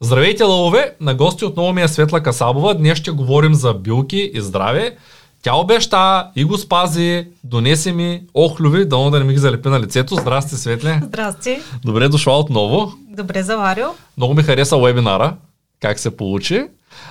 Здравейте, 0.00 0.44
лъвове! 0.44 0.94
На 1.00 1.14
гости 1.14 1.44
отново 1.44 1.72
ми 1.72 1.82
е 1.82 1.88
Светла 1.88 2.20
Касабова. 2.20 2.74
Днес 2.74 2.98
ще 2.98 3.10
говорим 3.10 3.54
за 3.54 3.74
билки 3.74 4.30
и 4.34 4.40
здраве. 4.40 4.96
Тя 5.42 5.56
обеща 5.56 6.30
и 6.36 6.44
го 6.44 6.58
спази, 6.58 7.26
донесе 7.44 7.92
ми 7.92 8.22
охлюви, 8.34 8.84
да 8.84 9.10
да 9.10 9.18
не 9.18 9.24
ми 9.24 9.32
ги 9.32 9.38
залепи 9.38 9.68
на 9.68 9.80
лицето. 9.80 10.14
Здрасти, 10.14 10.54
Светле! 10.56 11.00
Здрасти! 11.04 11.58
Добре 11.84 12.08
дошла 12.08 12.38
отново. 12.38 12.92
Добре 13.16 13.42
заварил. 13.42 13.94
Много 14.16 14.34
ми 14.34 14.42
хареса 14.42 14.78
вебинара, 14.78 15.36
как 15.80 15.98
се 15.98 16.16
получи. 16.16 16.64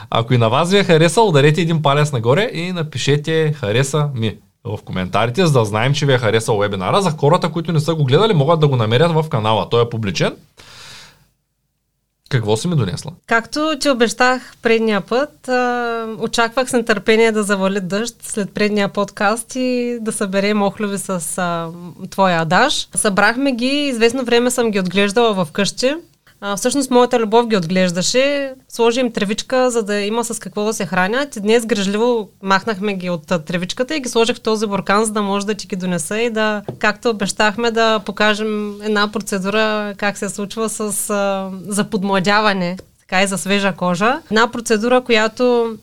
Ако 0.10 0.34
и 0.34 0.38
на 0.38 0.50
вас 0.50 0.72
ви 0.72 0.78
е 0.78 0.84
харесал, 0.84 1.28
ударете 1.28 1.62
един 1.62 1.82
палец 1.82 2.12
нагоре 2.12 2.52
и 2.54 2.72
напишете 2.72 3.54
хареса 3.54 4.10
ми 4.16 4.38
в 4.64 4.78
коментарите, 4.86 5.46
за 5.46 5.60
да 5.60 5.66
знаем, 5.66 5.94
че 5.94 6.06
ви 6.06 6.14
е 6.14 6.18
харесал 6.18 6.58
вебинара. 6.58 7.02
За 7.02 7.12
хората, 7.12 7.52
които 7.52 7.72
не 7.72 7.80
са 7.80 7.96
го 7.96 8.04
гледали, 8.04 8.34
могат 8.34 8.60
да 8.60 8.68
го 8.68 8.76
намерят 8.76 9.12
в 9.12 9.26
канала. 9.30 9.70
Той 9.70 9.84
е 9.84 9.90
публичен. 9.90 10.36
Какво 12.30 12.58
си 12.58 12.68
ми 12.68 12.76
донесла? 12.76 13.12
Както 13.28 13.76
ти 13.80 13.90
обещах 13.90 14.54
предния 14.62 15.02
път, 15.02 15.48
а, 15.48 16.08
очаквах 16.20 16.70
с 16.70 16.74
нетърпение 16.74 17.32
да 17.32 17.44
завали 17.44 17.80
дъжд 17.80 18.16
след 18.22 18.54
предния 18.54 18.90
подкаст 18.90 19.56
и 19.56 19.98
да 20.02 20.12
съберем 20.12 20.62
охлюви 20.62 20.98
с 20.98 21.38
а, 21.38 21.70
твоя 22.10 22.42
адаж. 22.42 22.88
Събрахме 22.96 23.52
ги, 23.52 23.68
известно 23.68 24.26
време 24.26 24.52
съм 24.52 24.72
ги 24.72 24.80
отглеждала 24.80 25.34
в 25.34 25.48
къщи. 25.52 25.96
А, 26.42 26.56
всъщност 26.56 26.92
моята 26.92 27.20
любов 27.20 27.48
ги 27.48 27.58
отглеждаше. 27.58 28.54
Сложи 28.70 29.00
им 29.00 29.12
тревичка, 29.12 29.72
за 29.72 29.84
да 29.84 30.00
има 30.00 30.24
с 30.24 30.40
какво 30.40 30.66
да 30.66 30.74
се 30.74 30.86
хранят. 30.86 31.36
И 31.36 31.40
днес 31.40 31.66
грижливо 31.66 32.30
махнахме 32.44 32.94
ги 32.94 33.10
от 33.10 33.28
тревичката 33.46 33.96
и 33.96 34.00
ги 34.00 34.10
сложих 34.10 34.38
в 34.38 34.42
този 34.42 34.68
буркан, 34.68 35.06
за 35.06 35.12
да 35.12 35.22
може 35.22 35.46
да 35.46 35.54
ти 35.54 35.68
ги 35.68 35.76
донеса 35.76 36.22
и 36.22 36.30
да, 36.30 36.62
както 36.80 37.10
обещахме, 37.10 37.72
да 37.72 38.00
покажем 38.00 38.82
една 38.82 39.12
процедура, 39.12 39.94
как 39.98 40.18
се 40.18 40.30
случва 40.30 40.70
с, 40.70 41.10
а, 41.10 41.50
за 41.68 41.84
подмладяване, 41.84 42.78
така 43.00 43.24
и 43.24 43.28
за 43.28 43.38
свежа 43.38 43.74
кожа. 43.74 44.22
Една 44.32 44.52
процедура, 44.52 45.02
която 45.02 45.76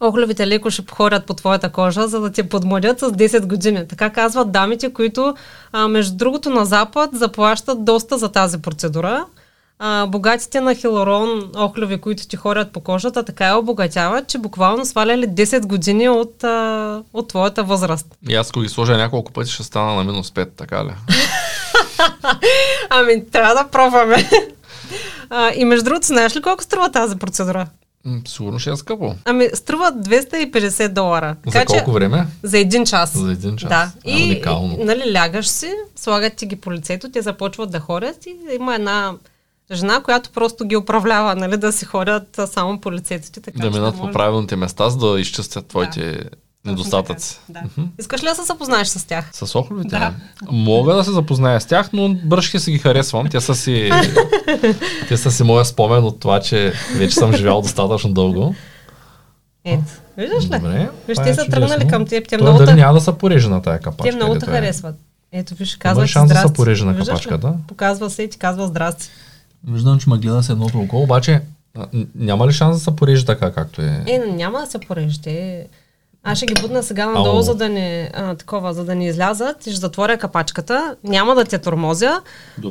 Охлювите 0.00 0.46
леко 0.46 0.70
ще 0.70 0.82
походят 0.82 1.26
по 1.26 1.34
твоята 1.34 1.72
кожа, 1.72 2.08
за 2.08 2.20
да 2.20 2.32
те 2.32 2.48
подмладят 2.48 3.00
с 3.00 3.10
10 3.10 3.46
години. 3.46 3.88
Така 3.88 4.10
казват 4.10 4.52
дамите, 4.52 4.92
които, 4.92 5.34
а, 5.72 5.88
между 5.88 6.16
другото, 6.16 6.50
на 6.50 6.64
Запад 6.64 7.10
заплащат 7.12 7.84
доста 7.84 8.18
за 8.18 8.28
тази 8.28 8.62
процедура 8.62 9.24
а, 9.86 10.06
богатите 10.06 10.60
на 10.60 10.74
хилорон 10.74 11.50
охлюви, 11.56 12.00
които 12.00 12.26
ти 12.26 12.36
ходят 12.36 12.72
по 12.72 12.80
кожата, 12.80 13.22
така 13.22 13.46
я 13.46 13.56
обогатяват, 13.56 14.28
че 14.28 14.38
буквално 14.38 14.84
сваляли 14.84 15.28
10 15.28 15.66
години 15.66 16.08
от, 16.08 16.44
а, 16.44 17.02
от 17.12 17.28
твоята 17.28 17.64
възраст. 17.64 18.06
И 18.28 18.34
аз 18.34 18.50
ако 18.50 18.60
ги 18.60 18.68
сложа 18.68 18.96
няколко 18.96 19.32
пъти, 19.32 19.50
ще 19.50 19.62
стана 19.62 19.94
на 19.94 20.04
минус 20.04 20.30
5, 20.30 20.48
така 20.56 20.84
ли? 20.84 20.90
ами, 22.90 23.26
трябва 23.30 23.54
да 23.54 23.68
пробваме. 23.68 24.30
А, 25.30 25.52
и 25.54 25.64
между 25.64 25.84
другото, 25.84 26.06
знаеш 26.06 26.36
ли 26.36 26.42
колко 26.42 26.62
струва 26.62 26.90
тази 26.90 27.16
процедура? 27.16 27.66
сигурно 28.28 28.58
ще 28.58 28.70
е 28.70 28.76
скъпо. 28.76 29.14
Ами, 29.24 29.48
струва 29.54 29.92
250 29.92 30.88
долара. 30.88 31.36
За 31.46 31.52
така, 31.52 31.66
колко 31.66 31.90
че, 31.90 31.94
време? 31.94 32.26
За 32.42 32.58
един 32.58 32.84
час. 32.84 33.18
За 33.18 33.32
един 33.32 33.56
час. 33.56 33.68
Да. 33.68 33.92
А, 34.06 34.10
и, 34.10 34.24
уникално. 34.24 34.78
нали, 34.80 35.14
лягаш 35.14 35.48
си, 35.48 35.72
слагат 35.96 36.36
ти 36.36 36.46
ги 36.46 36.56
по 36.56 36.72
лицето, 36.72 37.10
те 37.10 37.22
започват 37.22 37.70
да 37.70 37.80
ходят 37.80 38.26
и 38.26 38.36
има 38.54 38.74
една 38.74 39.12
жена, 39.72 40.00
която 40.02 40.30
просто 40.30 40.64
ги 40.64 40.76
управлява, 40.76 41.36
нали, 41.36 41.56
да 41.56 41.72
си 41.72 41.84
ходят 41.84 42.40
само 42.46 42.80
по 42.80 42.92
лицето. 42.92 43.40
Така, 43.40 43.58
да 43.58 43.70
минат 43.70 43.94
да 43.94 44.00
по 44.00 44.10
правилните 44.10 44.56
места, 44.56 44.90
за 44.90 44.98
да 44.98 45.20
изчистят 45.20 45.66
твоите 45.66 46.12
да. 46.12 46.70
недостатъци. 46.70 47.40
Да. 47.48 47.60
Uh-huh. 47.60 47.86
Искаш 47.98 48.22
ли 48.22 48.26
да 48.26 48.34
се 48.34 48.42
запознаеш 48.42 48.88
с 48.88 49.06
тях? 49.06 49.30
С 49.32 49.54
охлювите? 49.58 49.88
Да. 49.88 50.14
Мога 50.50 50.94
да 50.94 51.04
се 51.04 51.10
запозная 51.10 51.60
с 51.60 51.66
тях, 51.66 51.90
но 51.92 52.16
бръшки 52.24 52.58
си 52.58 52.70
ги 52.70 52.78
харесвам. 52.78 53.28
Те 53.28 53.40
са 53.40 53.54
си, 53.54 53.90
те 55.08 55.16
са 55.16 55.30
си 55.30 55.42
моя 55.42 55.64
спомен 55.64 56.04
от 56.04 56.20
това, 56.20 56.40
че 56.40 56.72
вече 56.96 57.14
съм 57.14 57.32
живял 57.32 57.62
достатъчно 57.62 58.12
дълго. 58.12 58.54
Ето, 59.64 59.82
виждаш 60.16 60.44
ли? 60.44 60.48
Добре. 60.48 60.90
Виж, 61.08 61.18
те 61.24 61.30
е 61.30 61.34
са 61.34 61.46
тръгнали 61.46 61.88
към 61.88 62.06
теб. 62.06 62.28
Те 62.28 62.36
много 62.36 62.58
дали 62.58 62.74
няма 62.74 62.94
да 62.94 63.00
са 63.00 63.12
порежа 63.12 63.50
на 63.50 63.62
тая 63.62 63.80
капачка. 63.80 64.10
Те 64.10 64.16
много 64.16 64.38
те 64.38 64.46
харесват. 64.46 64.94
Ето, 65.32 65.54
виж, 65.54 65.76
казва 65.76 66.00
Има 66.00 66.06
шанс 66.06 66.32
да 66.32 66.40
се 66.40 66.52
порежа 66.52 66.84
на 66.84 66.96
капачката. 66.96 67.54
Показва 67.68 68.10
се 68.10 68.22
и 68.22 68.30
ти 68.30 68.38
казва 68.38 68.66
здрасти. 68.66 69.10
Виждам, 69.68 69.98
че 69.98 70.10
ме 70.10 70.18
гледа 70.18 70.42
с 70.42 70.50
едното 70.50 70.78
око, 70.78 71.02
обаче 71.02 71.40
няма 72.14 72.46
ли 72.46 72.52
шанс 72.52 72.76
да 72.76 72.84
се 72.84 72.96
пореже 72.96 73.24
така, 73.24 73.52
както 73.52 73.82
е? 73.82 74.04
Е, 74.06 74.18
няма 74.18 74.60
да 74.60 74.66
се 74.66 74.78
пореже. 74.78 75.66
Аз 76.26 76.38
ще 76.38 76.46
ги 76.46 76.62
будна 76.62 76.82
сега 76.82 77.06
надолу, 77.06 77.42
за 77.42 77.54
да 77.54 77.68
не, 77.68 78.10
а, 78.14 78.34
такова, 78.34 78.74
за 78.74 78.84
да 78.84 78.94
не 78.94 79.06
излязат 79.06 79.66
и 79.66 79.70
ще 79.70 79.80
затворя 79.80 80.18
капачката. 80.18 80.96
Няма 81.04 81.34
да 81.34 81.44
те 81.44 81.58
тормозя. 81.58 82.20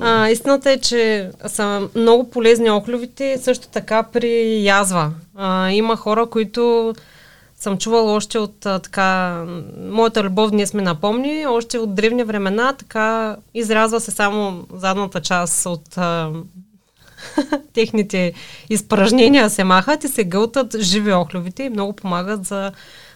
А, 0.02 0.30
истината 0.30 0.72
е, 0.72 0.78
че 0.78 1.32
са 1.48 1.90
много 1.96 2.30
полезни 2.30 2.72
оклювите, 2.72 3.38
също 3.38 3.68
така 3.68 4.04
при 4.04 4.64
язва. 4.64 5.12
А, 5.36 5.72
има 5.72 5.96
хора, 5.96 6.26
които 6.26 6.94
съм 7.56 7.78
чувала 7.78 8.14
още 8.14 8.40
от 8.40 8.66
а, 8.66 8.80
така, 8.80 9.44
моята 9.90 10.24
любов 10.24 10.52
днес 10.52 10.74
ми 10.74 10.82
напомни, 10.82 11.46
още 11.48 11.78
от 11.78 11.96
древни 11.96 12.24
времена, 12.24 12.74
така 12.74 13.36
изрязва 13.54 14.00
се 14.00 14.12
само 14.12 14.64
задната 14.74 15.22
част 15.22 15.66
от 15.66 15.98
а, 15.98 16.30
техните 17.74 18.34
изпражнения 18.70 19.50
се 19.50 19.64
махат 19.64 20.04
и 20.04 20.08
се 20.08 20.24
гълтат 20.24 20.76
живи 20.80 21.14
охлювите 21.14 21.64
и 21.64 21.70
много 21.70 21.94
помагат 21.94 22.46
за 22.46 22.72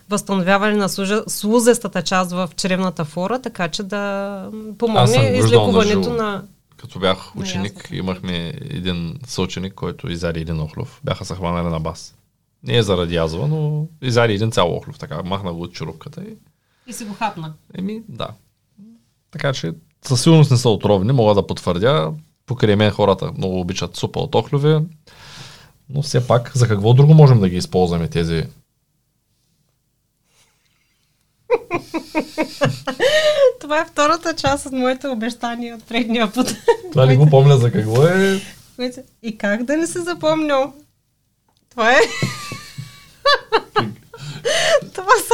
възстановяване 0.09 0.75
на 0.75 0.89
слузестата 1.27 2.01
част 2.01 2.31
в 2.31 2.49
чревната 2.55 3.05
флора, 3.05 3.41
така 3.41 3.67
че 3.67 3.83
да 3.83 4.49
помогне 4.77 5.33
излекуването 5.37 6.09
на, 6.09 6.15
на 6.15 6.43
като 6.77 6.99
бях 6.99 7.35
ученик, 7.35 7.89
имахме 7.91 8.53
един 8.61 9.19
съученик, 9.27 9.73
който 9.73 10.11
изяде 10.11 10.39
един 10.39 10.61
охлюв. 10.61 11.01
Бяха 11.03 11.25
се 11.25 11.35
хванали 11.35 11.67
на 11.67 11.79
бас. 11.79 12.15
Не 12.63 12.77
е 12.77 12.83
заради 12.83 13.15
язва, 13.15 13.47
но 13.47 13.87
изяде 14.01 14.33
един 14.33 14.51
цял 14.51 14.75
охлюв. 14.75 14.99
Така, 14.99 15.23
махна 15.23 15.53
го 15.53 15.61
от 15.61 15.73
чурупката 15.73 16.21
и... 16.21 16.35
И 16.87 16.93
си 16.93 17.05
го 17.05 17.13
хапна. 17.13 17.53
Еми, 17.77 18.01
да. 18.09 18.27
Така 19.31 19.53
че 19.53 19.73
със 20.01 20.21
сигурност 20.21 20.51
не 20.51 20.57
са 20.57 20.69
отровни, 20.69 21.11
мога 21.11 21.33
да 21.33 21.47
потвърдя. 21.47 22.13
Покрай 22.47 22.75
мен 22.75 22.91
хората 22.91 23.31
много 23.37 23.59
обичат 23.59 23.97
супа 23.97 24.19
от 24.19 24.35
охлюви, 24.35 24.77
но 25.89 26.01
все 26.01 26.27
пак 26.27 26.51
за 26.55 26.67
какво 26.67 26.93
друго 26.93 27.13
можем 27.13 27.39
да 27.39 27.49
ги 27.49 27.57
използваме 27.57 28.07
тези 28.07 28.45
Това 33.61 33.81
е 33.81 33.85
втората 33.85 34.33
част 34.33 34.65
от 34.65 34.71
моите 34.71 35.07
обещания 35.07 35.75
от 35.75 35.83
предния 35.83 36.33
път. 36.33 36.55
Това 36.91 37.07
ли 37.07 37.17
го 37.17 37.29
помня 37.29 37.57
за 37.57 37.71
какво 37.71 38.07
е? 38.07 38.41
И 39.23 39.37
как 39.37 39.63
да 39.63 39.77
не 39.77 39.87
се 39.87 40.01
запомня? 40.01 40.71
Това 41.69 41.91
е... 41.91 41.95
Това 44.93 45.13
са... 45.27 45.33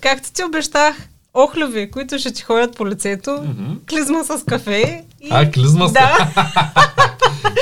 Както 0.00 0.32
ти 0.32 0.44
обещах, 0.44 1.08
охлюви, 1.34 1.90
които 1.90 2.18
ще 2.18 2.32
ти 2.32 2.42
ходят 2.42 2.76
по 2.76 2.86
лицето, 2.86 3.30
mm-hmm. 3.30 3.88
клизма 3.88 4.24
с 4.24 4.44
кафе. 4.44 5.04
И... 5.20 5.28
А, 5.30 5.50
клизма 5.50 5.88
с 5.88 5.92
да. 5.92 6.32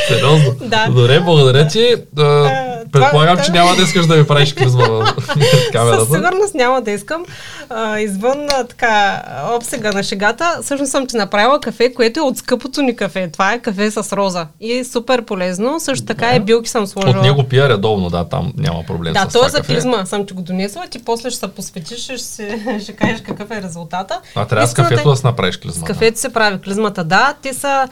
Сериозно? 0.09 0.55
Да. 0.61 0.87
Добре, 0.91 1.21
благодаря 1.21 1.69
ти. 1.69 1.97
А, 2.19 2.51
предполагам, 2.93 3.37
това, 3.37 3.45
че 3.45 3.53
няма 3.53 3.77
да 3.77 3.83
искаш 3.83 4.07
да 4.07 4.17
ми 4.17 4.27
правиш 4.27 4.55
клизма 4.55 4.85
в 4.85 5.15
камерата. 5.73 6.01
Със 6.01 6.15
сигурност 6.15 6.55
няма 6.55 6.83
да 6.83 6.91
искам. 6.91 7.25
А, 7.71 7.99
извън 7.99 8.47
а, 8.51 8.65
така 8.65 9.23
обсега 9.57 9.93
на 9.93 10.03
шегата, 10.03 10.59
всъщност 10.63 10.93
съм 10.93 11.07
ти 11.07 11.17
направила 11.17 11.61
кафе, 11.61 11.93
което 11.95 12.21
е 12.21 12.23
от 12.23 12.37
скъпото 12.37 12.83
ни 12.83 12.97
кафе. 12.97 13.29
Това 13.33 13.53
е 13.53 13.59
кафе 13.59 13.91
с 13.91 14.17
роза. 14.17 14.47
И 14.61 14.73
е 14.73 14.85
супер 14.85 15.23
полезно. 15.23 15.81
Също 15.81 16.07
така 16.07 16.27
да. 16.27 16.37
и 16.37 16.41
билки 16.41 16.71
съм 16.71 16.87
сложила. 16.87 17.17
От 17.17 17.23
него 17.23 17.43
пия 17.43 17.69
редовно, 17.69 18.11
да, 18.11 18.29
там 18.29 18.53
няма 18.57 18.83
проблем 18.87 19.13
да, 19.13 19.27
с 19.29 19.33
това 19.33 19.47
е 19.47 19.49
за 19.49 19.63
клизма. 19.63 20.07
Съм 20.07 20.27
ти 20.27 20.35
го 20.35 20.43
донесла, 20.43 20.87
ти 20.91 21.05
после 21.05 21.31
ще 21.31 21.39
се 21.39 21.49
посветиш, 21.49 21.99
ще, 21.99 22.19
се, 22.19 22.79
ще 22.83 22.93
кажеш 22.93 23.21
какъв 23.21 23.51
е 23.51 23.63
резултата. 23.63 24.21
А 24.35 24.45
трябва 24.45 24.67
с 24.67 24.75
кафето 24.75 25.09
да, 25.09 25.15
да 25.15 25.29
направиш 25.29 25.57
клизмата. 25.57 25.93
С 25.93 25.95
кафето 25.95 26.21
се 26.21 26.33
прави 26.33 26.61
клизмата, 26.61 27.05
да. 27.05 27.35
Те 27.43 27.55
са 27.55 27.89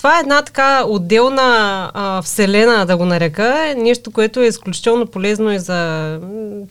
това 0.00 0.16
е 0.16 0.20
една 0.20 0.42
така 0.42 0.84
отделна 0.86 1.90
а, 1.94 2.22
вселена, 2.22 2.86
да 2.86 2.96
го 2.96 3.04
нарека. 3.04 3.74
Нещо, 3.76 4.10
което 4.10 4.40
е 4.40 4.46
изключително 4.46 5.06
полезно 5.06 5.52
и 5.52 5.58
за 5.58 6.20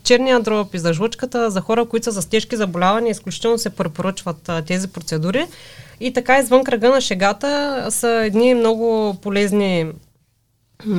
черния 0.03 0.39
дроб, 0.39 0.73
и 0.73 0.79
за 0.79 0.93
жлъчката, 0.93 1.51
за 1.51 1.61
хора, 1.61 1.85
които 1.85 2.03
са 2.13 2.21
с 2.21 2.25
тежки 2.25 2.55
заболявания, 2.55 3.11
изключително 3.11 3.57
се 3.57 3.69
препоръчват 3.69 4.49
а, 4.49 4.61
тези 4.61 4.87
процедури. 4.87 5.45
И 5.99 6.13
така, 6.13 6.39
извън 6.39 6.63
кръга 6.63 6.89
на 6.89 7.01
шегата, 7.01 7.85
са 7.89 8.09
едни 8.09 8.53
много 8.53 9.15
полезни 9.21 9.91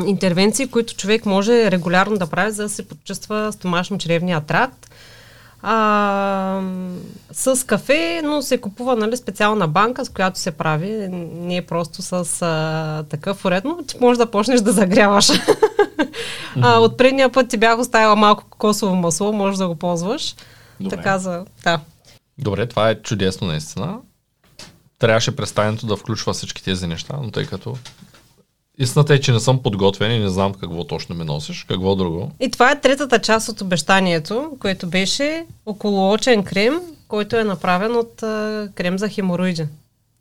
интервенции, 0.06 0.66
които 0.66 0.94
човек 0.94 1.26
може 1.26 1.70
регулярно 1.70 2.16
да 2.16 2.26
прави, 2.26 2.50
за 2.50 2.62
да 2.62 2.68
се 2.68 2.88
почувства 2.88 3.52
стомашно-чревния 3.52 4.46
тракт 4.46 4.89
а, 5.62 6.62
с 7.32 7.66
кафе, 7.66 8.20
но 8.24 8.42
се 8.42 8.58
купува 8.58 8.96
нали, 8.96 9.16
специална 9.16 9.68
банка, 9.68 10.04
с 10.04 10.08
която 10.08 10.38
се 10.38 10.50
прави. 10.50 11.08
Не 11.10 11.56
е 11.56 11.66
просто 11.66 12.02
с 12.02 12.42
а, 12.42 13.04
такъв 13.08 13.44
уредно. 13.44 13.78
Ти 13.86 13.96
можеш 14.00 14.18
да 14.18 14.30
почнеш 14.30 14.60
да 14.60 14.72
загряваш. 14.72 15.26
Mm-hmm. 15.26 16.06
а, 16.62 16.78
от 16.78 16.96
предния 16.96 17.32
път 17.32 17.48
ти 17.48 17.56
бях 17.56 17.78
оставила 17.78 18.16
малко 18.16 18.44
кокосово 18.50 18.96
масло, 18.96 19.32
можеш 19.32 19.58
да 19.58 19.68
го 19.68 19.76
ползваш. 19.76 20.34
Добре. 20.80 20.96
Така 20.96 21.18
за... 21.18 21.44
Да. 21.64 21.80
Добре, 22.38 22.66
това 22.66 22.90
е 22.90 23.02
чудесно 23.02 23.46
наистина. 23.46 23.98
Трябваше 24.98 25.36
представенето 25.36 25.86
да 25.86 25.96
включва 25.96 26.32
всички 26.32 26.64
тези 26.64 26.86
неща, 26.86 27.16
но 27.22 27.30
тъй 27.30 27.46
като 27.46 27.76
Истината 28.80 29.14
е, 29.14 29.20
че 29.20 29.32
не 29.32 29.40
съм 29.40 29.62
подготвен 29.62 30.12
и 30.12 30.18
не 30.18 30.28
знам 30.28 30.54
какво 30.54 30.84
точно 30.84 31.14
ми 31.14 31.24
носиш. 31.24 31.64
Какво 31.68 31.94
друго? 31.94 32.30
И 32.40 32.50
това 32.50 32.70
е 32.70 32.80
третата 32.80 33.18
част 33.18 33.48
от 33.48 33.60
обещанието, 33.60 34.50
което 34.60 34.86
беше 34.86 35.44
околоочен 35.66 36.42
крем, 36.42 36.80
който 37.08 37.36
е 37.36 37.44
направен 37.44 37.96
от 37.96 38.22
а, 38.22 38.68
крем 38.74 38.98
за 38.98 39.08
хемороиди. 39.08 39.66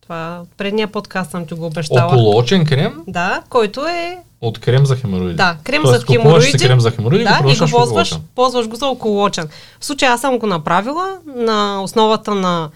Това 0.02 0.42
предния 0.58 0.88
подкаст 0.88 1.32
съм 1.32 1.46
ти 1.46 1.54
го 1.54 1.66
обещала. 1.66 2.06
Околоочен 2.06 2.66
крем 2.66 2.94
Да, 3.08 3.42
който 3.50 3.86
е 3.88 4.18
от 4.42 4.60
крем 4.60 4.86
за 4.86 4.96
хемороиди. 4.96 5.34
Да, 5.34 5.58
крем 5.64 5.82
Тоест, 5.84 6.00
за 6.00 6.06
хемороиди. 6.14 6.58
крем 6.58 6.80
за 6.80 6.92
хемороиди 6.92 7.24
да, 7.24 7.42
го 7.44 7.50
и 7.50 7.54
го 7.54 7.60
ползваш 7.60 7.72
ползваш, 7.72 8.20
ползваш 8.36 8.68
го 8.68 8.76
за 8.76 8.88
околочен. 8.88 9.50
В 9.80 9.86
случая 9.86 10.12
аз 10.12 10.22
съм 10.22 10.40
го 10.40 10.48
направила 10.48 11.18
на 11.36 11.84
основата 11.84 12.36
на 12.36 12.70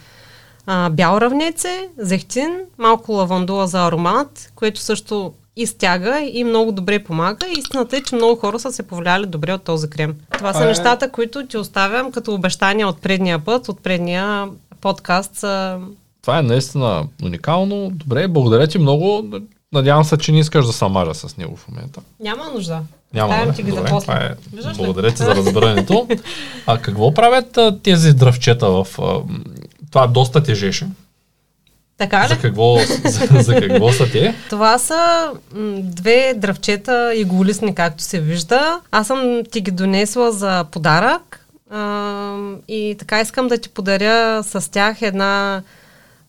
а, 0.65 0.89
бял 0.89 1.18
равнеце, 1.18 1.88
зехтин, 1.97 2.59
малко 2.77 3.12
лавандула 3.12 3.68
за 3.68 3.88
аромат, 3.88 4.51
което 4.56 4.79
също 4.79 5.33
изтяга 5.55 6.19
и 6.33 6.44
много 6.44 6.71
добре 6.71 7.03
помага. 7.03 7.45
Истината 7.57 7.97
е, 7.97 8.01
че 8.01 8.15
много 8.15 8.35
хора 8.35 8.59
са 8.59 8.71
се 8.71 8.83
повлияли 8.83 9.25
добре 9.25 9.53
от 9.53 9.63
този 9.63 9.89
крем. 9.89 10.15
Това 10.31 10.53
са 10.53 10.63
е- 10.63 10.67
нещата, 10.67 11.11
които 11.11 11.45
ти 11.47 11.57
оставям 11.57 12.11
като 12.11 12.33
обещания 12.33 12.88
от 12.88 13.01
предния 13.01 13.39
път, 13.39 13.69
от 13.69 13.79
предния 13.83 14.47
подкаст. 14.81 15.44
а, 15.44 15.79
Това 16.21 16.39
е 16.39 16.41
наистина 16.41 17.03
уникално. 17.23 17.89
Добре, 17.89 18.27
благодаря 18.27 18.67
ти 18.67 18.77
много. 18.77 19.25
Надявам 19.73 20.03
се, 20.03 20.17
че 20.17 20.31
не 20.31 20.39
искаш 20.39 20.65
да 20.65 20.73
се 20.73 20.85
мажа 20.88 21.13
с 21.13 21.38
него 21.38 21.55
в 21.55 21.67
момента. 21.67 22.01
Няма 22.19 22.44
нужда. 22.53 22.81
Няма. 23.13 23.27
Оставям 23.29 23.50
да? 23.50 23.55
ти 23.55 23.63
ги 23.63 23.69
за 23.71 23.75
Добре, 23.77 23.89
после. 23.89 24.05
това 24.05 24.25
е. 24.25 24.29
Виждаш 24.53 24.77
ли? 24.77 24.83
Благодаря 24.83 25.11
ти 25.11 25.17
за 25.17 25.35
разбирането. 25.35 26.07
А 26.67 26.77
какво 26.77 27.13
правят 27.13 27.57
а, 27.57 27.79
тези 27.83 28.13
дръвчета 28.13 28.69
в... 28.69 28.88
А, 29.01 29.19
това 29.91 30.07
доста 30.07 30.44
тежеше. 30.44 30.88
Така 32.03 32.23
ли? 32.23 32.27
За 32.27 32.38
какво, 32.38 32.77
за, 33.05 33.41
за 33.41 33.55
какво 33.55 33.91
са 33.91 34.11
те? 34.11 34.35
Това 34.50 34.77
са 34.77 35.31
м, 35.55 35.75
две 35.83 36.33
дръвчета 36.38 37.13
иголисни, 37.15 37.75
както 37.75 38.03
се 38.03 38.19
вижда. 38.19 38.79
Аз 38.91 39.07
съм 39.07 39.41
ти 39.51 39.61
ги 39.61 39.71
донесла 39.71 40.31
за 40.31 40.65
подарък 40.71 41.45
а, 41.71 42.35
и 42.67 42.95
така 43.00 43.21
искам 43.21 43.47
да 43.47 43.57
ти 43.57 43.69
подаря 43.69 44.44
с 44.44 44.71
тях 44.71 45.01
една, 45.01 45.61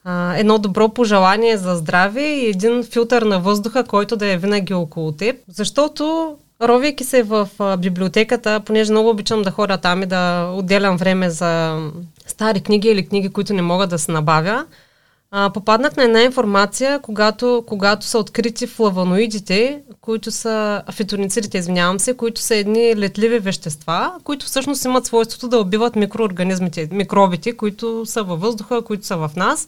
а, 0.04 0.34
едно 0.36 0.58
добро 0.58 0.88
пожелание 0.88 1.56
за 1.56 1.76
здраве 1.76 2.22
и 2.22 2.46
един 2.46 2.84
филтър 2.84 3.22
на 3.22 3.40
въздуха, 3.40 3.84
който 3.84 4.16
да 4.16 4.26
е 4.26 4.36
винаги 4.36 4.74
около 4.74 5.12
теб. 5.12 5.36
Защото 5.48 6.34
ровейки 6.62 7.04
се 7.04 7.22
в 7.22 7.48
а, 7.58 7.76
библиотеката, 7.76 8.60
понеже 8.60 8.92
много 8.92 9.08
обичам 9.10 9.42
да 9.42 9.50
ходя 9.50 9.78
там 9.78 10.02
и 10.02 10.06
да 10.06 10.50
отделям 10.54 10.96
време 10.96 11.30
за 11.30 11.82
стари 12.26 12.60
книги 12.60 12.88
или 12.88 13.06
книги, 13.06 13.28
които 13.28 13.54
не 13.54 13.62
мога 13.62 13.86
да 13.86 13.98
се 13.98 14.12
набавя, 14.12 14.64
а, 15.36 15.50
попаднах 15.50 15.96
на 15.96 16.04
една 16.04 16.22
информация, 16.22 16.98
когато, 16.98 17.64
когато 17.66 18.06
са 18.06 18.18
открити 18.18 18.66
флавоноидите, 18.66 19.82
които 20.00 20.30
са 20.30 20.82
фитоницидите, 20.92 21.58
извинявам 21.58 22.00
се, 22.00 22.16
които 22.16 22.40
са 22.40 22.54
едни 22.56 22.96
летливи 22.96 23.38
вещества, 23.38 24.12
които 24.24 24.46
всъщност 24.46 24.84
имат 24.84 25.06
свойството 25.06 25.48
да 25.48 25.58
убиват 25.58 25.96
микроорганизмите, 25.96 26.88
микробите, 26.92 27.56
които 27.56 28.06
са 28.06 28.22
във 28.22 28.40
въздуха, 28.40 28.82
които 28.82 29.06
са 29.06 29.16
в 29.16 29.30
нас. 29.36 29.66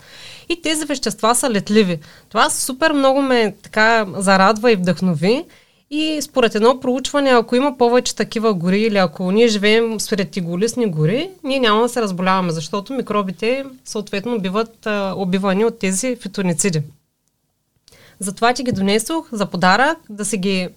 И 0.48 0.62
тези 0.62 0.84
вещества 0.84 1.34
са 1.34 1.50
летливи. 1.50 1.98
Това 2.28 2.50
супер 2.50 2.92
много 2.92 3.22
ме 3.22 3.54
така 3.62 4.06
зарадва 4.16 4.72
и 4.72 4.76
вдъхнови. 4.76 5.44
И 5.90 6.22
според 6.22 6.54
едно 6.54 6.80
проучване, 6.80 7.30
ако 7.30 7.56
има 7.56 7.78
повече 7.78 8.16
такива 8.16 8.54
гори 8.54 8.80
или 8.80 8.96
ако 8.96 9.32
ние 9.32 9.48
живеем 9.48 10.00
сред 10.00 10.36
иголисни 10.36 10.90
гори, 10.90 11.30
ние 11.44 11.60
няма 11.60 11.82
да 11.82 11.88
се 11.88 12.02
разболяваме, 12.02 12.52
защото 12.52 12.92
микробите 12.92 13.64
съответно 13.84 14.38
биват 14.38 14.86
а, 14.86 15.14
убивани 15.16 15.64
от 15.64 15.78
тези 15.78 16.16
фитонициди. 16.16 16.82
Затова 18.20 18.52
ти 18.52 18.62
ги 18.62 18.72
донесох 18.72 19.28
за 19.32 19.46
подарък, 19.46 19.98
да 20.10 20.24
си 20.24 20.36
ги 20.36 20.68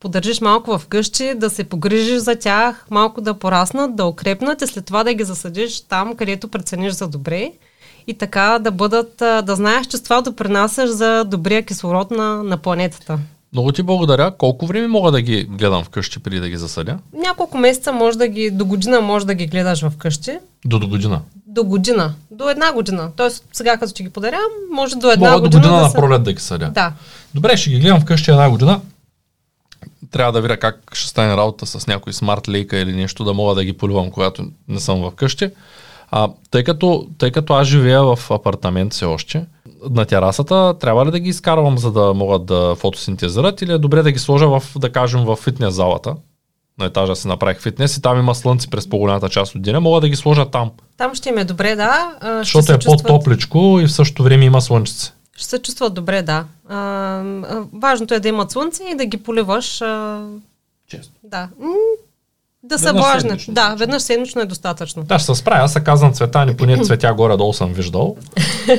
поддържиш 0.00 0.40
малко 0.40 0.78
в 0.78 0.86
къщи, 0.86 1.34
да 1.34 1.50
се 1.50 1.64
погрижиш 1.64 2.18
за 2.18 2.36
тях, 2.36 2.86
малко 2.90 3.20
да 3.20 3.34
пораснат, 3.34 3.96
да 3.96 4.06
укрепнат 4.06 4.62
и 4.62 4.66
след 4.66 4.84
това 4.84 5.04
да 5.04 5.14
ги 5.14 5.24
засадиш 5.24 5.80
там, 5.80 6.16
където 6.16 6.48
прецениш 6.48 6.92
за 6.92 7.08
добре. 7.08 7.52
И 8.06 8.14
така 8.14 8.58
да 8.58 8.70
бъдат, 8.70 9.16
да 9.16 9.56
знаеш, 9.56 9.86
че 9.86 9.96
с 9.96 10.02
това 10.02 10.20
допринасяш 10.20 10.90
за 10.90 11.24
добрия 11.24 11.62
кислород 11.62 12.10
на, 12.10 12.42
на 12.42 12.56
планетата. 12.56 13.18
Много 13.52 13.72
ти 13.72 13.82
благодаря. 13.82 14.30
Колко 14.38 14.66
време 14.66 14.88
мога 14.88 15.10
да 15.10 15.20
ги 15.20 15.44
гледам 15.44 15.84
вкъщи 15.84 16.18
преди 16.18 16.40
да 16.40 16.48
ги 16.48 16.56
засадя? 16.56 16.98
Няколко 17.12 17.58
месеца 17.58 17.92
може 17.92 18.18
да 18.18 18.28
ги, 18.28 18.50
до 18.50 18.64
година 18.64 19.00
може 19.00 19.26
да 19.26 19.34
ги 19.34 19.46
гледаш 19.46 19.82
в 19.82 19.92
къщи. 19.98 20.38
До 20.64 20.78
до 20.78 20.88
година. 20.88 21.20
До 21.46 21.64
година. 21.64 22.14
До 22.30 22.50
една 22.50 22.72
година. 22.72 23.10
Тоест, 23.16 23.44
сега 23.52 23.76
като 23.76 23.92
ти 23.92 24.02
ги 24.02 24.10
подаря, 24.10 24.38
може 24.72 24.96
до 24.96 25.10
една 25.10 25.30
Мога 25.30 25.40
до 25.40 25.42
година, 25.42 25.62
година 25.62 25.76
да 25.76 25.82
на 25.82 25.92
пролет 25.92 26.22
да 26.22 26.32
ги 26.32 26.40
съдя. 26.40 26.70
Да. 26.70 26.92
Добре, 27.34 27.56
ще 27.56 27.70
ги 27.70 27.78
гледам 27.78 28.00
вкъщи 28.00 28.30
една 28.30 28.50
година. 28.50 28.80
Трябва 30.10 30.32
да 30.32 30.40
видя 30.40 30.56
как 30.56 30.90
ще 30.92 31.08
стане 31.08 31.36
работа 31.36 31.66
с 31.66 31.86
някой 31.86 32.12
смарт 32.12 32.48
лейка 32.48 32.78
или 32.78 32.92
нещо, 32.92 33.24
да 33.24 33.34
мога 33.34 33.54
да 33.54 33.64
ги 33.64 33.72
поливам, 33.72 34.10
когато 34.10 34.44
не 34.68 34.80
съм 34.80 35.10
вкъщи. 35.10 35.50
А, 36.10 36.28
тъй, 36.50 36.64
като, 36.64 37.08
тъй 37.18 37.30
като 37.30 37.54
аз 37.54 37.68
живея 37.68 38.02
в 38.02 38.30
апартамент 38.30 38.92
все 38.92 39.04
още, 39.04 39.46
на 39.90 40.04
терасата 40.04 40.74
трябва 40.80 41.06
ли 41.06 41.10
да 41.10 41.18
ги 41.20 41.28
изкарвам, 41.28 41.78
за 41.78 41.92
да 41.92 42.14
могат 42.14 42.46
да 42.46 42.74
фотосинтезират 42.74 43.62
или 43.62 43.72
е 43.72 43.78
добре 43.78 44.02
да 44.02 44.12
ги 44.12 44.18
сложа 44.18 44.48
в, 44.48 44.62
да 44.76 44.92
кажем, 44.92 45.24
в 45.24 45.36
фитнес 45.36 45.74
залата? 45.74 46.14
На 46.78 46.84
етажа 46.84 47.16
си 47.16 47.28
направих 47.28 47.60
фитнес 47.60 47.96
и 47.96 48.02
там 48.02 48.18
има 48.18 48.34
слънце 48.34 48.70
през 48.70 48.88
по-голямата 48.88 49.28
част 49.28 49.54
от 49.54 49.62
деня. 49.62 49.80
Мога 49.80 50.00
да 50.00 50.08
ги 50.08 50.16
сложа 50.16 50.46
там, 50.46 50.70
Там 50.96 51.14
ще 51.14 51.28
им 51.28 51.38
е 51.38 51.44
добре, 51.44 51.76
да. 51.76 52.12
Ще 52.20 52.36
защото 52.36 52.72
е 52.72 52.78
чувстват- 52.78 53.02
по-топличко 53.02 53.78
и 53.82 53.86
в 53.86 53.92
същото 53.92 54.22
време 54.22 54.44
има 54.44 54.62
слънчице. 54.62 55.12
Ще 55.36 55.44
се 55.46 55.58
чувстват 55.58 55.94
добре, 55.94 56.22
да. 56.22 56.44
А, 56.68 57.22
важното 57.74 58.14
е 58.14 58.20
да 58.20 58.28
имат 58.28 58.50
слънце 58.50 58.82
и 58.84 58.96
да 58.96 59.06
ги 59.06 59.16
поливаш. 59.16 59.82
А, 59.82 60.22
Често. 60.88 61.12
да. 61.24 61.48
Да 62.68 62.78
са 62.78 63.18
седмично, 63.20 63.54
Да, 63.54 63.74
веднъж 63.78 64.02
седмично 64.02 64.40
е 64.40 64.46
достатъчно. 64.46 65.02
Да, 65.02 65.18
ще 65.18 65.26
се 65.26 65.40
справя. 65.40 65.64
Аз 65.64 65.72
се 65.72 65.80
казвам 65.80 66.12
Цветани, 66.12 66.56
поне 66.56 66.84
цветя 66.84 67.14
горе-долу 67.14 67.52
съм 67.52 67.72
виждал. 67.72 68.16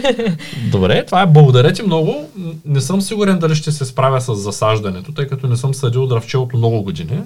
Добре, 0.71 1.05
това 1.05 1.21
е. 1.21 1.25
Благодаря 1.25 1.73
ти 1.73 1.83
много. 1.83 2.29
Не 2.65 2.81
съм 2.81 3.01
сигурен 3.01 3.39
дали 3.39 3.55
ще 3.55 3.71
се 3.71 3.85
справя 3.85 4.21
с 4.21 4.35
засаждането, 4.35 5.11
тъй 5.11 5.27
като 5.27 5.47
не 5.47 5.57
съм 5.57 5.73
съдил 5.73 6.07
дръвче 6.07 6.37
от 6.37 6.53
много 6.53 6.81
години. 6.81 7.21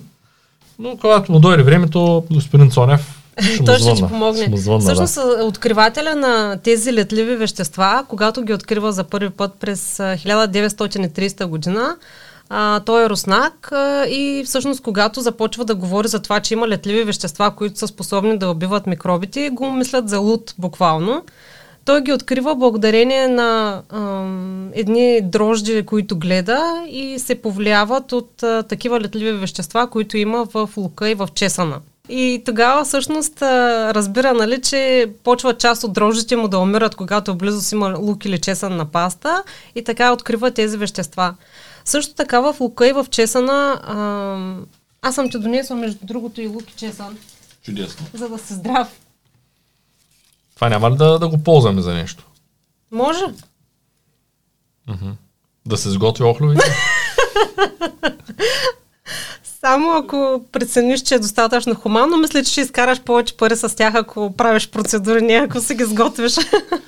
Но 0.79 0.97
когато 0.97 1.31
му 1.31 1.39
дойде 1.39 1.63
времето, 1.63 2.23
господин 2.31 2.71
Цонев 2.71 3.19
ще 3.41 3.63
Той 3.63 3.79
ще 3.79 3.93
ти 3.93 4.01
помогне. 4.01 4.57
Звънна, 4.57 4.79
Всъщност, 4.79 5.15
да. 5.15 5.37
а, 5.39 5.43
откривателя 5.43 6.15
на 6.15 6.57
тези 6.63 6.93
летливи 6.93 7.35
вещества, 7.35 8.05
когато 8.07 8.41
ги 8.41 8.53
открива 8.53 8.91
за 8.91 9.03
първи 9.03 9.29
път 9.29 9.51
през 9.59 9.99
а, 9.99 10.03
1930 10.03 11.45
година, 11.45 11.95
а, 12.49 12.79
той 12.79 13.05
е 13.05 13.09
руснак 13.09 13.71
а, 13.71 14.05
и 14.07 14.43
всъщност 14.45 14.83
когато 14.83 15.21
започва 15.21 15.65
да 15.65 15.75
говори 15.75 16.07
за 16.07 16.21
това, 16.21 16.39
че 16.39 16.53
има 16.53 16.67
летливи 16.67 17.03
вещества, 17.03 17.51
които 17.55 17.79
са 17.79 17.87
способни 17.87 18.37
да 18.37 18.49
убиват 18.49 18.87
микробите, 18.87 19.49
го 19.49 19.71
мислят 19.71 20.09
за 20.09 20.19
луд 20.19 20.53
буквално. 20.57 21.23
Той 21.85 22.01
ги 22.01 22.13
открива 22.13 22.55
благодарение 22.55 23.27
на 23.27 23.81
ам, 23.89 24.69
едни 24.73 25.21
дрожди, 25.21 25.85
които 25.85 26.19
гледа 26.19 26.83
и 26.89 27.19
се 27.19 27.35
повлияват 27.35 28.11
от 28.11 28.43
а, 28.43 28.63
такива 28.63 29.01
летливи 29.01 29.31
вещества, 29.31 29.87
които 29.89 30.17
има 30.17 30.47
в 30.53 30.69
лука 30.77 31.09
и 31.09 31.15
в 31.15 31.29
чесана. 31.35 31.79
И 32.09 32.41
тогава 32.45 32.83
всъщност 32.83 33.41
разбира, 33.41 34.33
нали, 34.33 34.61
че 34.61 35.11
почва 35.23 35.57
част 35.57 35.83
от 35.83 35.93
дрожжите 35.93 36.35
му 36.35 36.47
да 36.47 36.59
умират, 36.59 36.95
когато 36.95 37.35
близо 37.35 37.61
си 37.61 37.75
има 37.75 37.95
лук 37.99 38.25
или 38.25 38.39
чесън 38.39 38.75
на 38.75 38.85
паста 38.85 39.43
и 39.75 39.83
така 39.83 40.13
открива 40.13 40.51
тези 40.51 40.77
вещества. 40.77 41.35
Също 41.85 42.13
така 42.13 42.39
в 42.39 42.59
лука 42.59 42.87
и 42.87 42.91
в 42.91 43.05
чесана, 43.11 43.81
ам, 43.83 44.65
аз 45.01 45.15
съм 45.15 45.29
ти 45.29 45.39
донесла 45.39 45.75
между 45.75 46.05
другото 46.05 46.41
и 46.41 46.47
лук 46.47 46.71
и 46.71 46.75
чесън, 46.75 47.17
Чудесно. 47.63 48.05
за 48.13 48.29
да 48.29 48.37
си 48.37 48.53
здрав. 48.53 48.87
Това 50.55 50.69
няма 50.69 50.91
ли 50.91 50.95
да, 50.95 51.19
да 51.19 51.27
го 51.27 51.43
ползваме 51.43 51.81
за 51.81 51.93
нещо? 51.93 52.23
Може? 52.91 53.25
Да 55.65 55.77
се 55.77 55.89
сготви 55.89 56.23
охлювите? 56.23 56.63
Само 59.43 59.91
ако 59.91 60.45
прецениш, 60.51 61.01
че 61.01 61.15
е 61.15 61.19
достатъчно 61.19 61.75
хуманно, 61.75 62.17
мисля, 62.17 62.43
че 62.43 62.51
ще 62.51 62.61
изкараш 62.61 63.01
повече 63.01 63.37
пари 63.37 63.55
с 63.55 63.75
тях, 63.75 63.95
ако 63.95 64.33
правиш 64.37 64.69
процедури, 64.69 65.21
не 65.21 65.33
ако 65.33 65.61
си 65.61 65.75
ги 65.75 65.83
сготвиш. 65.83 66.35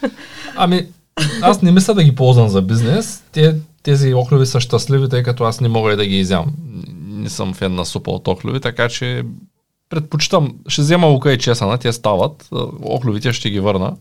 Ами, 0.56 0.88
аз 1.42 1.62
не 1.62 1.72
мисля 1.72 1.94
да 1.94 2.04
ги 2.04 2.16
ползвам 2.16 2.50
за 2.50 2.62
бизнес. 2.62 3.24
Те, 3.32 3.56
тези 3.86 4.14
охлюви 4.14 4.46
са 4.46 4.60
щастливи, 4.60 5.10
тъй 5.10 5.24
като 5.24 5.44
аз 5.44 5.62
не 5.62 5.68
мога 5.68 5.94
и 5.94 5.96
да 5.96 6.06
ги 6.06 6.20
изям. 6.20 6.54
Не 7.08 7.30
съм 7.30 7.54
фен 7.54 7.76
на 7.76 7.86
супа 7.86 8.12
от 8.12 8.28
охлюви, 8.28 8.60
така 8.60 8.90
че 8.90 9.24
предпочитам, 9.90 10.56
ще 10.68 10.82
взема 10.82 11.08
лука 11.08 11.34
и 11.34 11.38
чесана, 11.38 11.78
те 11.78 11.94
стават, 11.94 12.50
охлювите 12.84 13.34
ще 13.34 13.50
ги 13.50 13.60
върна. 13.60 13.96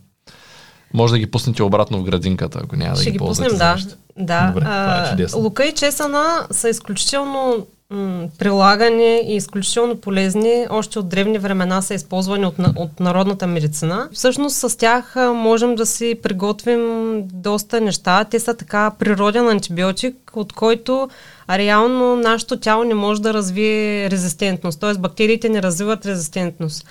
Може 0.94 1.12
да 1.12 1.18
ги 1.18 1.30
пуснете 1.30 1.62
обратно 1.62 1.98
в 1.98 2.04
градинката, 2.04 2.60
ако 2.64 2.76
няма 2.76 2.94
да 2.94 3.00
ще 3.00 3.10
ги, 3.10 3.12
ги 3.12 3.18
ползвате 3.18 3.50
пуснем, 3.50 3.58
за 3.58 3.64
да. 3.64 3.74
нещо. 3.74 3.94
да. 4.18 4.46
Добре, 4.46 4.64
е 4.64 4.68
а, 4.68 5.10
чудесно. 5.10 5.40
лука 5.40 5.64
и 5.64 5.72
чесана 5.72 6.46
са 6.50 6.68
изключително 6.68 7.66
м- 7.94 8.28
прилагани 8.38 9.20
и 9.26 9.36
изключително 9.36 9.96
полезни. 9.96 10.66
Още 10.70 10.98
от 10.98 11.08
древни 11.08 11.38
времена 11.38 11.82
са 11.82 11.94
използвани 11.94 12.46
от, 12.46 12.54
от 12.76 13.00
народната 13.00 13.46
медицина. 13.46 14.08
Всъщност 14.12 14.56
с 14.56 14.78
тях 14.78 15.16
можем 15.34 15.74
да 15.74 15.86
си 15.86 16.18
приготвим 16.22 17.22
доста 17.32 17.80
неща. 17.80 18.24
Те 18.24 18.40
са 18.40 18.54
така 18.54 18.90
природен 18.98 19.48
антибиотик, 19.48 20.16
от 20.36 20.52
който 20.52 21.08
реално 21.50 22.16
нашето 22.16 22.60
тяло 22.60 22.84
не 22.84 22.94
може 22.94 23.22
да 23.22 23.34
развие 23.34 24.10
резистентност. 24.10 24.80
Т.е. 24.80 24.94
бактериите 24.94 25.48
не 25.48 25.62
развиват 25.62 26.06
резистентност. 26.06 26.86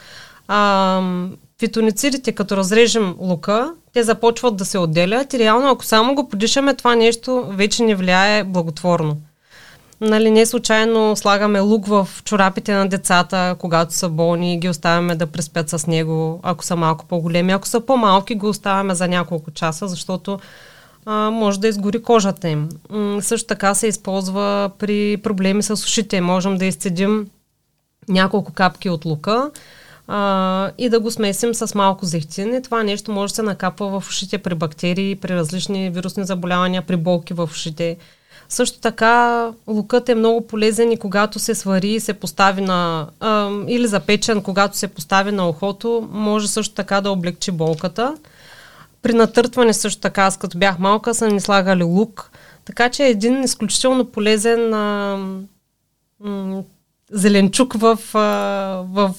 А, 0.48 1.02
фитоницидите, 1.60 2.32
като 2.32 2.58
разрежем 2.58 3.16
лука, 3.20 3.74
те 3.94 4.04
започват 4.04 4.56
да 4.56 4.66
се 4.66 4.78
отделят 4.78 5.34
и 5.34 5.40
реално 5.40 5.70
ако 5.70 5.86
само 5.86 6.16
го 6.16 6.30
подишаме, 6.30 6.74
това 6.74 6.96
нещо 6.96 7.46
вече 7.50 7.84
не 7.84 7.96
влияе 7.96 8.44
благотворно. 8.44 9.18
Нали, 10.04 10.32
не 10.32 10.46
случайно 10.46 11.16
слагаме 11.16 11.60
лук 11.60 11.88
в 11.88 12.08
чорапите 12.24 12.74
на 12.74 12.90
децата, 12.90 13.56
когато 13.60 13.94
са 13.94 14.10
болни 14.10 14.54
и 14.54 14.58
ги 14.58 14.70
оставяме 14.70 15.16
да 15.16 15.28
преспят 15.28 15.70
с 15.70 15.88
него, 15.88 16.40
ако 16.44 16.66
са 16.66 16.76
малко 16.76 17.06
по-големи. 17.06 17.52
Ако 17.52 17.68
са 17.68 17.82
по-малки, 17.82 18.36
го 18.36 18.50
оставяме 18.50 18.96
за 18.96 19.08
няколко 19.08 19.52
часа, 19.52 19.88
защото 19.88 20.40
а, 21.06 21.30
може 21.30 21.60
да 21.60 21.68
изгори 21.68 22.04
кожата 22.04 22.50
им. 22.50 22.70
М- 22.90 23.22
също 23.22 23.48
така 23.48 23.74
се 23.74 23.88
използва 23.88 24.72
при 24.80 25.18
проблеми 25.18 25.64
с 25.64 25.74
ушите. 25.74 26.22
Можем 26.22 26.58
да 26.58 26.66
изцедим 26.66 27.28
няколко 28.10 28.54
капки 28.54 28.90
от 28.90 29.06
лука 29.06 29.52
а, 30.08 30.72
и 30.78 30.90
да 30.90 31.00
го 31.00 31.12
смесим 31.12 31.54
с 31.54 31.76
малко 31.76 32.06
зехтин. 32.06 32.56
И 32.56 32.62
това 32.62 32.84
нещо 32.84 33.12
може 33.12 33.32
да 33.32 33.36
се 33.36 33.42
накапва 33.42 34.00
в 34.00 34.10
ушите 34.10 34.38
при 34.38 34.56
бактерии, 34.56 35.16
при 35.16 35.36
различни 35.36 35.90
вирусни 35.90 36.26
заболявания, 36.26 36.82
при 36.82 36.96
болки 36.96 37.34
в 37.34 37.50
ушите. 37.52 37.98
Също 38.54 38.80
така 38.80 39.48
лукът 39.68 40.10
е 40.10 40.16
много 40.16 40.48
полезен 40.48 40.92
и 40.92 40.98
когато 40.98 41.40
се 41.40 41.56
свари 41.56 41.90
и 41.90 42.00
се 42.00 42.14
постави 42.14 42.62
на... 42.62 43.08
А, 43.20 43.50
или 43.68 43.88
запечен, 43.88 44.42
когато 44.42 44.78
се 44.78 44.88
постави 44.88 45.32
на 45.32 45.50
ухото, 45.50 46.10
може 46.12 46.48
също 46.48 46.76
така 46.76 47.02
да 47.02 47.12
облегчи 47.12 47.52
болката. 47.52 48.16
При 49.02 49.14
натъртване 49.14 49.74
също 49.74 50.02
така, 50.02 50.24
аз 50.24 50.38
като 50.38 50.58
бях 50.58 50.80
малка, 50.80 51.14
са 51.14 51.28
ни 51.28 51.40
слагали 51.40 51.84
лук. 51.84 52.32
Така 52.66 52.90
че 52.90 53.04
е 53.04 53.10
един 53.10 53.44
изключително 53.44 54.06
полезен 54.06 54.74
а, 54.74 55.18
м- 56.20 56.64
зеленчук 57.12 57.74
в, 57.74 58.00
а, 58.14 58.20
в, 58.92 59.16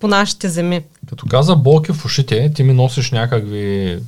по 0.00 0.08
нашите 0.08 0.48
земи. 0.48 0.84
Като 1.08 1.26
каза 1.26 1.56
болки 1.56 1.92
в 1.92 2.04
ушите, 2.04 2.52
ти 2.54 2.62
ми 2.62 2.72
носиш 2.72 3.10
някакви 3.10 3.98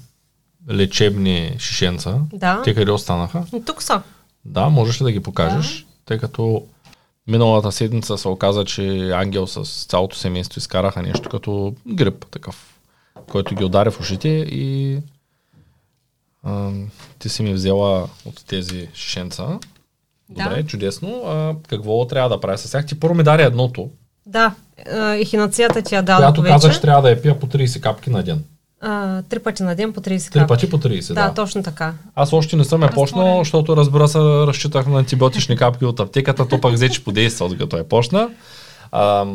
лечебни 0.70 1.56
шишенца. 1.58 2.18
Да. 2.32 2.62
Те 2.64 2.74
къде 2.74 2.90
останаха? 2.90 3.44
Тук 3.66 3.82
са. 3.82 4.02
Да, 4.48 4.68
можеш 4.68 5.00
ли 5.00 5.04
да 5.04 5.12
ги 5.12 5.20
покажеш? 5.20 5.78
Да. 5.78 5.86
Тъй 6.04 6.18
като 6.18 6.64
миналата 7.26 7.72
седмица 7.72 8.18
се 8.18 8.28
оказа, 8.28 8.64
че 8.64 9.10
Ангел 9.10 9.46
с 9.46 9.86
цялото 9.86 10.16
семейство 10.16 10.58
изкараха 10.58 11.02
нещо 11.02 11.28
като 11.28 11.74
грип 11.88 12.26
такъв, 12.26 12.78
който 13.30 13.54
ги 13.54 13.64
удари 13.64 13.90
в 13.90 14.00
ушите 14.00 14.28
и 14.28 14.98
а, 16.42 16.70
ти 17.18 17.28
си 17.28 17.42
ми 17.42 17.54
взела 17.54 18.08
от 18.24 18.44
тези 18.46 18.88
шишенца. 18.94 19.58
Добре, 20.30 20.62
Да. 20.62 20.66
чудесно. 20.68 21.22
А, 21.26 21.54
какво 21.68 22.06
трябва 22.06 22.28
да 22.28 22.40
правя 22.40 22.58
с 22.58 22.70
тях? 22.70 22.86
Ти 22.86 23.00
първо 23.00 23.14
ми 23.14 23.22
даде 23.22 23.42
едното, 23.42 23.90
Да, 24.26 24.54
ехинацията 25.14 25.82
ти 25.82 25.94
я 25.94 26.02
дадох 26.02 26.18
която 26.20 26.42
вече. 26.42 26.52
казах, 26.52 26.80
трябва 26.80 27.02
да 27.02 27.10
я 27.10 27.22
пия 27.22 27.38
по 27.40 27.46
30 27.46 27.80
капки 27.80 28.10
на 28.10 28.22
ден. 28.22 28.44
А, 28.80 29.22
три 29.22 29.38
пъти 29.38 29.62
на 29.62 29.74
ден 29.74 29.92
по 29.92 30.00
30 30.00 30.04
Три 30.24 30.32
капки. 30.32 30.48
пъти 30.48 30.70
по 30.70 30.78
30, 30.78 31.08
Да, 31.08 31.28
да. 31.28 31.34
точно 31.34 31.62
така. 31.62 31.92
Аз 32.14 32.32
още 32.32 32.56
не 32.56 32.64
съм 32.64 32.82
я 32.82 32.88
почнал, 32.88 33.20
Разтворен. 33.20 33.38
защото 33.38 33.76
разбира 33.76 34.08
се, 34.08 34.18
разчитах 34.18 34.86
на 34.86 34.98
антибиотични 34.98 35.56
капки 35.56 35.84
от 35.84 36.00
аптеката, 36.00 36.48
то 36.48 36.60
пък 36.60 36.72
взе, 36.74 36.88
че 36.88 37.04
подейства, 37.04 37.56
като 37.58 37.76
я 37.76 37.84
почна. 37.84 38.28
А, 38.92 39.26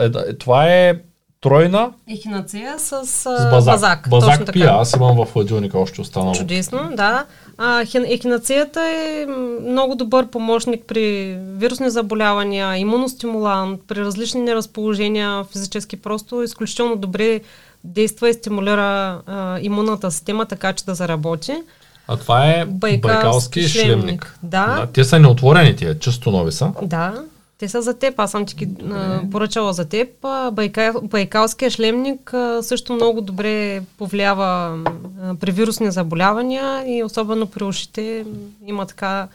е, 0.00 0.04
е, 0.04 0.34
това 0.34 0.66
е 0.66 0.94
тройна 1.40 1.90
Ехинация 2.10 2.78
с, 2.78 2.92
а, 2.92 3.04
с 3.04 3.24
базак. 3.50 3.74
базак. 3.74 4.08
Базак 4.08 4.30
точно 4.30 4.44
така. 4.46 4.52
пия, 4.52 4.70
аз 4.70 4.92
имам 4.92 5.16
в 5.16 5.32
хладилника 5.32 5.78
още 5.78 6.00
останало. 6.00 6.34
Чудесно, 6.34 6.90
да. 6.92 7.24
А, 7.58 7.84
хин- 7.84 8.14
ехинацията 8.14 8.80
е 8.80 9.26
много 9.62 9.94
добър 9.94 10.26
помощник 10.26 10.84
при 10.88 11.04
вирусни 11.38 11.90
заболявания, 11.90 12.76
имуностимулант, 12.76 13.80
при 13.88 14.00
различни 14.00 14.40
неразположения 14.40 15.44
физически. 15.44 15.96
Просто 15.96 16.42
изключително 16.42 16.96
добре 16.96 17.40
действа 17.84 18.28
и 18.28 18.34
стимулира 18.34 19.20
а, 19.26 19.58
имунната 19.60 20.10
система, 20.10 20.46
така 20.46 20.72
че 20.72 20.84
да 20.84 20.94
заработи. 20.94 21.54
А 22.08 22.16
това 22.16 22.46
е 22.46 22.64
Байкалски 22.64 23.00
байкалски 23.00 23.68
шлемник. 23.68 23.96
шлемник. 23.96 24.38
Да. 24.42 24.88
Те 24.92 25.04
са 25.04 25.18
неотворени 25.18 25.76
тия, 25.76 25.98
чисто 25.98 26.30
нови 26.30 26.52
са. 26.52 26.72
Да, 26.82 27.24
те 27.58 27.68
са 27.68 27.82
за 27.82 27.98
теб. 27.98 28.18
Аз 28.20 28.30
съм 28.30 28.46
ти 28.46 28.54
ги 28.54 28.68
поръчала 29.32 29.72
за 29.72 29.84
теб. 29.84 30.08
А, 30.22 30.50
Байка, 30.50 30.94
байкалския 31.02 31.70
шлемник 31.70 32.34
а, 32.34 32.62
също 32.62 32.92
много 32.92 33.20
добре 33.20 33.82
повлиява 33.98 34.78
а, 35.22 35.34
при 35.34 35.50
вирусни 35.50 35.90
заболявания 35.90 36.84
и 36.98 37.04
особено 37.04 37.46
при 37.46 37.64
ушите 37.64 38.24
има 38.66 38.86
така 38.86 39.28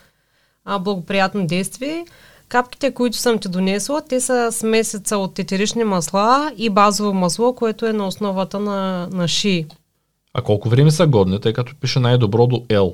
а, 0.66 0.80
благоприятно 0.80 1.48
действие. 1.48 2.06
Капките, 2.50 2.92
които 2.92 3.18
съм 3.18 3.40
ти 3.40 3.50
донесла, 3.50 4.02
те 4.10 4.22
са 4.22 4.52
смесица 4.52 5.18
от 5.18 5.40
етерични 5.40 5.84
масла 5.84 6.52
и 6.58 6.70
базово 6.70 7.14
масло, 7.14 7.54
което 7.56 7.86
е 7.86 7.94
на 7.94 8.08
основата 8.08 8.60
на, 8.60 9.08
на 9.12 9.28
ши. 9.28 9.66
А 10.34 10.42
колко 10.42 10.70
време 10.70 10.92
са 10.92 11.08
годни, 11.08 11.42
тъй 11.42 11.54
като 11.54 11.76
пише 11.76 12.00
най-добро 12.00 12.48
до 12.48 12.56
L. 12.56 12.94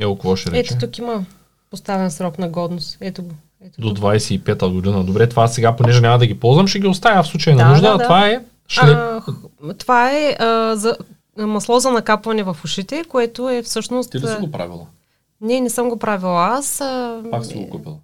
L 0.00 0.14
какво 0.14 0.36
ще 0.36 0.50
рече? 0.50 0.74
Ето 0.74 0.86
тук 0.86 0.98
има 0.98 1.24
поставен 1.70 2.10
срок 2.10 2.38
на 2.38 2.48
годност. 2.48 2.98
Ето 3.00 3.22
го. 3.22 3.34
Ето 3.64 3.80
До 3.80 3.88
тук. 3.88 3.98
25-та 3.98 4.68
година. 4.68 5.04
Добре, 5.04 5.28
това 5.28 5.48
сега, 5.48 5.76
понеже 5.76 6.00
няма 6.00 6.18
да 6.18 6.26
ги 6.26 6.40
ползвам, 6.40 6.66
ще 6.66 6.78
ги 6.78 6.86
оставя 6.86 7.22
в 7.22 7.26
случай 7.26 7.54
на 7.54 7.64
Да, 7.64 7.68
нужда. 7.70 7.90
да, 7.90 7.96
да. 7.98 8.04
Това 8.04 8.28
е 8.28 8.44
шлем... 8.68 8.96
А, 8.96 9.22
това 9.78 10.10
е 10.10 10.36
а, 10.38 10.76
за, 10.76 10.96
масло 11.38 11.80
за 11.80 11.90
накапване 11.90 12.42
в 12.42 12.56
ушите, 12.64 13.04
което 13.08 13.50
е 13.50 13.62
всъщност... 13.62 14.10
Ти 14.10 14.18
ли 14.18 14.26
си 14.26 14.36
го 14.40 14.50
правила? 14.50 14.86
Не, 15.40 15.60
не 15.60 15.70
съм 15.70 15.88
го 15.88 15.98
правила 15.98 16.48
аз. 16.52 16.80
А, 16.80 17.22
Пак 17.30 17.46
си 17.46 17.54
го 17.54 17.70
купила. 17.70 17.96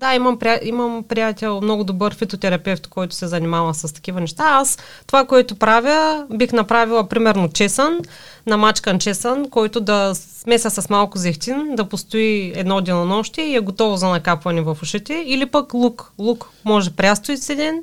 Да, 0.00 0.14
имам, 0.14 0.38
прия... 0.38 0.60
имам 0.62 1.04
приятел, 1.08 1.60
много 1.60 1.84
добър 1.84 2.14
фитотерапевт, 2.14 2.86
който 2.86 3.14
се 3.14 3.26
занимава 3.26 3.74
с 3.74 3.94
такива 3.94 4.20
неща. 4.20 4.44
Аз 4.46 4.78
това, 5.06 5.26
което 5.26 5.56
правя, 5.56 6.26
бих 6.34 6.52
направила 6.52 7.08
примерно 7.08 7.48
чесън, 7.48 7.98
намачкан 8.46 8.98
чесън, 8.98 9.50
който 9.50 9.80
да 9.80 10.14
смеся 10.14 10.70
с 10.70 10.90
малко 10.90 11.18
зехтин, 11.18 11.74
да 11.76 11.88
постои 11.88 12.52
едно 12.54 12.80
денонощие 12.80 13.44
и 13.44 13.56
е 13.56 13.60
готово 13.60 13.96
за 13.96 14.08
накапване 14.08 14.60
в 14.60 14.78
ушите. 14.82 15.24
Или 15.26 15.46
пък 15.46 15.74
лук. 15.74 16.12
Лук 16.18 16.50
може 16.64 16.90
прясто 16.90 17.32
изседен, 17.32 17.82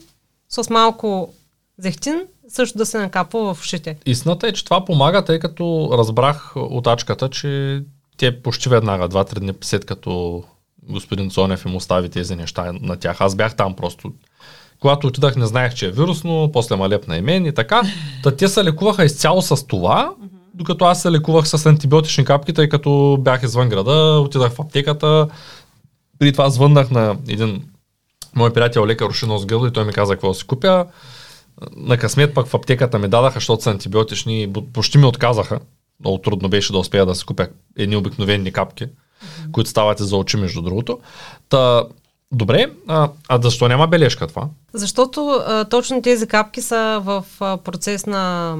с 0.49 0.69
малко 0.69 1.33
зехтин, 1.77 2.21
също 2.49 2.77
да 2.77 2.85
се 2.85 2.99
накапва 2.99 3.53
в 3.53 3.61
ушите. 3.61 3.97
Истината 4.05 4.47
е, 4.47 4.53
че 4.53 4.63
това 4.63 4.85
помага, 4.85 5.25
тъй 5.25 5.39
като 5.39 5.89
разбрах 5.93 6.53
от 6.55 6.87
ачката, 6.87 7.29
че 7.29 7.81
те 8.17 8.41
почти 8.41 8.69
веднага, 8.69 9.07
два-три 9.07 9.39
дни 9.39 9.53
след 9.61 9.85
като 9.85 10.43
господин 10.89 11.29
Цонев 11.29 11.65
им 11.65 11.75
остави 11.75 12.09
тези 12.09 12.35
неща 12.35 12.73
на 12.81 12.97
тях. 12.97 13.21
Аз 13.21 13.35
бях 13.35 13.55
там 13.55 13.75
просто. 13.75 14.13
Когато 14.79 15.07
отидах, 15.07 15.35
не 15.35 15.45
знаех, 15.45 15.73
че 15.73 15.85
е 15.85 15.91
вирусно, 15.91 16.49
после 16.53 16.75
ма 16.75 16.89
лепна 16.89 17.17
и 17.17 17.21
мен 17.21 17.45
и 17.45 17.53
така. 17.53 17.81
Та 18.23 18.35
те 18.35 18.47
се 18.47 18.63
лекуваха 18.63 19.05
изцяло 19.05 19.41
с 19.41 19.67
това, 19.67 20.13
докато 20.53 20.85
аз 20.85 21.01
се 21.01 21.11
лекувах 21.11 21.47
с 21.47 21.65
антибиотични 21.65 22.25
капки, 22.25 22.53
тъй 22.53 22.69
като 22.69 23.17
бях 23.21 23.43
извън 23.43 23.69
града, 23.69 24.19
отидах 24.19 24.51
в 24.51 24.59
аптеката. 24.59 25.27
При 26.19 26.31
това 26.31 26.49
звъннах 26.49 26.91
на 26.91 27.17
един 27.27 27.63
мой 28.35 28.53
приятел 28.53 28.85
лекар 28.85 29.05
Ушинос 29.05 29.45
Гъл 29.45 29.65
и 29.67 29.71
той 29.71 29.85
ми 29.85 29.93
каза 29.93 30.13
какво 30.13 30.33
си 30.33 30.47
купя. 30.47 30.85
На 31.75 31.97
късмет 31.97 32.33
пък 32.33 32.47
в 32.47 32.53
аптеката 32.53 32.99
ми 32.99 33.07
дадаха, 33.07 33.39
защото 33.39 33.63
са 33.63 33.71
антибиотични 33.71 34.43
и 34.43 34.53
почти 34.73 34.97
ми 34.97 35.05
отказаха. 35.05 35.59
Много 35.99 36.17
трудно 36.17 36.49
беше 36.49 36.71
да 36.71 36.79
успея 36.79 37.05
да 37.05 37.15
си 37.15 37.25
купя 37.25 37.47
едни 37.77 37.95
обикновени 37.95 38.51
капки, 38.51 38.85
които 39.51 39.69
стават 39.69 39.99
и 39.99 40.03
за 40.03 40.17
очи, 40.17 40.37
между 40.37 40.61
другото. 40.61 40.99
Та, 41.49 41.83
добре, 42.31 42.71
а, 42.87 43.09
а 43.29 43.41
защо 43.41 43.67
няма 43.67 43.87
бележка 43.87 44.27
това? 44.27 44.47
Защото 44.73 45.27
а, 45.47 45.65
точно 45.65 46.01
тези 46.01 46.27
капки 46.27 46.61
са 46.61 47.01
в 47.03 47.25
а, 47.39 47.57
процес 47.57 48.05
на, 48.05 48.55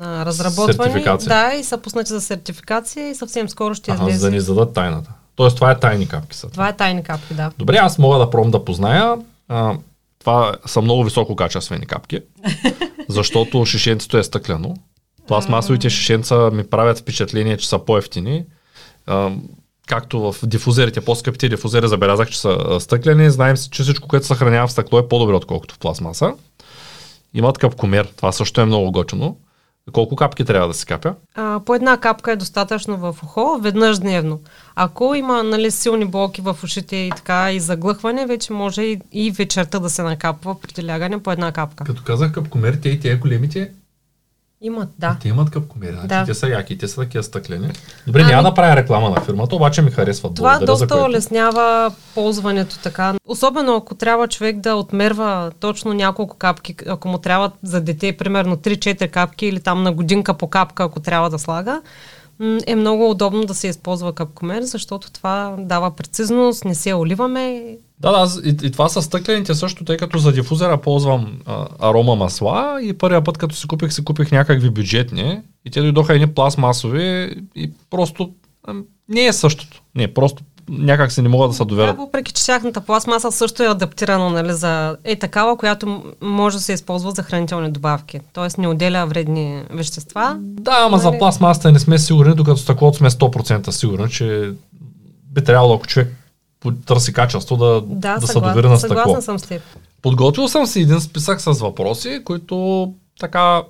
на 0.00 0.26
разработване. 0.26 1.16
Да, 1.24 1.54
и 1.54 1.64
са 1.64 1.78
пуснати 1.78 2.12
за 2.12 2.20
сертификация 2.20 3.08
и 3.10 3.14
съвсем 3.14 3.48
скоро 3.48 3.74
ще 3.74 3.90
Ага, 3.90 4.04
за 4.04 4.08
излезе. 4.10 4.26
да 4.26 4.30
ни 4.30 4.40
зададат 4.40 4.74
тайната. 4.74 5.10
Тоест 5.36 5.56
това 5.56 5.70
е 5.70 5.78
тайни 5.78 6.08
капки 6.08 6.36
са. 6.36 6.50
Това 6.50 6.68
е 6.68 6.76
тайни 6.76 7.02
капки, 7.02 7.34
да. 7.34 7.50
Добре, 7.58 7.76
аз 7.76 7.98
мога 7.98 8.18
да 8.18 8.30
пробвам 8.30 8.50
да 8.50 8.64
позная. 8.64 9.16
А, 9.48 9.74
това 10.18 10.56
са 10.66 10.82
много 10.82 11.04
висококачествени 11.04 11.86
капки, 11.86 12.20
защото 13.08 13.66
шишенцето 13.66 14.18
е 14.18 14.22
стъклено. 14.22 14.74
Пластмасовите 15.28 15.90
шишенца 15.90 16.50
ми 16.52 16.64
правят 16.64 16.98
впечатление, 16.98 17.56
че 17.56 17.68
са 17.68 17.78
по-ефтини. 17.78 18.44
А, 19.06 19.30
както 19.86 20.32
в 20.32 20.46
дифузерите, 20.46 21.00
по-скъпите 21.00 21.48
дифузери 21.48 21.88
забелязах, 21.88 22.30
че 22.30 22.40
са 22.40 22.80
стъклени. 22.80 23.30
Знаем, 23.30 23.56
си, 23.56 23.70
че 23.70 23.82
всичко, 23.82 24.08
което 24.08 24.26
съхранява 24.26 24.66
в 24.66 24.72
стъкло 24.72 24.98
е 24.98 25.08
по-добре, 25.08 25.34
отколкото 25.34 25.74
в 25.74 25.78
пластмаса. 25.78 26.34
Имат 27.34 27.58
капкомер, 27.58 28.12
това 28.16 28.32
също 28.32 28.60
е 28.60 28.64
много 28.64 28.92
готино. 28.92 29.36
Колко 29.92 30.16
капки 30.16 30.44
трябва 30.44 30.68
да 30.68 30.74
се 30.74 30.86
капя? 30.86 31.14
А, 31.34 31.60
по 31.60 31.74
една 31.74 31.96
капка 31.96 32.32
е 32.32 32.36
достатъчно 32.36 32.96
в 32.96 33.16
ухо, 33.22 33.58
веднъж 33.62 33.98
дневно. 33.98 34.40
Ако 34.74 35.14
има 35.14 35.42
нали, 35.42 35.70
силни 35.70 36.04
блоки 36.04 36.40
в 36.40 36.56
ушите 36.64 36.96
и 36.96 37.10
така 37.16 37.52
и 37.52 37.60
заглъхване, 37.60 38.26
вече 38.26 38.52
може 38.52 38.82
и, 38.82 39.00
и 39.12 39.30
вечерта 39.30 39.78
да 39.78 39.90
се 39.90 40.02
накапва 40.02 40.60
при 40.60 40.86
лягане 40.86 41.22
по 41.22 41.32
една 41.32 41.52
капка. 41.52 41.84
Като 41.84 42.02
казах 42.02 42.32
капкомер, 42.32 42.78
те 42.82 42.88
и 42.88 43.00
те 43.00 43.16
големите 43.16 43.70
Имат, 44.64 44.88
да. 44.98 45.16
Те 45.20 45.28
имат 45.28 45.50
капкомери, 45.50 45.92
значи 45.92 46.08
Да. 46.08 46.24
те 46.24 46.34
са 46.34 46.48
яки, 46.48 46.78
те 46.78 46.88
са 46.88 46.96
такива 46.96 47.24
стъклени. 47.24 47.68
Добре, 48.06 48.20
Ами- 48.20 48.30
няма 48.30 48.42
да 48.42 48.54
правя 48.54 48.76
реклама 48.76 49.10
на 49.10 49.20
фирмата, 49.20 49.56
обаче 49.56 49.82
ми 49.82 49.90
харесват. 49.90 50.34
Това 50.34 50.48
Благодаря 50.50 50.66
доста 50.66 50.86
което. 50.88 51.04
улеснява 51.04 51.92
ползването 52.14 52.78
така. 52.78 53.14
Особено 53.26 53.76
ако 53.76 53.94
трябва 53.94 54.28
човек 54.28 54.56
да 54.56 54.74
отмерва 54.74 55.52
точно 55.60 55.92
няколко 55.92 56.36
капки, 56.36 56.74
ако 56.86 57.08
му 57.08 57.18
трябва 57.18 57.50
за 57.62 57.80
дете, 57.80 58.16
примерно 58.16 58.56
3-4 58.56 59.08
капки 59.08 59.46
или 59.46 59.60
там 59.60 59.82
на 59.82 59.92
годинка 59.92 60.34
по 60.34 60.46
капка, 60.46 60.84
ако 60.84 61.00
трябва 61.00 61.30
да 61.30 61.38
слага, 61.38 61.80
е 62.66 62.76
много 62.76 63.10
удобно 63.10 63.44
да 63.44 63.54
се 63.54 63.68
използва 63.68 64.12
капкомер, 64.12 64.62
защото 64.62 65.12
това 65.12 65.54
дава 65.58 65.90
прецизност, 65.90 66.64
не 66.64 66.74
се 66.74 66.94
оливаме. 66.94 67.64
Да, 68.00 68.12
да, 68.12 68.40
и, 68.44 68.56
и 68.62 68.70
това 68.70 68.88
са 68.88 69.02
стъклените 69.02 69.54
също, 69.54 69.84
тъй 69.84 69.96
като 69.96 70.18
за 70.18 70.32
дифузера 70.32 70.76
ползвам 70.76 71.38
а, 71.46 71.66
арома 71.80 72.16
масла 72.16 72.78
и 72.82 72.92
първия 72.92 73.24
път 73.24 73.38
като 73.38 73.54
си 73.54 73.66
купих, 73.68 73.92
си 73.92 74.04
купих 74.04 74.32
някакви 74.32 74.70
бюджетни 74.70 75.40
и 75.64 75.70
те 75.70 75.80
дойдоха 75.80 76.14
едни 76.14 76.26
пластмасови 76.26 77.34
и 77.56 77.70
просто 77.90 78.30
а, 78.64 78.74
не 79.08 79.26
е 79.26 79.32
същото. 79.32 79.82
Не, 79.94 80.14
просто 80.14 80.42
някак 80.68 81.12
се 81.12 81.22
не 81.22 81.28
могат 81.28 81.50
да 81.50 81.54
се 81.54 81.58
Да, 81.58 81.64
доверят. 81.64 81.96
въпреки 81.96 82.32
че 82.32 82.46
тяхната 82.46 82.80
пластмаса 82.80 83.32
също 83.32 83.62
е 83.62 83.68
адаптирана 83.68 84.30
нали, 84.30 84.52
за 84.52 84.96
е 85.04 85.16
такава, 85.16 85.56
която 85.56 86.02
може 86.20 86.56
да 86.56 86.62
се 86.62 86.72
използва 86.72 87.10
за 87.10 87.22
хранителни 87.22 87.70
добавки. 87.70 88.20
Тоест 88.32 88.58
не 88.58 88.68
отделя 88.68 89.06
вредни 89.06 89.62
вещества. 89.70 90.36
Да, 90.40 90.76
ама 90.78 90.98
за 90.98 91.08
Нали? 91.08 91.18
пластмасата 91.18 91.72
не 91.72 91.78
сме 91.78 91.98
сигурни, 91.98 92.34
докато 92.34 92.56
стъклото 92.56 92.98
сме 92.98 93.10
100% 93.10 93.70
сигурни, 93.70 94.10
че 94.10 94.52
би 95.30 95.44
трябвало, 95.44 95.74
ако 95.74 95.86
човек 95.86 96.16
търси 96.72 97.12
качество, 97.12 97.56
да, 97.56 97.80
Да, 97.80 98.18
да 98.18 98.26
се 98.26 98.32
съгла... 98.32 98.48
довери 98.48 98.68
на 98.68 98.78
стъкло. 98.78 98.96
съгласна 98.96 99.22
съм 99.22 99.38
с 99.38 99.42
теб. 99.42 99.62
Подготвил 100.02 100.48
съм 100.48 100.66
си 100.66 100.80
един 100.80 101.00
списък 101.00 101.40
с 101.40 101.52
въпроси, 101.52 102.22
които 102.24 102.92
така 103.20 103.62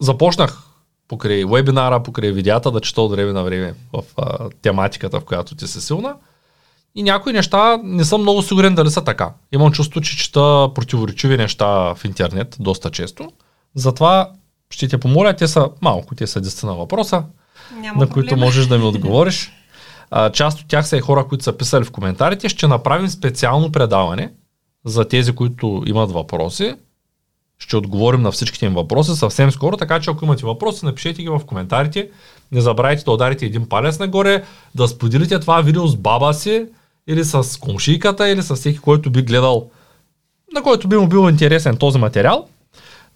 започнах 0.00 0.62
покрай 1.08 1.44
вебинара, 1.44 2.02
покрай 2.02 2.32
видеята 2.32 2.70
да 2.70 2.80
чета 2.80 3.02
от 3.02 3.10
време 3.10 3.32
на 3.32 3.42
време 3.42 3.74
в 3.92 4.02
а, 4.16 4.50
тематиката, 4.62 5.20
в 5.20 5.24
която 5.24 5.54
ти 5.54 5.66
си 5.66 5.80
силна. 5.80 6.14
И 6.94 7.02
някои 7.02 7.32
неща 7.32 7.78
не 7.84 8.04
съм 8.04 8.20
много 8.20 8.42
сигурен 8.42 8.74
дали 8.74 8.90
са 8.90 9.04
така. 9.04 9.32
Имам 9.52 9.72
чувство, 9.72 10.00
че 10.00 10.16
чета 10.16 10.70
противоречиви 10.74 11.36
неща 11.36 11.94
в 11.94 12.04
интернет 12.04 12.56
доста 12.60 12.90
често. 12.90 13.30
Затова 13.74 14.30
ще 14.70 14.88
те 14.88 14.98
помоля, 14.98 15.36
те 15.36 15.48
са 15.48 15.68
малко, 15.80 16.14
те 16.14 16.26
са 16.26 16.42
10 16.42 16.64
на 16.64 16.74
въпроса, 16.74 17.24
Няма 17.76 18.00
на 18.00 18.10
които 18.10 18.36
можеш 18.36 18.66
да 18.66 18.78
ми 18.78 18.84
отговориш. 18.84 19.52
Част 20.32 20.60
от 20.60 20.68
тях 20.68 20.88
са 20.88 20.96
и 20.96 21.00
хора, 21.00 21.26
които 21.28 21.44
са 21.44 21.56
писали 21.56 21.84
в 21.84 21.90
коментарите. 21.90 22.48
Ще 22.48 22.66
направим 22.66 23.08
специално 23.08 23.72
предаване 23.72 24.32
за 24.84 25.08
тези, 25.08 25.32
които 25.32 25.82
имат 25.86 26.12
въпроси. 26.12 26.74
Ще 27.58 27.76
отговорим 27.76 28.22
на 28.22 28.32
всичките 28.32 28.66
им 28.66 28.74
въпроси 28.74 29.16
съвсем 29.16 29.50
скоро, 29.50 29.76
така 29.76 30.00
че 30.00 30.10
ако 30.10 30.24
имате 30.24 30.46
въпроси, 30.46 30.84
напишете 30.84 31.22
ги 31.22 31.28
в 31.28 31.40
коментарите. 31.46 32.10
Не 32.52 32.60
забравяйте 32.60 33.04
да 33.04 33.10
ударите 33.10 33.46
един 33.46 33.68
палец 33.68 33.98
нагоре, 33.98 34.44
да 34.74 34.88
споделите 34.88 35.40
това 35.40 35.60
видео 35.60 35.86
с 35.86 35.96
баба 35.96 36.34
си, 36.34 36.66
или 37.06 37.24
с 37.24 37.60
комшийката, 37.60 38.28
или 38.28 38.42
с 38.42 38.54
всеки, 38.54 38.78
който 38.78 39.10
би 39.10 39.22
гледал, 39.22 39.70
на 40.54 40.62
който 40.62 40.88
би 40.88 40.96
му 40.96 41.08
бил 41.08 41.28
интересен 41.28 41.76
този 41.76 41.98
материал. 41.98 42.48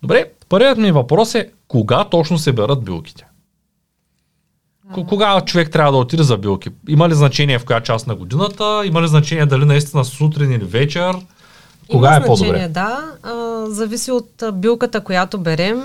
Добре, 0.03 0.31
първият 0.49 0.79
ми 0.79 0.93
въпрос 0.93 1.35
е 1.35 1.51
кога 1.69 2.05
точно 2.05 2.39
се 2.39 2.53
берат 2.53 2.85
билките? 2.85 3.28
Кога 4.95 5.41
човек 5.41 5.71
трябва 5.71 5.93
да 5.93 5.99
отиде 5.99 6.23
за 6.23 6.37
билки? 6.37 6.71
Има 6.89 7.09
ли 7.09 7.15
значение 7.15 7.59
в 7.59 7.65
коя 7.65 7.81
част 7.81 8.07
на 8.07 8.15
годината? 8.15 8.83
Има 8.85 9.03
ли 9.03 9.09
значение 9.09 9.47
дали 9.47 9.65
наистина 9.65 10.05
сутрин 10.05 10.53
или 10.53 10.65
вечер? 10.65 11.15
Кога 11.91 12.09
Има 12.09 12.17
е 12.17 12.27
значение, 12.27 12.53
по-добре? 12.53 12.69
Да, 12.69 13.05
а, 13.23 13.65
зависи 13.67 14.11
от 14.11 14.43
билката, 14.53 15.01
която 15.01 15.39
берем. 15.39 15.83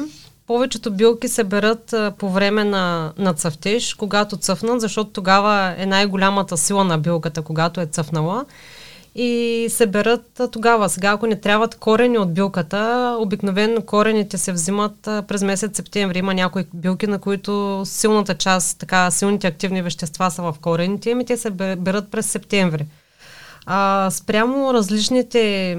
Повечето 0.47 0.91
билки 0.91 1.27
се 1.27 1.43
берат 1.43 1.93
а, 1.93 2.13
по 2.17 2.29
време 2.29 2.63
на, 2.63 3.13
на 3.17 3.33
цъфтеж, 3.33 3.93
когато 3.93 4.37
цъфнат, 4.37 4.81
защото 4.81 5.09
тогава 5.09 5.75
е 5.77 5.85
най-голямата 5.85 6.57
сила 6.57 6.83
на 6.83 6.97
билката, 6.97 7.41
когато 7.41 7.81
е 7.81 7.85
цъфнала. 7.85 8.45
И 9.15 9.65
се 9.69 9.87
берат 9.87 10.41
тогава. 10.51 10.89
Сега, 10.89 11.09
ако 11.11 11.27
не 11.27 11.35
трябват 11.35 11.75
корени 11.75 12.17
от 12.17 12.33
билката, 12.33 13.15
обикновено 13.19 13.81
корените 13.81 14.37
се 14.37 14.51
взимат 14.51 14.95
през 15.01 15.43
месец 15.43 15.75
септември. 15.75 16.19
Има 16.19 16.33
някои 16.33 16.65
билки, 16.73 17.07
на 17.07 17.19
които 17.19 17.81
силната 17.85 18.35
част, 18.35 18.79
така, 18.79 19.11
силните 19.11 19.47
активни 19.47 19.81
вещества 19.81 20.31
са 20.31 20.41
в 20.41 20.55
корените, 20.61 21.11
ами 21.11 21.25
те 21.25 21.37
се 21.37 21.51
бе- 21.51 21.75
берат 21.75 22.11
през 22.11 22.25
септември. 22.25 22.85
А, 23.65 24.09
спрямо 24.11 24.73
различните 24.73 25.71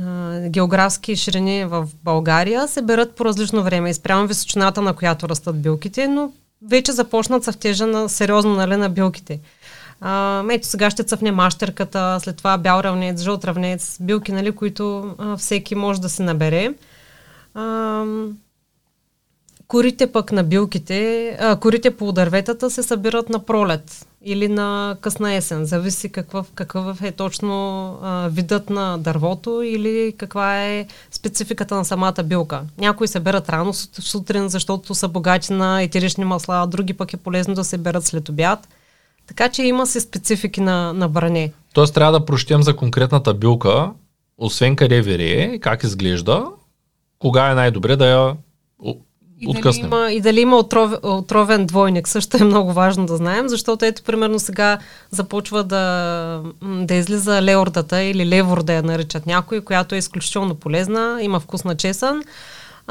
а, 0.00 0.40
географски 0.48 1.16
ширини 1.16 1.64
в 1.64 1.88
България 2.04 2.68
се 2.68 2.82
берат 2.82 3.14
по 3.14 3.24
различно 3.24 3.62
време 3.62 3.90
и 3.90 3.94
спрямо 3.94 4.26
височината, 4.26 4.82
на 4.82 4.92
която 4.92 5.28
растат 5.28 5.62
билките, 5.62 6.08
но 6.08 6.32
вече 6.68 6.92
започнат 6.92 7.44
цъфтежа 7.44 7.86
на 7.86 8.08
сериозно 8.08 8.54
нали, 8.54 8.76
на 8.76 8.88
билките. 8.88 9.40
А, 10.00 10.44
ето 10.50 10.66
сега 10.66 10.90
ще 10.90 11.04
цъфне 11.04 11.32
мащерката, 11.32 12.18
след 12.20 12.36
това 12.36 12.58
бял 12.58 12.80
равнец, 12.80 13.22
жълт 13.22 13.44
равнец, 13.44 13.98
билки, 14.00 14.32
нали, 14.32 14.52
които 14.52 15.14
а, 15.18 15.36
всеки 15.36 15.74
може 15.74 16.00
да 16.00 16.08
се 16.08 16.22
набере. 16.22 16.74
А, 17.54 18.04
Корите 19.68 20.12
пък 20.12 20.32
на 20.32 20.44
билките, 20.44 21.28
а, 21.40 21.56
корите 21.56 21.96
по 21.96 22.12
дърветата 22.12 22.70
се 22.70 22.82
събират 22.82 23.28
на 23.28 23.38
пролет 23.38 24.06
или 24.24 24.48
на 24.48 24.96
късна 25.00 25.34
есен. 25.34 25.64
Зависи 25.64 26.12
какъв, 26.12 26.46
какъв 26.54 27.02
е 27.02 27.12
точно 27.12 27.88
а, 28.02 28.28
видът 28.28 28.70
на 28.70 28.98
дървото 28.98 29.62
или 29.62 30.14
каква 30.18 30.64
е 30.64 30.86
спецификата 31.10 31.74
на 31.74 31.84
самата 31.84 32.22
билка. 32.24 32.60
Някои 32.78 33.08
се 33.08 33.20
берат 33.20 33.48
рано 33.48 33.72
сут- 33.72 34.00
сутрин, 34.00 34.48
защото 34.48 34.94
са 34.94 35.08
богати 35.08 35.52
на 35.52 35.82
етерични 35.82 36.24
масла, 36.24 36.62
а 36.62 36.66
други 36.66 36.94
пък 36.94 37.12
е 37.12 37.16
полезно 37.16 37.54
да 37.54 37.64
се 37.64 37.78
берат 37.78 38.04
след 38.04 38.28
обяд. 38.28 38.68
Така 39.28 39.48
че 39.48 39.62
има 39.62 39.86
си 39.86 40.00
специфики 40.00 40.60
на, 40.60 40.92
на 40.92 41.08
бране. 41.08 41.52
Тоест 41.74 41.94
трябва 41.94 42.12
да 42.12 42.24
прочетем 42.24 42.62
за 42.62 42.76
конкретната 42.76 43.34
билка, 43.34 43.90
освен 44.38 44.76
къде 44.76 45.02
вирее, 45.02 45.58
как 45.58 45.82
изглежда, 45.82 46.44
кога 47.18 47.50
е 47.50 47.54
най-добре 47.54 47.96
да 47.96 48.06
я 48.06 48.36
И 49.40 49.46
дали, 49.46 49.58
откъснем. 49.58 49.86
има, 49.86 50.12
и 50.12 50.20
дали 50.20 50.40
има 50.40 50.56
отров, 50.56 50.92
отровен 51.02 51.66
двойник, 51.66 52.08
също 52.08 52.36
е 52.36 52.44
много 52.44 52.72
важно 52.72 53.06
да 53.06 53.16
знаем, 53.16 53.48
защото 53.48 53.84
ето 53.84 54.02
примерно 54.02 54.38
сега 54.38 54.78
започва 55.10 55.64
да, 55.64 56.42
да 56.62 56.94
излиза 56.94 57.42
леордата 57.42 58.02
или 58.02 58.26
левор 58.26 58.62
да 58.62 58.72
я 58.72 58.82
наричат 58.82 59.26
някои, 59.26 59.60
която 59.60 59.94
е 59.94 59.98
изключително 59.98 60.54
полезна, 60.54 61.18
има 61.22 61.40
вкус 61.40 61.64
на 61.64 61.76
чесън, 61.76 62.22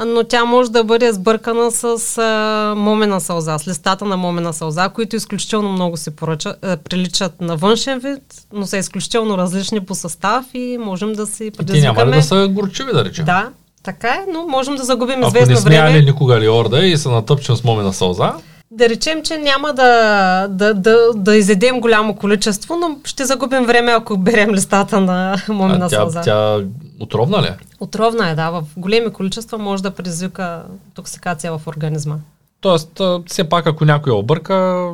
но 0.06 0.24
тя 0.24 0.44
може 0.44 0.70
да 0.70 0.84
бъде 0.84 1.12
сбъркана 1.12 1.70
с 1.70 2.18
а, 2.18 2.74
момена 2.76 3.20
сълза, 3.20 3.58
с 3.58 3.68
листата 3.68 4.04
на 4.04 4.16
момена 4.16 4.52
сълза, 4.52 4.88
които 4.88 5.16
изключително 5.16 5.72
много 5.72 5.96
се 5.96 6.16
поръча, 6.16 6.54
а, 6.62 6.76
приличат 6.76 7.40
на 7.40 7.56
външен 7.56 7.98
вид, 7.98 8.22
но 8.52 8.66
са 8.66 8.76
изключително 8.76 9.38
различни 9.38 9.80
по 9.80 9.94
състав 9.94 10.44
и 10.54 10.78
можем 10.80 11.12
да 11.12 11.26
си 11.26 11.38
Те 11.38 11.44
няма 11.44 11.62
ли 11.62 11.66
предизвикаме... 11.66 12.16
да 12.16 12.22
са 12.22 12.48
горчиви, 12.48 12.92
да 12.92 13.04
речем? 13.04 13.24
Да, 13.24 13.48
така 13.82 14.08
е, 14.08 14.24
но 14.32 14.46
можем 14.46 14.74
да 14.76 14.84
загубим 14.84 15.18
Ако 15.18 15.28
известно 15.28 15.54
не 15.54 15.60
сме 15.60 15.70
време. 15.70 15.90
яли 15.90 16.04
никога 16.04 16.40
лиорда 16.40 16.86
и 16.86 16.96
се 16.96 17.08
натъпчем 17.08 17.56
с 17.56 17.64
момена 17.64 17.92
сълза, 17.92 18.32
Да 18.70 18.88
речем, 18.88 19.22
че 19.22 19.38
няма 19.38 19.72
да, 19.72 20.48
да, 20.50 20.74
да, 20.74 21.12
да 21.14 21.36
изедем 21.36 21.80
голямо 21.80 22.16
количество, 22.16 22.76
но 22.76 22.98
ще 23.04 23.24
загубим 23.24 23.64
време, 23.64 23.92
ако 23.92 24.16
берем 24.16 24.50
листата 24.50 25.00
на 25.00 25.36
момена 25.48 25.86
а 25.86 25.88
тя, 25.88 25.96
сълза. 25.96 26.20
тя 26.20 26.60
отровна 27.00 27.42
ли 27.42 27.46
е? 27.46 27.56
Отровна 27.80 28.30
е, 28.30 28.34
да. 28.34 28.50
В 28.50 28.64
големи 28.76 29.12
количества 29.12 29.58
може 29.58 29.82
да 29.82 29.90
предизвика 29.90 30.62
токсикация 30.94 31.58
в 31.58 31.66
организма. 31.66 32.16
Тоест, 32.60 33.00
все 33.26 33.48
пак 33.48 33.66
ако 33.66 33.84
някой 33.84 34.12
обърка, 34.12 34.86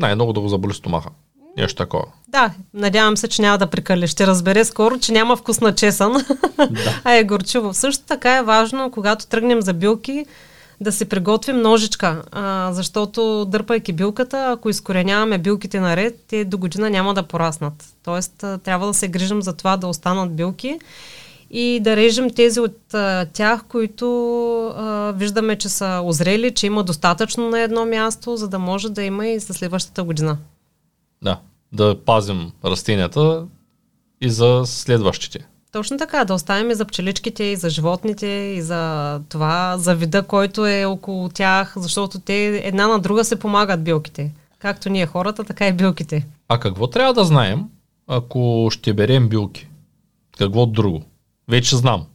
най-много 0.00 0.32
да 0.32 0.40
го 0.40 0.48
заболи 0.48 0.74
стомаха. 0.74 1.08
Нещо 1.56 1.76
такова. 1.76 2.04
Да, 2.28 2.50
надявам 2.74 3.16
се, 3.16 3.28
че 3.28 3.42
няма 3.42 3.58
да 3.58 3.66
прикали. 3.66 4.08
Ще 4.08 4.26
разбере 4.26 4.64
скоро, 4.64 4.98
че 4.98 5.12
няма 5.12 5.36
вкус 5.36 5.60
на 5.60 5.74
чесън, 5.74 6.24
а 7.04 7.12
е 7.12 7.24
горчиво. 7.24 7.74
Също 7.74 8.04
така 8.04 8.36
е 8.36 8.42
важно, 8.42 8.90
когато 8.90 9.26
тръгнем 9.26 9.62
за 9.62 9.72
билки, 9.72 10.26
да 10.80 10.92
си 10.92 11.04
приготвим 11.04 11.60
ножичка, 11.60 12.22
а, 12.32 12.72
защото 12.72 13.44
дърпайки 13.44 13.92
билката, 13.92 14.46
ако 14.52 14.70
изкореняваме 14.70 15.38
билките 15.38 15.80
наред, 15.80 16.24
те 16.28 16.44
до 16.44 16.58
година 16.58 16.90
няма 16.90 17.14
да 17.14 17.22
пораснат. 17.22 17.94
Тоест, 18.04 18.44
трябва 18.64 18.86
да 18.86 18.94
се 18.94 19.08
грижим 19.08 19.42
за 19.42 19.52
това 19.52 19.76
да 19.76 19.86
останат 19.86 20.36
билки 20.36 20.78
и 21.50 21.80
да 21.80 21.96
режем 21.96 22.30
тези 22.30 22.60
от 22.60 22.94
а, 22.94 23.26
тях, 23.32 23.64
които 23.68 24.06
а, 24.76 25.12
виждаме, 25.16 25.56
че 25.56 25.68
са 25.68 26.00
озрели, 26.04 26.54
че 26.54 26.66
има 26.66 26.84
достатъчно 26.84 27.48
на 27.50 27.60
едно 27.60 27.86
място, 27.86 28.36
за 28.36 28.48
да 28.48 28.58
може 28.58 28.88
да 28.88 29.02
има 29.02 29.26
и 29.26 29.38
за 29.38 29.54
следващата 29.54 30.04
година. 30.04 30.38
Да. 31.22 31.40
Да 31.72 31.96
пазим 32.04 32.52
растенията 32.64 33.44
и 34.20 34.30
за 34.30 34.62
следващите. 34.66 35.46
Точно 35.74 35.98
така, 35.98 36.24
да 36.24 36.34
оставим 36.34 36.70
и 36.70 36.74
за 36.74 36.84
пчеличките, 36.84 37.44
и 37.44 37.56
за 37.56 37.70
животните, 37.70 38.26
и 38.26 38.62
за 38.62 39.20
това, 39.28 39.78
за 39.78 39.94
вида, 39.94 40.22
който 40.22 40.66
е 40.66 40.84
около 40.84 41.28
тях, 41.28 41.72
защото 41.76 42.20
те 42.20 42.60
една 42.64 42.86
на 42.86 42.98
друга 42.98 43.24
се 43.24 43.38
помагат 43.38 43.84
билките. 43.84 44.32
Както 44.58 44.90
ние 44.90 45.06
хората, 45.06 45.44
така 45.44 45.68
и 45.68 45.72
билките. 45.72 46.26
А 46.48 46.60
какво 46.60 46.86
трябва 46.86 47.14
да 47.14 47.24
знаем, 47.24 47.64
ако 48.06 48.68
ще 48.70 48.92
берем 48.92 49.28
билки? 49.28 49.68
Какво 50.38 50.66
друго? 50.66 51.02
Вече 51.48 51.76
знам. 51.76 52.06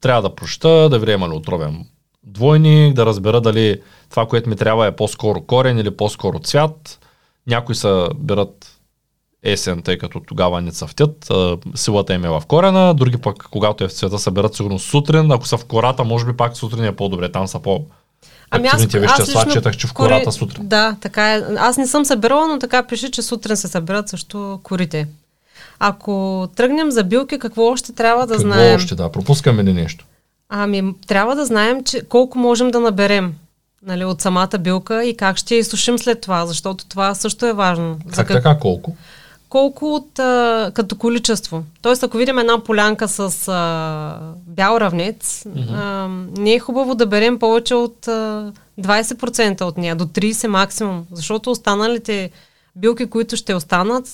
Трябва 0.00 0.22
да 0.22 0.34
проща, 0.34 0.88
да 0.88 0.98
видя 0.98 1.18
ли 1.18 1.36
отровен 1.36 1.86
двойник, 2.22 2.94
да 2.94 3.06
разбера 3.06 3.40
дали 3.40 3.82
това, 4.10 4.26
което 4.26 4.50
ми 4.50 4.56
трябва 4.56 4.86
е 4.86 4.96
по-скоро 4.96 5.40
корен 5.40 5.78
или 5.78 5.96
по-скоро 5.96 6.38
цвят. 6.38 7.06
Някои 7.46 7.74
са 7.74 8.08
берат 8.16 8.80
есен, 9.44 9.82
тъй 9.82 9.98
като 9.98 10.20
тогава 10.20 10.60
не 10.60 10.72
цъфтят, 10.72 11.30
силата 11.74 12.14
им 12.14 12.24
е 12.24 12.28
в 12.28 12.42
корена, 12.48 12.94
други 12.94 13.16
пък, 13.16 13.48
когато 13.50 13.84
е 13.84 13.88
в 13.88 13.92
цвета, 13.92 14.18
съберат 14.18 14.54
сигурно 14.54 14.78
сутрин, 14.78 15.32
ако 15.32 15.46
са 15.46 15.56
в 15.56 15.64
кората, 15.64 16.04
може 16.04 16.26
би 16.26 16.36
пак 16.36 16.56
сутрин 16.56 16.84
е 16.84 16.96
по-добре, 16.96 17.32
там 17.32 17.48
са 17.48 17.58
по- 17.58 17.84
Ами 18.54 18.68
аз, 18.68 18.84
вещества, 18.84 19.22
аз 19.22 19.28
лично, 19.28 19.52
четах, 19.52 19.76
че 19.76 19.86
в 19.86 19.92
кората 19.92 20.24
кори... 20.24 20.32
сутрин. 20.32 20.68
Да, 20.68 20.96
така 21.00 21.34
е. 21.34 21.42
Аз 21.58 21.76
не 21.76 21.86
съм 21.86 22.04
събирала, 22.04 22.48
но 22.48 22.58
така 22.58 22.82
пише, 22.82 23.10
че 23.10 23.22
сутрин 23.22 23.56
се 23.56 23.68
събират 23.68 24.08
също 24.08 24.60
корите. 24.62 25.06
Ако 25.78 26.48
тръгнем 26.56 26.90
за 26.90 27.04
билки, 27.04 27.38
какво 27.38 27.62
още 27.62 27.92
трябва 27.92 28.26
да 28.26 28.34
какво 28.34 28.48
знаем? 28.48 28.76
още, 28.76 28.94
да. 28.94 29.12
Пропускаме 29.12 29.64
ли 29.64 29.72
нещо? 29.72 30.04
Ами, 30.48 30.94
трябва 31.06 31.36
да 31.36 31.46
знаем, 31.46 31.84
че 31.84 32.02
колко 32.08 32.38
можем 32.38 32.70
да 32.70 32.80
наберем 32.80 33.34
нали, 33.86 34.04
от 34.04 34.20
самата 34.20 34.58
билка 34.60 35.04
и 35.04 35.16
как 35.16 35.36
ще 35.36 35.54
я 35.54 35.58
изсушим 35.58 35.98
след 35.98 36.20
това, 36.20 36.46
защото 36.46 36.86
това 36.86 37.14
също 37.14 37.46
е 37.46 37.52
важно. 37.52 37.98
Как 38.06 38.16
за 38.16 38.24
как... 38.24 38.36
така, 38.36 38.58
колко? 38.58 38.96
Колко 39.52 39.94
от, 39.94 40.18
а, 40.18 40.70
като 40.74 40.96
количество. 40.96 41.64
Тоест, 41.82 42.02
ако 42.02 42.16
видим 42.16 42.38
една 42.38 42.58
полянка 42.58 43.08
с 43.08 43.48
а, 43.48 44.34
бял 44.46 44.76
равнец, 44.76 45.44
mm-hmm. 45.48 45.74
а, 45.74 46.08
не 46.40 46.54
е 46.54 46.58
хубаво 46.58 46.94
да 46.94 47.06
берем 47.06 47.38
повече 47.38 47.74
от 47.74 48.08
а, 48.08 48.52
20% 48.80 49.62
от 49.62 49.78
нея, 49.78 49.96
до 49.96 50.04
30% 50.04 50.46
максимум, 50.46 51.04
защото 51.12 51.50
останалите 51.50 52.30
билки, 52.76 53.06
които 53.06 53.36
ще 53.36 53.54
останат, 53.54 54.04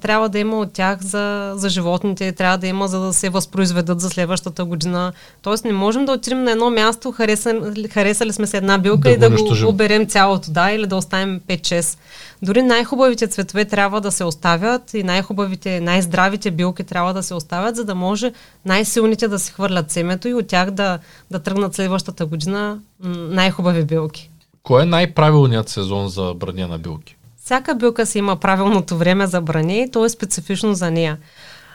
трябва 0.00 0.28
да 0.28 0.38
има 0.38 0.58
от 0.58 0.72
тях 0.72 1.02
за, 1.02 1.52
за 1.56 1.68
животните, 1.68 2.32
трябва 2.32 2.58
да 2.58 2.66
има 2.66 2.88
за 2.88 3.00
да 3.00 3.12
се 3.12 3.28
възпроизведат 3.28 4.00
за 4.00 4.10
следващата 4.10 4.64
година. 4.64 5.12
Тоест 5.42 5.64
не 5.64 5.72
можем 5.72 6.04
да 6.04 6.12
отидем 6.12 6.44
на 6.44 6.50
едно 6.50 6.70
място, 6.70 7.12
хареса, 7.12 7.72
харесали 7.90 8.32
сме 8.32 8.46
се 8.46 8.56
една 8.56 8.78
билка 8.78 9.08
да 9.08 9.10
и 9.10 9.16
да 9.16 9.30
го 9.30 9.68
оберем 9.68 10.06
цялото, 10.06 10.50
да, 10.50 10.70
или 10.70 10.86
да 10.86 10.96
оставим 10.96 11.40
5-6. 11.40 11.98
Дори 12.42 12.62
най-хубавите 12.62 13.26
цветове 13.26 13.64
трябва 13.64 14.00
да 14.00 14.12
се 14.12 14.24
оставят 14.24 14.94
и 14.94 15.02
най-хубавите, 15.02 15.80
най-здравите 15.80 16.50
билки 16.50 16.84
трябва 16.84 17.14
да 17.14 17.22
се 17.22 17.34
оставят, 17.34 17.76
за 17.76 17.84
да 17.84 17.94
може 17.94 18.32
най-силните 18.64 19.28
да 19.28 19.38
се 19.38 19.52
хвърлят 19.52 19.90
семето 19.90 20.28
и 20.28 20.34
от 20.34 20.46
тях 20.46 20.70
да, 20.70 20.98
да 21.30 21.38
тръгнат 21.38 21.74
следващата 21.74 22.26
година 22.26 22.78
най-хубави 23.14 23.84
билки. 23.84 24.30
Кой 24.62 24.82
е 24.82 24.86
най-правилният 24.86 25.68
сезон 25.68 26.08
за 26.08 26.34
бране 26.34 26.66
на 26.66 26.78
билки? 26.78 27.17
Всяка 27.48 27.74
билка 27.74 28.06
си 28.06 28.18
има 28.18 28.36
правилното 28.36 28.96
време 28.96 29.26
за 29.26 29.40
бране 29.40 29.80
и 29.82 29.90
то 29.90 30.04
е 30.04 30.08
специфично 30.08 30.74
за 30.74 30.90
нея. 30.90 31.18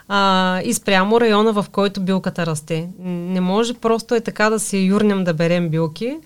А, 0.08 0.60
и 0.64 0.74
спрямо 0.74 1.20
района, 1.20 1.52
в 1.52 1.66
който 1.72 2.00
билката 2.00 2.46
расте. 2.46 2.88
Не 3.04 3.40
може 3.40 3.74
просто 3.74 4.14
е 4.14 4.20
така 4.20 4.50
да 4.50 4.60
си 4.60 4.78
юрнем 4.78 5.24
да 5.24 5.34
берем 5.34 5.68
билки, 5.68 6.16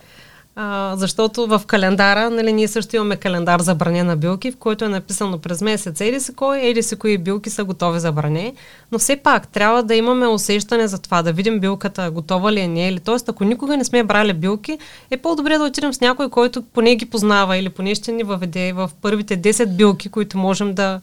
а, 0.61 0.97
защото 0.97 1.47
в 1.47 1.62
календара, 1.66 2.31
нали, 2.31 2.53
ние 2.53 2.68
също 2.68 2.97
имаме 2.97 3.16
календар 3.16 3.61
за 3.61 3.75
бране 3.75 4.03
на 4.03 4.16
билки, 4.16 4.53
в 4.53 4.57
който 4.57 4.85
е 4.85 4.88
написано 4.88 5.38
през 5.38 5.62
месец 5.62 6.01
еди 6.01 6.21
си 6.21 6.35
кой, 6.35 6.59
еди 6.61 6.83
си 6.83 6.97
кои 6.97 7.18
билки 7.18 7.51
са 7.51 7.64
готови 7.64 8.01
за 8.01 8.12
бране. 8.12 8.55
Но 8.92 8.99
все 8.99 9.16
пак 9.16 9.49
трябва 9.49 9.83
да 9.83 9.94
имаме 9.94 10.27
усещане 10.27 10.88
за 10.88 10.99
това, 10.99 11.23
да 11.23 11.33
видим 11.33 11.61
билката 11.61 12.11
готова 12.11 12.53
ли 12.53 12.61
е, 12.61 12.68
не 12.68 12.88
е 12.88 12.92
ли. 12.92 13.01
Тоест, 13.01 13.29
ако 13.29 13.44
никога 13.44 13.77
не 13.77 13.85
сме 13.85 14.05
брали 14.05 14.33
билки, 14.33 14.79
е 15.11 15.16
по-добре 15.16 15.59
да 15.59 15.64
отидем 15.64 15.94
с 15.94 16.01
някой, 16.01 16.31
който 16.31 16.62
поне 16.62 16.97
ги 16.97 17.07
познава 17.07 17.57
или 17.57 17.68
поне 17.68 17.94
ще 17.94 18.12
ни 18.12 18.23
въведе 18.23 18.73
в 18.73 18.90
първите 19.03 19.42
10 19.42 19.77
билки, 19.77 20.09
които 20.09 20.38
можем 20.38 20.75
да, 20.75 21.01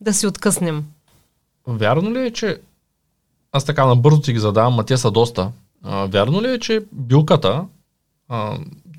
да 0.00 0.12
си 0.12 0.26
откъснем. 0.26 0.84
Вярно 1.66 2.12
ли 2.12 2.26
е, 2.26 2.30
че 2.30 2.58
аз 3.52 3.64
така 3.64 3.86
набързо 3.86 4.20
ти 4.20 4.32
ги 4.32 4.38
задавам, 4.38 4.78
а 4.78 4.82
те 4.82 4.96
са 4.96 5.10
доста. 5.10 5.50
А, 5.82 6.06
вярно 6.06 6.42
ли 6.42 6.50
е, 6.50 6.58
че 6.58 6.80
билката 6.92 7.64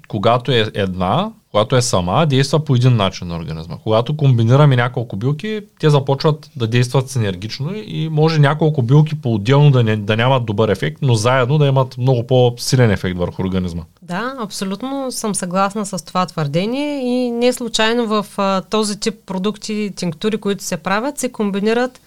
когато 0.07 0.51
е 0.51 0.71
една, 0.73 1.31
когато 1.51 1.75
е 1.75 1.81
сама, 1.81 2.25
действа 2.25 2.65
по 2.65 2.75
един 2.75 2.95
начин 2.95 3.27
на 3.27 3.37
организма. 3.37 3.77
Когато 3.83 4.17
комбинираме 4.17 4.75
няколко 4.75 5.15
билки, 5.15 5.61
те 5.79 5.89
започват 5.89 6.49
да 6.55 6.67
действат 6.67 7.09
синергично 7.09 7.71
и 7.75 8.09
може 8.11 8.39
няколко 8.39 8.81
билки 8.81 9.21
по-отделно 9.21 9.71
да, 9.71 9.83
не, 9.83 9.95
да 9.97 10.17
нямат 10.17 10.45
добър 10.45 10.69
ефект, 10.69 10.97
но 11.01 11.15
заедно 11.15 11.57
да 11.57 11.65
имат 11.65 11.97
много 11.97 12.27
по-силен 12.27 12.91
ефект 12.91 13.17
върху 13.17 13.41
организма. 13.41 13.83
Да, 14.01 14.35
абсолютно 14.39 15.11
съм 15.11 15.35
съгласна 15.35 15.85
с 15.85 16.05
това 16.05 16.25
твърдение 16.25 16.99
и 16.99 17.31
не 17.31 17.53
случайно 17.53 18.07
в 18.07 18.25
а, 18.37 18.61
този 18.61 18.99
тип 18.99 19.15
продукти, 19.25 19.91
тинктури, 19.95 20.37
които 20.37 20.63
се 20.63 20.77
правят, 20.77 21.17
се 21.17 21.31
комбинират 21.31 22.01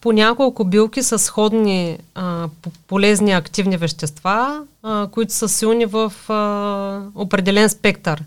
по 0.00 0.12
няколко 0.12 0.64
билки 0.64 1.02
с 1.02 1.18
сходни 1.18 1.98
а, 2.14 2.48
полезни 2.86 3.32
активни 3.32 3.76
вещества, 3.76 4.62
а, 4.82 5.08
които 5.10 5.32
са 5.32 5.48
силни 5.48 5.86
в 5.86 6.12
а, 6.28 7.02
определен 7.14 7.68
спектър. 7.68 8.24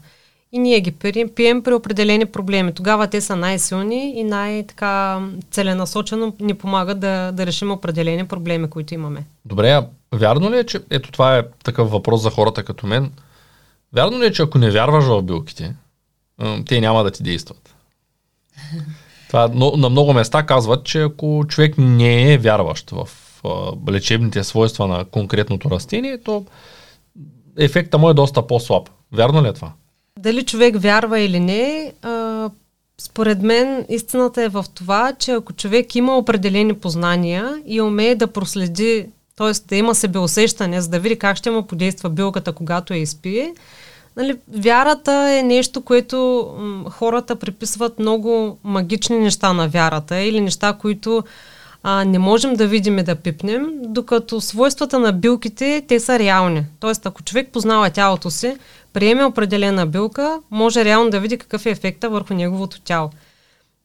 И 0.52 0.60
ние 0.60 0.80
ги 0.80 0.92
пием, 0.92 1.30
пием 1.36 1.64
при 1.64 1.74
определени 1.74 2.26
проблеми. 2.26 2.74
Тогава 2.74 3.08
те 3.08 3.22
са 3.22 3.36
най-силни 3.36 4.20
и 4.20 4.24
най-така 4.24 5.22
целенасочено 5.52 6.36
ни 6.40 6.54
помагат 6.54 7.00
да, 7.00 7.32
да 7.32 7.46
решим 7.46 7.72
определени 7.72 8.28
проблеми, 8.28 8.70
които 8.70 8.94
имаме. 8.94 9.26
Добре, 9.46 9.70
а 9.72 9.88
вярно 10.14 10.52
ли 10.52 10.58
е, 10.58 10.64
че 10.64 10.82
ето 10.90 11.12
това 11.12 11.38
е 11.38 11.44
такъв 11.64 11.92
въпрос 11.92 12.22
за 12.22 12.30
хората 12.30 12.64
като 12.64 12.88
мен? 12.88 13.12
Вярно 13.94 14.20
ли 14.20 14.26
е, 14.26 14.32
че 14.32 14.42
ако 14.42 14.58
не 14.58 14.72
вярваш 14.72 15.06
в 15.06 15.22
билките, 15.22 15.76
те 16.66 16.82
няма 16.82 17.04
да 17.04 17.12
ти 17.12 17.24
действат? 17.24 17.76
Това 19.30 19.48
на 19.78 19.90
много 19.90 20.14
места 20.14 20.46
казват, 20.46 20.86
че 20.86 21.02
ако 21.02 21.46
човек 21.48 21.76
не 21.78 22.34
е 22.34 22.38
вярващ 22.38 22.92
в 22.92 23.10
лечебните 23.90 24.44
свойства 24.44 24.88
на 24.88 25.06
конкретното 25.06 25.72
растение, 25.72 26.18
то 26.18 26.46
ефекта 27.58 27.98
му 27.98 28.10
е 28.10 28.14
доста 28.14 28.48
по-слаб. 28.48 28.90
Вярно 29.12 29.44
ли 29.44 29.48
е 29.48 29.54
това? 29.54 29.72
Дали 30.20 30.46
човек 30.46 30.76
вярва 30.78 31.20
или 31.20 31.40
не, 31.40 31.94
според 32.98 33.42
мен 33.42 33.86
истината 33.90 34.44
е 34.44 34.50
в 34.50 34.66
това, 34.76 35.14
че 35.20 35.32
ако 35.32 35.54
човек 35.54 35.96
има 35.96 36.18
определени 36.18 36.74
познания 36.74 37.62
и 37.66 37.82
умее 37.82 38.16
да 38.16 38.28
проследи, 38.28 39.06
т.е. 39.36 39.52
да 39.68 39.76
има 39.76 39.96
себеусещане, 39.96 40.82
за 40.82 40.90
да 40.90 41.00
види 41.00 41.20
как 41.20 41.38
ще 41.38 41.52
му 41.52 41.68
подейства 41.68 42.10
билката, 42.10 42.54
когато 42.54 42.94
я 42.94 43.00
изпие, 43.00 43.54
Нали, 44.20 44.38
вярата 44.58 45.14
е 45.40 45.44
нещо, 45.44 45.82
което 45.82 46.48
м- 46.60 46.90
хората 46.90 47.36
приписват 47.36 48.00
много 48.00 48.58
магични 48.64 49.20
неща 49.20 49.54
на 49.54 49.68
вярата 49.68 50.20
или 50.20 50.42
неща, 50.42 50.74
които 50.74 51.24
а, 51.84 52.06
не 52.06 52.20
можем 52.20 52.54
да 52.54 52.68
видим 52.68 53.00
и 53.00 53.04
да 53.04 53.16
пипнем, 53.16 53.70
докато 53.84 54.42
свойствата 54.42 55.00
на 55.00 55.14
билките, 55.14 55.84
те 55.88 56.00
са 56.00 56.20
реални. 56.20 56.66
Тоест, 56.80 57.06
ако 57.06 57.24
човек 57.24 57.50
познава 57.52 57.90
тялото 57.90 58.32
си, 58.32 58.58
приеме 58.94 59.26
определена 59.26 59.86
билка, 59.86 60.40
може 60.52 60.86
реално 60.86 61.10
да 61.10 61.20
види 61.20 61.38
какъв 61.38 61.66
е 61.66 61.70
ефекта 61.70 62.10
върху 62.10 62.34
неговото 62.34 62.82
тяло. 62.82 63.10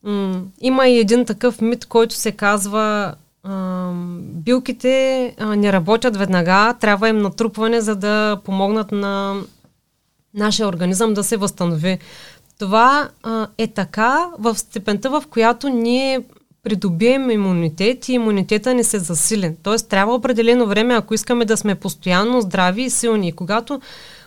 М- 0.03 0.43
има 0.61 0.89
и 0.89 0.99
един 0.99 1.25
такъв 1.25 1.61
мит, 1.61 1.87
който 1.87 2.15
се 2.15 2.33
казва 2.33 3.15
а, 3.45 3.91
билките 4.19 5.35
а, 5.39 5.57
не 5.57 5.73
работят 5.73 6.17
веднага, 6.17 6.75
трябва 6.81 7.09
им 7.09 7.19
натрупване, 7.19 7.81
за 7.81 7.97
да 7.97 8.41
помогнат 8.45 8.93
на 8.93 9.35
нашия 10.35 10.69
организъм 10.69 11.15
да 11.15 11.25
се 11.25 11.37
възстанови. 11.37 11.99
Това 12.59 13.09
а, 13.23 13.47
е 13.59 13.67
така 13.67 14.29
в 14.39 14.59
степента, 14.59 15.11
в 15.11 15.23
която 15.31 15.69
ние 15.69 16.21
придобием 16.65 17.31
имунитет 17.31 18.09
и 18.09 18.13
имунитета 18.13 18.75
ни 18.75 18.85
се 18.85 18.99
засилен. 18.99 19.57
Тоест 19.63 19.89
трябва 19.89 20.15
определено 20.15 20.67
време, 20.67 20.95
ако 20.95 21.15
искаме 21.15 21.45
да 21.45 21.57
сме 21.57 21.75
постоянно 21.75 22.41
здрави 22.41 22.83
и 22.83 22.91
силни. 22.91 23.29
И 23.29 23.33
когато 23.33 23.81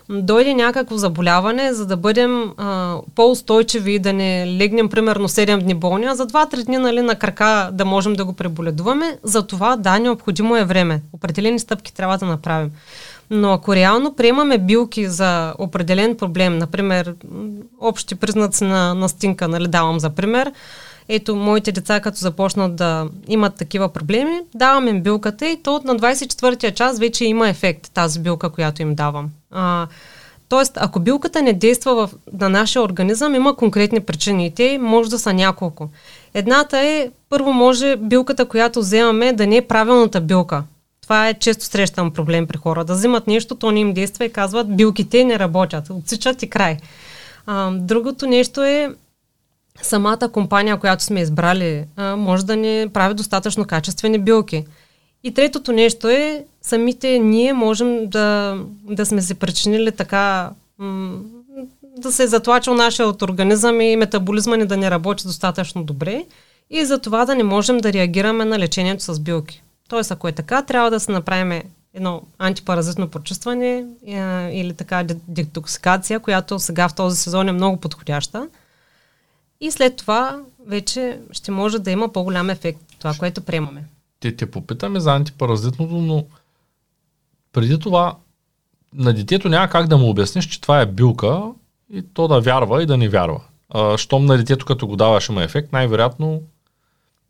дойде 0.10 0.54
някакво 0.54 0.98
заболяване, 0.98 1.74
за 1.74 1.86
да 1.86 1.98
бъдем 1.98 2.54
а, 2.58 2.98
по-устойчиви 3.16 3.94
и 3.94 4.00
да 4.00 4.14
не 4.14 4.58
легнем 4.58 4.90
примерно 4.90 5.28
7 5.28 5.60
дни 5.60 5.74
болни, 5.74 6.06
а 6.06 6.16
за 6.16 6.28
2-3 6.28 6.66
дни 6.66 6.78
нали, 6.78 7.02
на 7.02 7.16
крака 7.16 7.70
да 7.74 7.86
можем 7.86 8.14
да 8.14 8.26
го 8.26 8.34
преболедуваме, 8.34 9.18
за 9.24 9.48
това 9.48 9.76
да, 9.76 10.00
необходимо 10.00 10.58
е 10.58 10.66
време. 10.66 11.02
Определени 11.14 11.60
стъпки 11.60 11.94
трябва 11.94 12.18
да 12.18 12.26
направим. 12.26 12.72
Но 13.30 13.54
ако 13.54 13.76
реално 13.76 14.14
приемаме 14.14 14.58
билки 14.58 15.08
за 15.08 15.54
определен 15.60 16.18
проблем, 16.18 16.58
например, 16.58 17.16
общи 17.80 18.16
признаци 18.16 18.64
на, 18.64 18.94
на 18.94 19.10
стинка, 19.10 19.48
нали, 19.48 19.68
давам 19.68 20.00
за 20.00 20.10
пример, 20.10 20.52
ето, 21.10 21.36
моите 21.36 21.72
деца, 21.72 22.00
като 22.00 22.18
започнат 22.18 22.76
да 22.76 23.08
имат 23.28 23.56
такива 23.56 23.90
проблеми, 23.90 24.40
давам 24.56 24.88
им 24.88 25.02
билката 25.02 25.48
и 25.48 25.64
то 25.64 25.82
на 25.84 25.96
24-я 25.96 26.74
час 26.74 27.00
вече 27.00 27.26
има 27.26 27.50
ефект 27.50 27.92
тази 27.94 28.20
билка, 28.20 28.50
която 28.50 28.82
им 28.82 28.96
давам. 28.96 29.30
А, 29.52 29.88
тоест, 30.50 30.74
ако 30.76 31.00
билката 31.00 31.42
не 31.42 31.54
действа 31.54 31.96
в, 31.96 32.14
на 32.34 32.50
нашия 32.50 32.82
организъм, 32.82 33.36
има 33.36 33.56
конкретни 33.56 34.00
причини 34.00 34.46
и 34.46 34.52
те 34.52 34.78
може 34.78 35.10
да 35.10 35.20
са 35.20 35.34
няколко. 35.34 35.90
Едната 36.34 36.80
е, 36.80 37.10
първо 37.30 37.54
може 37.54 37.96
билката, 37.96 38.46
която 38.46 38.80
вземаме, 38.80 39.34
да 39.34 39.48
не 39.48 39.58
е 39.58 39.68
правилната 39.68 40.22
билка. 40.22 40.64
Това 41.08 41.30
е 41.30 41.34
често 41.34 41.66
срещан 41.66 42.12
проблем 42.12 42.48
при 42.48 42.58
хора. 42.58 42.86
Да 42.86 42.94
взимат 42.94 43.28
нещо, 43.28 43.56
то 43.56 43.72
не 43.72 43.80
им 43.80 43.94
действа 43.94 44.26
и 44.26 44.34
казват, 44.34 44.76
билките 44.76 45.24
не 45.24 45.40
работят, 45.40 45.90
отсичат 45.90 46.44
и 46.44 46.50
край. 46.50 46.78
А, 47.46 47.72
другото 47.72 48.28
нещо 48.28 48.64
е 48.64 48.96
самата 49.82 50.30
компания, 50.34 50.78
която 50.78 51.04
сме 51.04 51.22
избрали, 51.22 51.84
а, 51.96 52.16
може 52.16 52.46
да 52.46 52.56
не 52.56 52.88
прави 52.94 53.14
достатъчно 53.14 53.66
качествени 53.66 54.20
билки. 54.20 54.66
И 55.24 55.34
третото 55.34 55.72
нещо 55.72 56.10
е, 56.10 56.46
самите 56.62 57.20
ние 57.20 57.54
можем 57.54 58.08
да, 58.08 58.58
да 58.84 59.06
сме 59.06 59.22
се 59.22 59.36
причинили 59.36 59.92
така, 59.92 60.50
м- 60.78 61.20
да 61.98 62.12
се 62.12 62.24
е 62.24 62.28
затлачил 62.28 62.74
нашия 62.74 63.08
от 63.08 63.22
организъм 63.22 63.82
и 63.82 63.96
метаболизма 63.96 64.56
ни 64.56 64.66
да 64.66 64.78
не 64.78 64.92
работи 64.92 65.24
достатъчно 65.28 65.84
добре 65.84 66.26
и 66.70 66.86
за 66.86 67.00
това 67.00 67.26
да 67.26 67.36
не 67.36 67.44
можем 67.44 67.78
да 67.78 67.94
реагираме 67.94 68.46
на 68.46 68.60
лечението 68.60 69.04
с 69.04 69.20
билки. 69.20 69.64
Тоест, 69.88 70.12
ако 70.12 70.28
е 70.28 70.32
така, 70.32 70.62
трябва 70.62 70.92
да 70.92 71.00
се 71.00 71.12
направим 71.12 71.62
едно 71.94 72.22
антипаразитно 72.38 73.08
прочистване 73.08 73.86
или 74.52 74.74
така 74.74 75.06
детоксикация, 75.28 76.20
която 76.20 76.60
сега 76.60 76.90
в 76.90 76.96
този 76.96 77.18
сезон 77.18 77.50
е 77.50 77.52
много 77.52 77.78
подходяща. 77.78 78.50
И 79.62 79.72
след 79.72 79.96
това 79.96 80.40
вече 80.68 81.20
ще 81.32 81.52
може 81.52 81.80
да 81.80 81.92
има 81.92 82.10
по-голям 82.10 82.50
ефект, 82.50 82.82
това, 83.00 83.14
което 83.14 83.42
приемаме. 83.42 83.84
Те 84.20 84.36
те 84.36 84.52
попитаме 84.52 85.00
за 85.00 85.16
антипаразитното, 85.16 85.94
но 85.94 86.26
преди 87.54 87.80
това 87.80 88.16
на 88.94 89.14
детето 89.14 89.50
няма 89.50 89.70
как 89.70 89.88
да 89.88 89.98
му 89.98 90.10
обясниш, 90.10 90.46
че 90.46 90.62
това 90.62 90.82
е 90.82 90.86
билка 90.86 91.42
и 91.94 92.02
то 92.14 92.28
да 92.28 92.42
вярва 92.42 92.84
и 92.84 92.86
да 92.86 92.98
не 92.98 93.10
вярва. 93.10 93.42
А, 93.70 93.98
щом 93.98 94.26
на 94.26 94.38
детето 94.38 94.66
като 94.66 94.88
го 94.88 94.96
даваш 94.96 95.30
има 95.30 95.44
ефект, 95.44 95.74
най-вероятно 95.74 96.42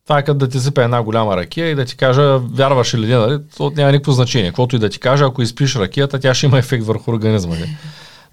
това 0.08 0.20
е 0.20 0.24
като 0.24 0.38
да 0.38 0.50
ти 0.50 0.60
сипе 0.60 0.84
една 0.84 1.04
голяма 1.04 1.38
ракия 1.38 1.70
и 1.70 1.76
да 1.76 1.86
ти 1.86 1.98
кажа, 1.98 2.39
вярваш 2.39 2.93
не, 2.93 3.15
нали? 3.15 3.39
то 3.58 3.72
няма 3.76 3.91
никакво 3.91 4.12
значение. 4.12 4.50
Каквото 4.50 4.76
и 4.76 4.80
да 4.80 4.89
ти 4.89 5.00
кажа, 5.00 5.26
ако 5.26 5.41
изпиш 5.41 5.76
ракията, 5.76 6.20
тя 6.20 6.34
ще 6.34 6.46
има 6.46 6.58
ефект 6.58 6.86
върху 6.86 7.12
организма. 7.12 7.56
Нали? 7.56 7.78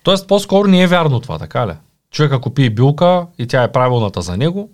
Тоест, 0.02 0.28
по-скоро 0.28 0.68
не 0.68 0.82
е 0.82 0.86
вярно 0.86 1.20
това, 1.20 1.38
така 1.38 1.66
ли? 1.66 1.72
Човек 2.10 2.32
ако 2.32 2.54
пие 2.54 2.70
билка 2.70 3.26
и 3.38 3.46
тя 3.46 3.62
е 3.62 3.72
правилната 3.72 4.22
за 4.22 4.36
него, 4.36 4.70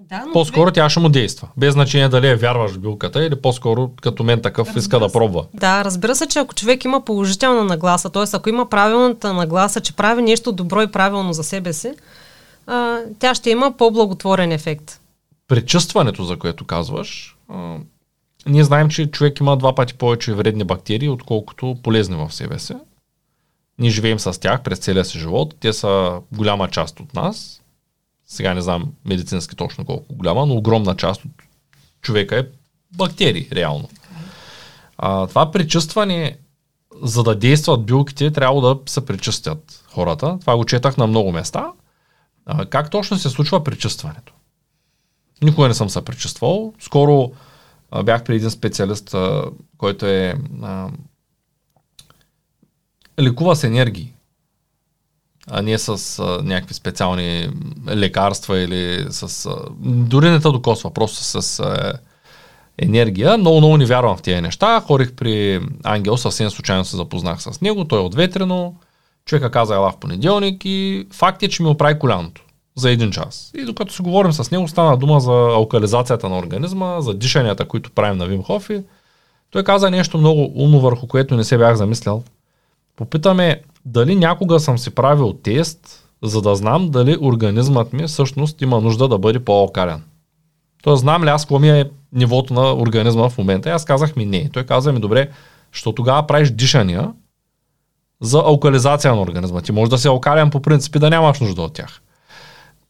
да, 0.00 0.22
но 0.26 0.32
по-скоро 0.32 0.62
човек... 0.62 0.74
тя 0.74 0.88
ще 0.88 1.00
му 1.00 1.08
действа. 1.08 1.48
Без 1.56 1.72
значение 1.72 2.08
дали 2.08 2.28
е 2.28 2.36
вярваш 2.36 2.72
в 2.72 2.78
билката 2.78 3.24
или 3.24 3.36
по-скоро 3.36 3.90
като 4.02 4.24
мен 4.24 4.40
такъв 4.40 4.66
разбира 4.66 4.80
иска 4.80 4.96
се. 4.96 5.00
да 5.00 5.12
пробва. 5.12 5.44
Да, 5.54 5.84
разбира 5.84 6.14
се, 6.14 6.26
че 6.26 6.38
ако 6.38 6.54
човек 6.54 6.84
има 6.84 7.04
положителна 7.04 7.64
нагласа, 7.64 8.10
т.е. 8.10 8.24
ако 8.32 8.48
има 8.48 8.68
правилната 8.68 9.32
нагласа, 9.32 9.80
че 9.80 9.96
прави 9.96 10.22
нещо 10.22 10.52
добро 10.52 10.82
и 10.82 10.86
правилно 10.86 11.32
за 11.32 11.44
себе 11.44 11.72
си, 11.72 11.92
а, 12.66 12.98
тя 13.18 13.34
ще 13.34 13.50
има 13.50 13.72
по-благотворен 13.72 14.52
ефект. 14.52 14.99
Пречувстването, 15.50 16.24
за 16.24 16.38
което 16.38 16.64
казваш, 16.64 17.36
а, 17.48 17.76
ние 18.46 18.64
знаем, 18.64 18.88
че 18.88 19.10
човек 19.10 19.40
има 19.40 19.56
два 19.56 19.74
пъти 19.74 19.94
повече 19.94 20.34
вредни 20.34 20.64
бактерии, 20.64 21.08
отколкото 21.08 21.76
полезни 21.82 22.16
в 22.16 22.34
себе 22.34 22.58
си. 22.58 22.74
Ние 23.78 23.90
живеем 23.90 24.18
с 24.18 24.40
тях 24.40 24.62
през 24.62 24.78
целия 24.78 25.04
си 25.04 25.18
живот. 25.18 25.54
Те 25.60 25.72
са 25.72 26.20
голяма 26.32 26.68
част 26.68 27.00
от 27.00 27.14
нас. 27.14 27.62
Сега 28.26 28.54
не 28.54 28.60
знам 28.60 28.92
медицински 29.04 29.56
точно 29.56 29.84
колко 29.84 30.14
голяма, 30.14 30.46
но 30.46 30.54
огромна 30.54 30.96
част 30.96 31.24
от 31.24 31.30
човека 32.02 32.38
е 32.38 32.46
бактерии, 32.96 33.48
реално. 33.52 33.88
А, 34.98 35.26
това 35.26 35.50
пречистване, 35.50 36.38
за 37.02 37.22
да 37.22 37.34
действат 37.34 37.86
билките, 37.86 38.30
трябва 38.30 38.60
да 38.60 38.78
се 38.86 39.06
пречистят 39.06 39.84
хората. 39.88 40.38
Това 40.40 40.56
го 40.56 40.64
четах 40.64 40.96
на 40.96 41.06
много 41.06 41.32
места. 41.32 41.72
А, 42.46 42.66
как 42.66 42.90
точно 42.90 43.18
се 43.18 43.30
случва 43.30 43.64
пречистването? 43.64 44.32
Никога 45.42 45.68
не 45.68 45.74
съм 45.74 45.90
се 45.90 46.04
пречиствал. 46.04 46.74
Скоро 46.80 47.32
а, 47.90 48.02
бях 48.02 48.24
при 48.24 48.36
един 48.36 48.50
специалист, 48.50 49.14
а, 49.14 49.44
който 49.78 50.06
е 50.06 50.34
а, 50.62 50.88
лекува 53.20 53.56
с 53.56 53.64
енергии, 53.64 54.14
а 55.50 55.62
не 55.62 55.78
с 55.78 56.18
а, 56.18 56.42
някакви 56.42 56.74
специални 56.74 57.48
лекарства 57.88 58.58
или 58.58 59.06
с... 59.10 59.46
А, 59.46 59.56
дори 59.80 60.30
не 60.30 60.40
те 60.40 60.48
докосва, 60.48 60.94
просто 60.94 61.42
с 61.42 61.60
а, 61.60 61.92
енергия. 62.78 63.38
Много, 63.38 63.58
много 63.58 63.76
не 63.76 63.86
вярвам 63.86 64.16
в 64.16 64.22
тези 64.22 64.40
неща. 64.40 64.80
Хорих 64.80 65.12
при 65.12 65.60
Ангел, 65.84 66.16
съвсем 66.16 66.50
случайно 66.50 66.84
се 66.84 66.96
запознах 66.96 67.42
с 67.42 67.60
него, 67.60 67.84
той 67.84 67.98
е 67.98 68.02
от 68.02 68.14
Ветрено. 68.14 68.74
Човека 69.24 69.50
каза 69.50 69.74
ела 69.74 69.90
в 69.90 69.96
понеделник 69.96 70.62
и 70.64 71.06
факт 71.12 71.42
е, 71.42 71.48
че 71.48 71.62
ми 71.62 71.68
оправи 71.68 71.98
коляното 71.98 72.44
за 72.80 72.90
един 72.90 73.10
час. 73.10 73.50
И 73.54 73.64
докато 73.64 73.92
си 73.92 74.02
говорим 74.02 74.32
с 74.32 74.50
него, 74.50 74.68
стана 74.68 74.96
дума 74.96 75.20
за 75.20 75.32
алкализацията 75.32 76.28
на 76.28 76.38
организма, 76.38 77.00
за 77.00 77.14
дишанията, 77.14 77.64
които 77.64 77.90
правим 77.90 78.18
на 78.18 78.26
Вим 78.26 78.42
Хофи. 78.42 78.82
Той 79.50 79.64
каза 79.64 79.90
нещо 79.90 80.18
много 80.18 80.52
умно, 80.54 80.80
върху 80.80 81.06
което 81.06 81.36
не 81.36 81.44
се 81.44 81.58
бях 81.58 81.74
замислял 81.74 82.22
попитаме 83.00 83.60
дали 83.84 84.16
някога 84.16 84.60
съм 84.60 84.78
си 84.78 84.90
правил 84.90 85.32
тест, 85.32 86.08
за 86.22 86.42
да 86.42 86.56
знам 86.56 86.90
дали 86.90 87.16
организмът 87.20 87.92
ми 87.92 88.06
всъщност 88.06 88.62
има 88.62 88.80
нужда 88.80 89.08
да 89.08 89.18
бъде 89.18 89.38
по-алкален. 89.38 90.02
Тоест, 90.82 91.00
знам 91.00 91.24
ли 91.24 91.28
аз 91.28 91.44
какво 91.44 91.58
ми 91.58 91.70
е 91.70 91.90
нивото 92.12 92.54
на 92.54 92.74
организма 92.74 93.28
в 93.28 93.38
момента? 93.38 93.68
И 93.68 93.72
аз 93.72 93.84
казах 93.84 94.16
ми 94.16 94.26
не. 94.26 94.50
Той 94.52 94.64
каза 94.64 94.92
ми 94.92 95.00
добре, 95.00 95.28
що 95.72 95.92
тогава 95.92 96.26
правиш 96.26 96.50
дишания 96.50 97.12
за 98.20 98.38
алкализация 98.38 99.14
на 99.14 99.20
организма. 99.20 99.60
Ти 99.60 99.72
може 99.72 99.90
да 99.90 99.98
си 99.98 100.08
алкален 100.08 100.50
по 100.50 100.62
принцип 100.62 100.96
и 100.96 100.98
да 100.98 101.10
нямаш 101.10 101.40
нужда 101.40 101.62
от 101.62 101.72
тях. 101.72 102.02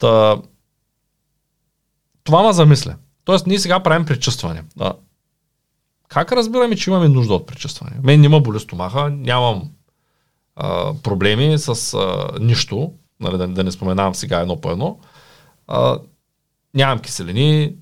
Та... 0.01 0.37
Това 2.25 2.43
ме 2.43 2.53
замисля. 2.53 2.97
Тоест, 3.25 3.47
ние 3.47 3.59
сега 3.59 3.81
правим 3.81 4.07
пречувстване. 4.07 4.65
Да. 4.77 4.93
Как 6.09 6.33
разбираме, 6.33 6.77
че 6.77 6.91
имаме 6.91 7.09
нужда 7.09 7.35
от 7.35 7.47
пречувстване? 7.47 7.93
Мен 8.03 8.21
няма 8.21 8.41
боли 8.41 8.61
стомаха, 8.61 9.11
нямам 9.11 9.71
а, 10.57 10.95
проблеми 11.03 11.59
с 11.59 11.95
а, 11.95 12.29
нищо, 12.41 12.93
нали, 13.21 13.39
да, 13.39 13.49
да 13.49 13.65
не 13.65 13.71
споменавам 13.71 14.15
сега 14.15 14.41
едно 14.41 14.61
по 14.61 14.71
едно. 14.71 14.99
А, 15.67 15.99
нямам 16.75 16.99
киселини, 16.99 17.75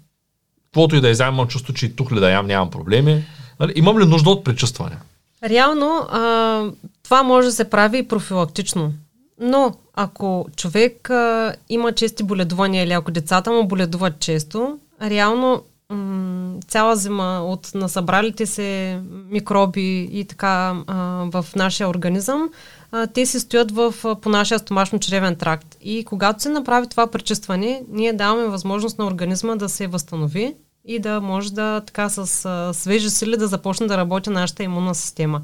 каквото 0.64 0.96
и 0.96 1.00
да 1.00 1.09
изям, 1.09 1.35
имам 1.35 1.48
чувство, 1.48 1.74
че 1.74 1.87
и 1.87 1.96
тук 1.96 2.12
ли 2.12 2.20
да 2.20 2.31
ям, 2.31 2.46
нямам 2.46 2.70
проблеми. 2.70 3.24
Нали, 3.61 3.72
имам 3.76 3.98
ли 3.98 4.07
нужда 4.07 4.31
от 4.31 4.44
пречувстване? 4.44 4.96
Реално, 5.44 6.07
а, 6.11 6.64
това 7.02 7.22
може 7.22 7.46
да 7.46 7.52
се 7.52 7.70
прави 7.70 7.98
и 7.98 8.09
профилактично. 8.09 8.92
Но 9.40 9.74
ако 10.01 10.47
човек 10.57 11.11
а, 11.11 11.55
има 11.69 11.93
чести 11.93 12.23
боледувания 12.23 12.85
или 12.85 12.93
ако 12.93 13.11
децата 13.11 13.51
му 13.53 13.67
боледуват 13.67 14.21
често, 14.21 14.79
реално 15.03 15.63
м- 15.91 16.55
цяла 16.69 16.97
зима 16.97 17.41
от 17.45 17.71
насъбралите 17.75 18.47
се 18.47 19.01
микроби 19.31 20.09
и 20.13 20.25
така 20.25 20.77
а, 20.87 20.97
в 21.33 21.47
нашия 21.57 21.89
организъм, 21.89 22.51
а, 22.93 23.07
те 23.07 23.27
се 23.27 23.41
стоят 23.41 23.71
в, 23.71 23.95
по 24.23 24.29
нашия 24.29 24.59
стомашно-чревен 24.59 25.39
тракт. 25.39 25.77
И 25.81 26.05
когато 26.05 26.43
се 26.43 26.49
направи 26.49 26.87
това 26.87 27.07
пречистване, 27.07 27.83
ние 27.93 28.13
даваме 28.13 28.49
възможност 28.49 28.99
на 28.99 29.07
организма 29.07 29.57
да 29.57 29.69
се 29.69 29.87
възстанови 29.87 30.55
и 30.85 30.99
да 30.99 31.21
може 31.21 31.53
да 31.53 31.81
така 31.81 32.09
с 32.09 32.45
а, 32.45 32.75
свежи 32.75 33.11
сили 33.11 33.37
да 33.37 33.47
започне 33.47 33.87
да 33.87 33.97
работи 33.97 34.31
нашата 34.31 34.63
имунна 34.63 34.95
система. 34.95 35.43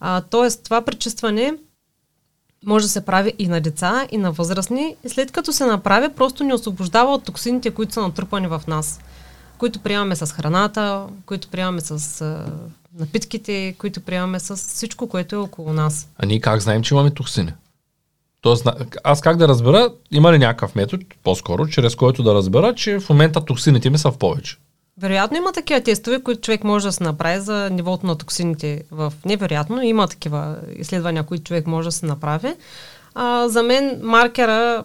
А, 0.00 0.20
тоест, 0.20 0.64
това 0.64 0.80
пречистване 0.80 1.54
може 2.66 2.84
да 2.84 2.88
се 2.88 3.04
прави 3.04 3.32
и 3.38 3.48
на 3.48 3.60
деца, 3.60 4.06
и 4.10 4.16
на 4.16 4.32
възрастни. 4.32 4.96
И 5.04 5.08
след 5.08 5.32
като 5.32 5.52
се 5.52 5.66
направи, 5.66 6.08
просто 6.08 6.44
ни 6.44 6.52
освобождава 6.52 7.14
от 7.14 7.24
токсините, 7.24 7.70
които 7.70 7.92
са 7.92 8.00
натрупани 8.00 8.46
в 8.46 8.62
нас 8.68 9.00
които 9.58 9.78
приемаме 9.78 10.16
с 10.16 10.32
храната, 10.32 11.06
които 11.26 11.48
приемаме 11.48 11.80
с 11.80 12.20
а, 12.20 12.44
напитките, 12.98 13.74
които 13.78 14.00
приемаме 14.00 14.40
с 14.40 14.56
всичко, 14.56 15.08
което 15.08 15.34
е 15.34 15.38
около 15.38 15.72
нас. 15.72 16.08
А 16.18 16.26
ние 16.26 16.40
как 16.40 16.60
знаем, 16.60 16.82
че 16.82 16.94
имаме 16.94 17.10
токсини? 17.10 17.52
Тоест, 18.40 18.68
аз 19.04 19.20
как 19.20 19.36
да 19.36 19.48
разбера, 19.48 19.92
има 20.10 20.32
ли 20.32 20.38
някакъв 20.38 20.74
метод, 20.74 21.04
по-скоро, 21.24 21.66
чрез 21.66 21.94
който 21.96 22.22
да 22.22 22.34
разбера, 22.34 22.74
че 22.74 23.00
в 23.00 23.08
момента 23.08 23.44
токсините 23.44 23.90
ми 23.90 23.98
са 23.98 24.10
в 24.10 24.18
повече? 24.18 24.56
Вероятно 25.00 25.36
има 25.36 25.52
такива 25.52 25.80
тестове, 25.80 26.22
които 26.22 26.40
човек 26.40 26.64
може 26.64 26.86
да 26.86 26.92
се 26.92 27.04
направи 27.04 27.40
за 27.40 27.70
нивото 27.70 28.06
на 28.06 28.18
токсините 28.18 28.82
в 28.90 29.12
невероятно. 29.24 29.82
Има 29.82 30.08
такива 30.08 30.56
изследвания, 30.76 31.22
които 31.22 31.44
човек 31.44 31.66
може 31.66 31.88
да 31.88 31.92
се 31.92 32.06
направи. 32.06 32.54
А, 33.14 33.48
за 33.48 33.62
мен 33.62 34.00
маркера, 34.02 34.84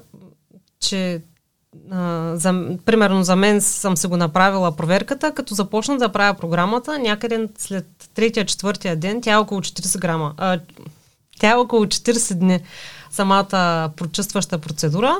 че 0.79 1.21
за, 2.33 2.77
примерно 2.85 3.23
за 3.23 3.35
мен 3.35 3.61
съм 3.61 3.97
се 3.97 4.07
го 4.07 4.17
направила 4.17 4.75
проверката, 4.75 5.33
като 5.33 5.53
започна 5.53 5.97
да 5.97 6.09
правя 6.09 6.33
програмата, 6.33 6.99
някъде 6.99 7.47
след 7.57 7.85
третия, 8.13 8.45
четвъртия 8.45 8.95
ден, 8.95 9.21
тя 9.21 9.33
е 9.33 9.37
около 9.37 9.61
40 9.61 9.99
грама. 9.99 10.33
А, 10.37 10.59
тя 11.39 11.51
е 11.51 11.55
около 11.55 11.85
40 11.85 12.33
дни 12.33 12.59
самата 13.11 13.89
прочувстваща 13.97 14.57
процедура. 14.57 15.15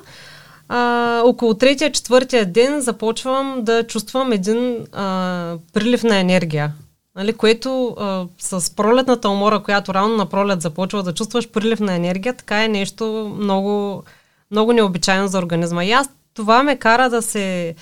А, 0.70 1.22
около 1.26 1.54
третия, 1.54 1.92
четвъртия 1.92 2.46
ден 2.46 2.82
започвам 2.82 3.60
да 3.64 3.84
чувствам 3.88 4.32
един 4.32 4.88
а, 4.92 5.58
прилив 5.74 6.04
на 6.04 6.18
енергия. 6.18 6.74
Нали, 7.16 7.34
което 7.34 7.88
а, 7.88 8.26
с 8.40 8.76
пролетната 8.76 9.30
умора, 9.30 9.60
която 9.60 9.94
рано 9.94 10.18
на 10.18 10.26
пролет 10.26 10.62
започва 10.62 11.04
да 11.04 11.14
чувстваш 11.14 11.50
прилив 11.50 11.80
на 11.80 11.96
енергия, 11.96 12.34
така 12.34 12.64
е 12.64 12.68
нещо 12.68 13.36
много, 13.40 14.04
много 14.52 14.74
необичайно 14.74 15.28
за 15.28 15.40
организма. 15.40 15.86
И 15.86 15.92
аз 15.92 16.10
това 16.34 16.64
ме 16.64 16.76
кара 16.76 17.10
да 17.10 17.22
се 17.22 17.76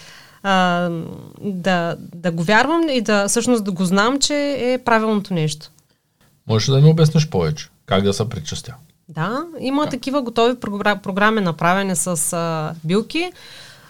а, 0.44 0.89
да, 1.41 1.96
да 2.15 2.32
го 2.32 2.44
вярвам 2.44 2.89
и 2.89 3.02
да 3.02 3.28
всъщност 3.28 3.63
да 3.63 3.72
го 3.72 3.86
знам, 3.86 4.20
че 4.20 4.58
е 4.60 4.78
правилното 4.86 5.34
нещо. 5.34 5.72
Можеш 6.48 6.67
да 6.67 6.82
ми 6.82 6.89
обясниш 6.89 7.30
повече? 7.30 7.70
Как 7.86 8.04
да 8.04 8.13
се 8.13 8.30
причастя? 8.30 8.76
Да, 9.15 9.45
има 9.60 9.82
как? 9.82 9.91
такива 9.91 10.21
готови 10.21 10.56
програми, 10.56 11.41
направени 11.41 11.95
с 11.95 12.34
а, 12.34 12.74
билки. 12.84 13.32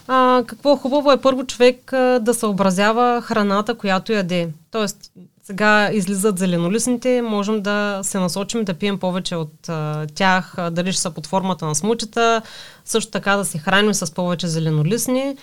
А, 0.07 0.43
какво 0.47 0.75
хубаво 0.75 1.11
е 1.11 1.21
първо 1.21 1.45
човек 1.45 1.93
а, 1.93 2.19
да 2.19 2.33
съобразява 2.33 3.21
храната, 3.21 3.75
която 3.75 4.13
яде. 4.13 4.49
Тоест, 4.71 5.11
сега 5.43 5.89
излизат 5.93 6.39
зеленолистните, 6.39 7.21
можем 7.21 7.61
да 7.61 7.99
се 8.03 8.19
насочим 8.19 8.63
да 8.63 8.73
пием 8.73 8.99
повече 8.99 9.35
от 9.35 9.69
а, 9.69 10.07
тях, 10.15 10.53
а, 10.57 10.69
дали 10.69 10.91
ще 10.91 11.01
са 11.01 11.11
под 11.11 11.27
формата 11.27 11.65
на 11.65 11.75
смучета, 11.75 12.41
също 12.85 13.11
така 13.11 13.35
да 13.35 13.45
се 13.45 13.57
храним 13.57 13.93
с 13.93 14.13
повече 14.13 14.47
зеленолистни, 14.47 15.37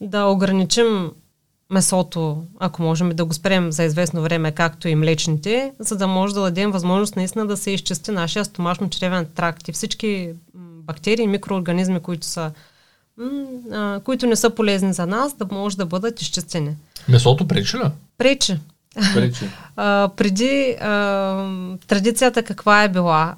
да 0.00 0.24
ограничим 0.24 1.10
месото, 1.72 2.42
ако 2.58 2.82
можем 2.82 3.08
да 3.08 3.24
го 3.24 3.34
спрем 3.34 3.72
за 3.72 3.84
известно 3.84 4.22
време, 4.22 4.52
както 4.52 4.88
и 4.88 4.94
млечните, 4.94 5.72
за 5.78 5.96
да 5.96 6.06
може 6.06 6.34
да 6.34 6.40
дадем 6.40 6.70
възможност 6.70 7.16
наистина 7.16 7.46
да 7.46 7.56
се 7.56 7.70
изчисти 7.70 8.10
нашия 8.10 8.44
стомашно-чревен 8.44 9.26
тракт 9.34 9.68
и 9.68 9.72
всички 9.72 10.30
бактерии 10.86 11.26
микроорганизми, 11.26 12.00
които 12.00 12.26
са 12.26 12.50
които 14.04 14.26
не 14.26 14.36
са 14.36 14.50
полезни 14.50 14.92
за 14.92 15.06
нас, 15.06 15.34
да 15.34 15.46
може 15.50 15.76
да 15.76 15.86
бъдат 15.86 16.22
изчистени. 16.22 16.76
Месото 17.08 17.48
пречи 17.48 17.76
ли? 17.76 17.82
Пречи. 18.18 18.58
Пречи. 19.14 19.44
а, 19.76 20.10
преди 20.16 20.76
а, 20.80 20.88
традицията 21.88 22.42
каква 22.42 22.82
е 22.82 22.88
била? 22.88 23.34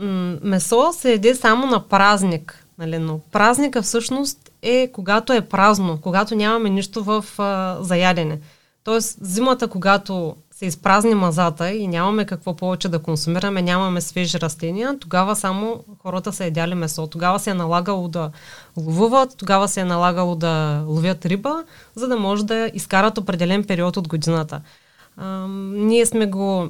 М- 0.00 0.38
месо 0.42 0.92
се 0.92 1.12
еде 1.12 1.34
само 1.34 1.66
на 1.66 1.88
празник. 1.88 2.64
Нали? 2.78 2.98
Но 2.98 3.20
празника 3.32 3.82
всъщност 3.82 4.47
е 4.62 4.90
когато 4.92 5.32
е 5.32 5.48
празно, 5.48 5.98
когато 6.02 6.34
нямаме 6.34 6.70
нищо 6.70 7.04
в 7.04 7.24
а, 7.38 7.76
заядене. 7.80 8.38
Тоест 8.84 9.18
зимата, 9.20 9.68
когато 9.68 10.36
се 10.50 10.66
изпразни 10.66 11.14
мазата 11.14 11.70
и 11.70 11.88
нямаме 11.88 12.24
какво 12.24 12.56
повече 12.56 12.88
да 12.88 12.98
консумираме, 12.98 13.62
нямаме 13.62 14.00
свежи 14.00 14.40
растения, 14.40 14.98
тогава 14.98 15.36
само 15.36 15.84
хората 16.02 16.32
са 16.32 16.44
едяли 16.44 16.74
месо. 16.74 17.06
Тогава 17.06 17.38
се 17.38 17.50
е 17.50 17.54
налагало 17.54 18.08
да 18.08 18.30
ловуват, 18.76 19.34
тогава 19.36 19.68
се 19.68 19.80
е 19.80 19.84
налагало 19.84 20.36
да 20.36 20.84
ловят 20.86 21.26
риба, 21.26 21.64
за 21.94 22.08
да 22.08 22.16
може 22.16 22.44
да 22.46 22.70
изкарат 22.74 23.18
определен 23.18 23.64
период 23.64 23.96
от 23.96 24.08
годината. 24.08 24.60
А, 25.16 25.46
ние 25.72 26.06
сме 26.06 26.26
го 26.26 26.68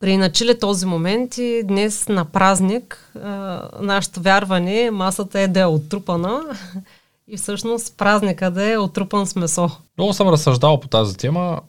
приначили 0.00 0.58
този 0.58 0.86
момент 0.86 1.38
и 1.38 1.62
днес 1.64 2.08
на 2.08 2.24
празник 2.24 3.12
а, 3.22 3.62
нашето 3.80 4.20
вярване 4.20 4.90
масата 4.90 5.40
е 5.40 5.48
да 5.48 5.60
е 5.60 5.66
отрупана 5.66 6.42
и 7.28 7.36
всъщност 7.36 7.96
празника 7.96 8.50
да 8.50 8.72
е 8.72 8.78
отрупан 8.78 9.26
с 9.26 9.36
месо. 9.36 9.70
Много 9.98 10.12
съм 10.12 10.28
разсъждал 10.28 10.80
по 10.80 10.88
тази 10.88 11.16
тема. 11.16 11.60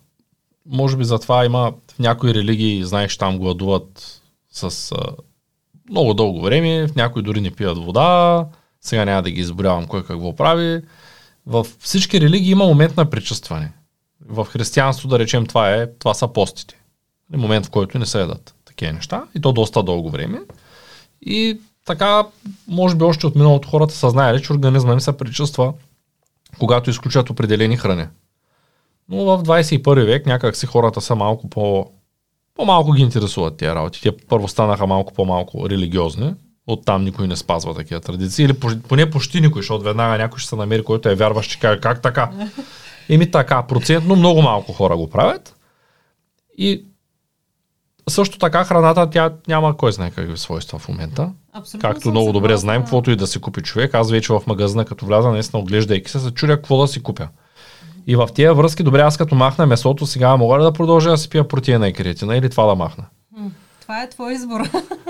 Може 0.65 0.97
би 0.97 1.03
затова 1.03 1.45
има 1.45 1.73
в 1.95 1.99
някои 1.99 2.33
религии, 2.33 2.83
знаеш, 2.83 3.17
там 3.17 3.37
гладуват 3.37 4.21
с 4.51 4.91
а, 4.91 4.97
много 5.89 6.13
дълго 6.13 6.41
време, 6.41 6.87
в 6.87 6.95
някои 6.95 7.21
дори 7.21 7.41
не 7.41 7.51
пият 7.51 7.77
вода, 7.77 8.45
сега 8.81 9.05
няма 9.05 9.21
да 9.21 9.31
ги 9.31 9.41
изборявам 9.41 9.87
кой 9.87 10.03
какво 10.03 10.35
прави. 10.35 10.81
В 11.45 11.67
всички 11.79 12.21
религии 12.21 12.51
има 12.51 12.65
момент 12.65 12.97
на 12.97 13.09
причувстване. 13.09 13.73
В 14.25 14.45
християнство, 14.45 15.07
да 15.07 15.19
речем, 15.19 15.45
това, 15.45 15.71
е, 15.71 15.87
това 15.99 16.13
са 16.13 16.27
постите. 16.27 16.78
Момент, 17.37 17.65
в 17.65 17.69
който 17.69 17.99
не 17.99 18.05
се 18.05 18.21
едат 18.21 18.55
такива 18.65 18.93
неща. 18.93 19.23
И 19.35 19.41
то 19.41 19.51
доста 19.51 19.83
дълго 19.83 20.09
време. 20.09 20.39
И 21.21 21.59
така, 21.85 22.23
може 22.67 22.95
би 22.95 23.03
още 23.03 23.27
от 23.27 23.35
миналото 23.35 23.69
хората 23.69 23.93
са 23.93 24.09
знаели, 24.09 24.43
че 24.43 24.53
организма 24.53 24.93
им 24.93 24.99
се 24.99 25.17
причувства, 25.17 25.73
когато 26.59 26.89
изключат 26.89 27.29
определени 27.29 27.77
храни. 27.77 28.05
Но 29.09 29.17
в 29.17 29.43
21 29.43 30.05
век 30.05 30.25
някак 30.25 30.55
си 30.55 30.65
хората 30.65 31.01
са 31.01 31.15
малко 31.15 31.49
по... 31.49 31.91
По-малко 32.55 32.91
ги 32.91 33.01
интересуват 33.01 33.57
тия 33.57 33.75
работи. 33.75 34.01
Те 34.01 34.17
първо 34.17 34.47
станаха 34.47 34.87
малко 34.87 35.13
по-малко 35.13 35.69
религиозни. 35.69 36.33
Оттам 36.67 37.03
никой 37.03 37.27
не 37.27 37.35
спазва 37.35 37.75
такива 37.75 37.99
традиции. 37.99 38.45
Или 38.45 38.53
поне 38.87 39.09
почти 39.09 39.41
никой, 39.41 39.61
защото 39.61 39.83
веднага 39.83 40.17
някой 40.17 40.39
ще 40.39 40.49
се 40.49 40.55
намери, 40.55 40.83
който 40.83 41.09
е 41.09 41.15
вярващ, 41.15 41.51
че 41.51 41.59
каже 41.59 41.79
как 41.79 42.01
така. 42.01 42.31
Еми 43.09 43.31
така, 43.31 43.63
процентно 43.63 44.15
много 44.15 44.41
малко 44.41 44.73
хора 44.73 44.97
го 44.97 45.09
правят. 45.09 45.55
И 46.57 46.85
също 48.09 48.37
така 48.37 48.63
храната, 48.63 49.09
тя 49.09 49.33
няма 49.47 49.77
кой 49.77 49.91
знае 49.91 50.11
какви 50.11 50.37
свойства 50.37 50.79
в 50.79 50.89
момента. 50.89 51.31
Абсолютно 51.53 51.89
Както 51.89 52.11
много 52.11 52.31
добре 52.31 52.57
знаем, 52.57 52.81
каквото 52.81 53.11
и 53.11 53.15
да 53.15 53.27
си 53.27 53.41
купи 53.41 53.61
човек. 53.61 53.93
Аз 53.93 54.11
вече 54.11 54.33
в 54.33 54.41
магазина, 54.47 54.85
като 54.85 55.05
вляза, 55.05 55.29
наистина 55.29 55.61
оглеждайки 55.61 56.11
се, 56.11 56.19
се 56.19 56.31
чудя 56.31 56.55
какво 56.55 56.81
да 56.81 56.87
си 56.87 57.03
купя. 57.03 57.27
И 58.07 58.15
в 58.15 58.29
тия 58.33 58.53
връзки, 58.53 58.83
добре, 58.83 59.01
аз 59.01 59.17
като 59.17 59.35
махна 59.35 59.65
месото, 59.65 60.05
сега 60.05 60.37
мога 60.37 60.59
ли 60.59 60.63
да 60.63 60.73
продължа 60.73 61.09
да 61.09 61.17
си 61.17 61.29
пия 61.29 61.47
протеина 61.47 61.87
и 61.87 61.93
креатина 61.93 62.37
или 62.37 62.49
това 62.49 62.65
да 62.65 62.75
махна? 62.75 63.05
Това 63.81 64.03
е 64.03 64.09
твой 64.09 64.33
избор. 64.33 64.61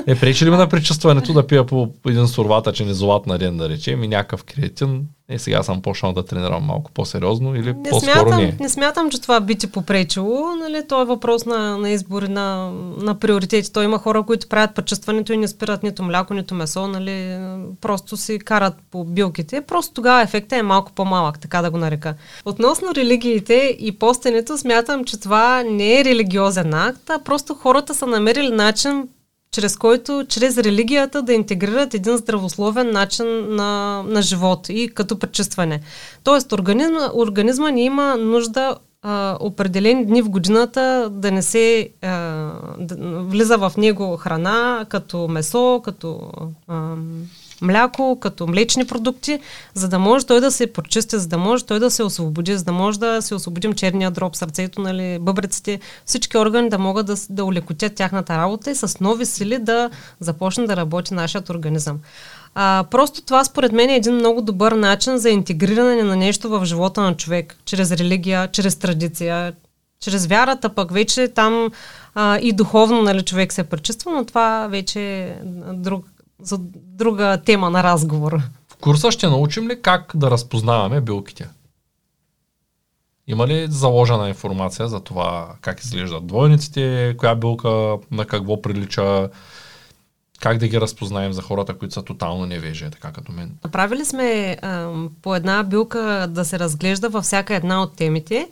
Е, 0.08 0.16
пречи 0.16 0.46
ли 0.46 0.50
ми 0.50 0.58
на 0.58 0.68
причувстването 0.70 1.34
да 1.34 1.48
пия 1.48 1.66
по 1.66 1.90
един 2.08 2.28
сурватъчен 2.28 2.90
изолат 2.90 3.28
на 3.28 3.38
ден, 3.38 3.58
да 3.58 3.70
речем, 3.70 4.04
и 4.04 4.08
някакъв 4.08 4.44
креатин 4.44 5.06
е, 5.30 5.40
сега 5.40 5.64
съм 5.64 5.82
почнал 5.82 6.14
да 6.14 6.26
тренирам 6.26 6.64
малко 6.64 6.92
по-сериозно 6.92 7.56
или 7.56 7.74
не 7.74 7.90
по-скоро 7.90 8.00
смятам, 8.00 8.42
не? 8.42 8.58
Не 8.60 8.70
смятам, 8.70 9.10
че 9.10 9.22
това 9.22 9.40
би 9.40 9.56
ти 9.56 9.72
попречило. 9.72 10.56
Нали? 10.56 10.88
То 10.88 11.02
е 11.02 11.06
въпрос 11.06 11.46
на, 11.46 11.78
на 11.78 11.90
избор 11.90 12.24
на, 12.24 12.72
на 12.98 13.20
приоритети. 13.20 13.74
То 13.74 13.82
има 13.82 13.98
хора, 13.98 14.24
които 14.24 14.50
правят 14.50 14.76
почувстването 14.76 15.34
и 15.34 15.38
не 15.38 15.48
спират 15.48 15.84
нито 15.84 16.04
мляко, 16.04 16.34
нито 16.34 16.56
месо. 16.56 16.88
Нали? 16.88 17.40
Просто 17.82 18.18
си 18.18 18.40
карат 18.40 18.74
по 18.92 19.04
билките. 19.04 19.62
Просто 19.62 19.94
тогава 19.94 20.22
ефектът 20.22 20.60
е 20.60 20.64
малко 20.64 20.92
по-малък, 20.92 21.40
така 21.40 21.62
да 21.62 21.72
го 21.72 21.78
нарека. 21.78 22.14
Относно 22.46 22.96
религиите 22.96 23.78
и 23.80 23.92
постенето, 23.92 24.58
смятам, 24.58 25.06
че 25.06 25.20
това 25.20 25.64
не 25.64 26.00
е 26.00 26.06
религиозен 26.06 26.74
акт, 26.74 27.10
а 27.10 27.20
просто 27.20 27.54
хората 27.54 27.96
са 27.96 28.08
намерили 28.08 28.50
начин 28.50 29.08
чрез 29.52 29.78
който, 29.78 30.26
чрез 30.30 30.58
религията 30.58 31.22
да 31.22 31.34
интегрират 31.34 31.94
един 31.94 32.18
здравословен 32.18 32.92
начин 32.92 33.56
на, 33.56 34.04
на 34.08 34.22
живот 34.22 34.70
и 34.70 34.90
като 34.94 35.20
пречистване. 35.20 35.80
Тоест, 36.24 36.52
организма, 36.52 37.10
организма 37.14 37.70
ни 37.72 37.84
има 37.84 38.18
нужда 38.18 38.76
а, 39.02 39.38
определени 39.40 40.06
дни 40.06 40.22
в 40.22 40.30
годината 40.30 41.10
да 41.12 41.32
не 41.32 41.42
се 41.42 41.90
а, 42.02 42.10
да, 42.80 42.96
влиза 43.24 43.58
в 43.58 43.74
него 43.78 44.18
храна, 44.18 44.86
като 44.90 45.28
месо, 45.28 45.82
като 45.84 46.32
а, 46.68 46.96
мляко, 47.62 48.18
като 48.22 48.48
млечни 48.48 48.86
продукти, 48.86 49.40
за 49.74 49.90
да 49.90 50.00
може 50.00 50.26
той 50.26 50.42
да 50.42 50.52
се 50.52 50.74
прочисти, 50.74 51.18
за 51.18 51.28
да 51.28 51.38
може 51.38 51.66
той 51.66 51.80
да 51.80 51.92
се 51.92 52.04
освободи, 52.04 52.58
за 52.58 52.64
да 52.64 52.72
може 52.72 53.00
да 53.00 53.22
се 53.22 53.36
освободим 53.36 53.74
черния 53.74 54.12
дроб, 54.12 54.36
сърцето, 54.36 54.82
нали, 54.82 55.18
бъбреците, 55.22 55.80
всички 56.06 56.38
органи 56.38 56.70
да 56.70 56.78
могат 56.78 57.06
да, 57.06 57.16
да 57.30 57.46
улекотят 57.46 57.96
тяхната 57.96 58.38
работа 58.38 58.72
и 58.72 58.76
с 58.76 59.00
нови 59.00 59.26
сили 59.26 59.58
да 59.58 59.90
започне 60.20 60.68
да 60.68 60.76
работи 60.76 61.14
нашият 61.14 61.50
организъм. 61.50 62.00
А, 62.56 62.86
просто 62.92 63.22
това 63.22 63.44
според 63.44 63.72
мен 63.72 63.90
е 63.90 63.96
един 63.96 64.16
много 64.16 64.42
добър 64.42 64.72
начин 64.72 65.18
за 65.18 65.30
интегриране 65.30 66.04
на 66.04 66.16
нещо 66.16 66.50
в 66.50 66.66
живота 66.66 67.02
на 67.02 67.18
човек, 67.18 67.56
чрез 67.66 67.92
религия, 67.92 68.52
чрез 68.52 68.76
традиция, 68.76 69.54
чрез 70.00 70.26
вярата, 70.26 70.70
пък 70.70 70.92
вече 70.92 71.28
там 71.28 71.70
а, 72.16 72.40
и 72.40 72.54
духовно 72.54 73.02
нали, 73.02 73.22
човек 73.22 73.54
се 73.54 73.64
пречиства, 73.64 74.12
но 74.12 74.26
това 74.26 74.68
вече 74.70 75.02
е 75.02 75.36
друг, 75.74 76.06
за 76.42 76.58
друга 76.74 77.42
тема 77.46 77.70
на 77.70 77.84
разговор. 77.84 78.42
В 78.68 78.76
курса 78.76 79.12
ще 79.12 79.28
научим 79.28 79.68
ли 79.68 79.82
как 79.82 80.12
да 80.16 80.32
разпознаваме 80.32 81.02
билките? 81.02 81.50
Има 83.28 83.48
ли 83.48 83.68
заложена 83.70 84.28
информация 84.28 84.88
за 84.88 85.00
това 85.00 85.56
как 85.62 85.84
изглеждат 85.84 86.28
двойниците, 86.28 87.16
коя 87.18 87.36
билка 87.36 87.98
на 88.12 88.26
какво 88.26 88.62
прилича, 88.62 89.30
как 90.40 90.58
да 90.58 90.68
ги 90.68 90.82
разпознаем 90.82 91.34
за 91.34 91.42
хората, 91.42 91.78
които 91.78 91.94
са 91.94 92.04
тотално 92.04 92.46
невежи, 92.46 92.90
така 92.92 93.12
като 93.12 93.32
мен? 93.32 93.52
Направили 93.64 94.06
сме 94.06 94.58
а, 94.62 94.94
по 95.22 95.36
една 95.36 95.64
билка 95.64 96.28
да 96.30 96.46
се 96.46 96.60
разглежда 96.60 97.10
във 97.10 97.24
всяка 97.24 97.56
една 97.56 97.82
от 97.84 97.96
темите, 97.96 98.50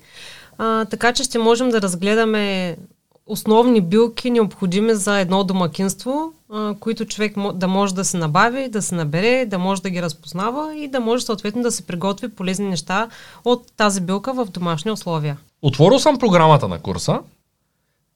а, 0.57 0.85
така 0.85 1.13
че 1.13 1.23
ще 1.23 1.39
можем 1.39 1.69
да 1.69 1.81
разгледаме 1.81 2.77
основни 3.27 3.81
билки, 3.81 4.31
необходими 4.31 4.95
за 4.95 5.19
едно 5.19 5.43
домакинство, 5.43 6.33
а, 6.53 6.75
които 6.79 7.05
човек 7.05 7.35
да 7.53 7.67
може 7.67 7.95
да 7.95 8.05
се 8.05 8.17
набави, 8.17 8.69
да 8.69 8.81
се 8.81 8.95
набере, 8.95 9.45
да 9.45 9.59
може 9.59 9.81
да 9.81 9.89
ги 9.89 10.01
разпознава 10.01 10.75
и 10.75 10.87
да 10.87 10.99
може 10.99 11.25
съответно 11.25 11.61
да 11.61 11.71
се 11.71 11.87
приготви 11.87 12.29
полезни 12.29 12.69
неща 12.69 13.09
от 13.45 13.71
тази 13.77 14.01
билка 14.01 14.33
в 14.33 14.45
домашни 14.45 14.91
условия. 14.91 15.37
Отворил 15.61 15.99
съм 15.99 16.19
програмата 16.19 16.67
на 16.67 16.79
курса 16.79 17.19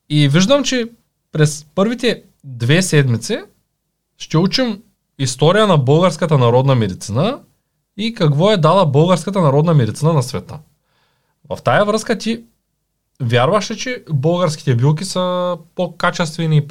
и 0.09 0.27
виждам, 0.27 0.63
че 0.63 0.89
през 1.31 1.65
първите 1.75 2.23
две 2.43 2.81
седмици 2.81 3.39
ще 4.17 4.37
учим 4.37 4.81
история 5.19 5.67
на 5.67 5.77
българската 5.77 6.37
народна 6.37 6.75
медицина 6.75 7.39
и 7.97 8.13
какво 8.13 8.51
е 8.51 8.57
дала 8.57 8.85
българската 8.85 9.41
народна 9.41 9.73
медицина 9.73 10.13
на 10.13 10.23
света. 10.23 10.59
В 11.49 11.61
тая 11.63 11.85
връзка 11.85 12.17
ти 12.17 12.43
Вярваш 13.21 13.71
ли, 13.71 13.77
че 13.77 14.03
българските 14.09 14.75
билки 14.75 15.05
са 15.05 15.57
по-качествени 15.75 16.57
и 16.57 16.67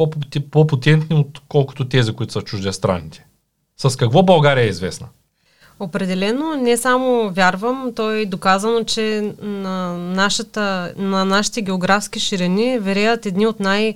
по-потентни, 0.51 1.17
отколкото 1.17 1.89
тези, 1.89 2.13
които 2.13 2.33
са 2.33 2.43
чуждестранните? 2.43 3.27
С 3.77 3.97
какво 3.97 4.23
България 4.23 4.65
е 4.65 4.69
известна? 4.69 5.07
Определено 5.81 6.55
не 6.57 6.77
само 6.77 7.31
вярвам, 7.31 7.93
то 7.97 8.11
е 8.11 8.27
доказано, 8.27 8.85
че 8.85 9.35
на, 9.43 9.99
нашата, 9.99 10.93
на 10.97 11.25
нашите 11.25 11.63
географски 11.63 12.21
ширини 12.21 12.79
вереят 12.79 13.27
едни 13.27 13.47
от 13.47 13.61
най- 13.61 13.95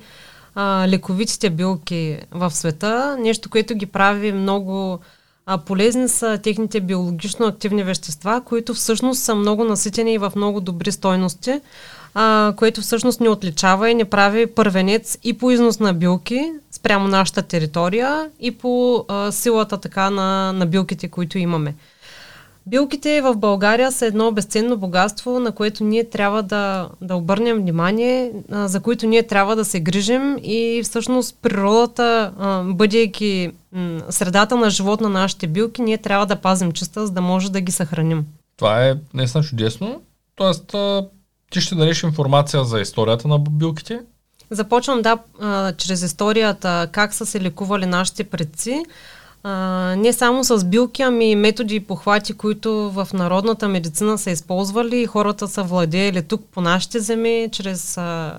лековитите 0.87 1.51
билки 1.51 2.19
в 2.31 2.51
света, 2.51 3.17
нещо, 3.21 3.51
което 3.51 3.75
ги 3.75 3.87
прави 3.87 4.33
много 4.33 4.99
а, 5.47 5.59
полезни 5.59 6.09
са 6.09 6.39
техните 6.43 6.81
биологично 6.81 7.47
активни 7.47 7.83
вещества, 7.83 8.43
които 8.45 8.75
всъщност 8.75 9.23
са 9.23 9.35
много 9.35 9.65
наситени 9.65 10.15
и 10.15 10.19
в 10.19 10.33
много 10.37 10.61
добри 10.61 10.93
стойности, 10.93 11.61
а, 12.15 12.55
което 12.57 12.81
всъщност 12.81 13.21
ни 13.21 13.29
отличава 13.29 13.91
и 13.91 13.95
ни 13.95 14.05
прави 14.05 14.47
първенец 14.47 15.19
и 15.25 15.39
по 15.39 15.51
износ 15.51 15.81
на 15.81 15.95
билки 15.95 16.53
спрямо 16.71 17.09
нашата 17.09 17.43
територия 17.43 18.31
и 18.41 18.51
по 18.51 19.05
а, 19.09 19.33
силата 19.33 19.79
така 19.81 20.11
на, 20.11 20.53
на 20.53 20.67
билките, 20.67 21.09
които 21.09 21.39
имаме. 21.39 21.75
Билките 22.67 23.23
в 23.23 23.37
България 23.37 23.93
са 23.93 24.07
едно 24.07 24.33
безценно 24.33 24.77
богатство, 24.77 25.41
на 25.41 25.53
което 25.53 25.85
ние 25.85 26.11
трябва 26.11 26.43
да, 26.43 26.89
да 27.01 27.17
обърнем 27.17 27.57
внимание, 27.57 28.33
а, 28.51 28.69
за 28.69 28.81
които 28.81 29.07
ние 29.07 29.23
трябва 29.23 29.57
да 29.57 29.65
се 29.65 29.81
грижим 29.81 30.37
и 30.43 30.81
всъщност 30.85 31.39
природата, 31.43 32.33
а, 32.39 32.63
бъдейки 32.63 33.51
м, 33.73 34.01
средата 34.11 34.57
на 34.57 34.71
живот 34.71 35.01
на 35.01 35.09
нашите 35.09 35.47
билки, 35.47 35.83
ние 35.83 35.99
трябва 35.99 36.27
да 36.27 36.37
пазим 36.37 36.73
чиста, 36.73 37.07
за 37.07 37.13
да 37.13 37.21
може 37.21 37.53
да 37.53 37.61
ги 37.61 37.73
съхраним. 37.73 38.25
Това 38.57 38.87
е 38.87 38.95
наистина 39.15 39.45
чудесно. 39.45 40.03
Тоест, 40.37 40.75
а, 40.75 41.07
ти 41.51 41.61
ще 41.61 41.75
дадеш 41.75 42.03
информация 42.03 42.65
за 42.65 42.81
историята 42.81 43.29
на 43.29 43.39
билките? 43.39 44.01
Започвам 44.51 45.03
да, 45.03 45.19
а, 45.41 45.73
чрез 45.73 46.03
историята 46.03 46.89
как 46.93 47.15
са 47.15 47.27
се 47.27 47.41
лекували 47.41 47.87
нашите 47.87 48.25
предци 48.25 48.83
а, 49.45 49.95
не 49.97 50.13
само 50.13 50.45
с 50.45 50.65
билки, 50.65 51.03
ами 51.03 51.31
и 51.31 51.37
методи 51.37 51.75
и 51.75 51.81
похвати, 51.81 52.33
които 52.33 52.91
в 52.91 53.09
народната 53.13 53.69
медицина 53.69 54.19
са 54.19 54.31
използвали. 54.31 55.01
И 55.01 55.07
хората 55.07 55.49
са 55.49 55.63
владеели 55.63 56.23
тук 56.23 56.43
по 56.53 56.61
нашите 56.61 57.01
земи, 57.01 57.49
чрез 57.53 57.99
а, 57.99 58.39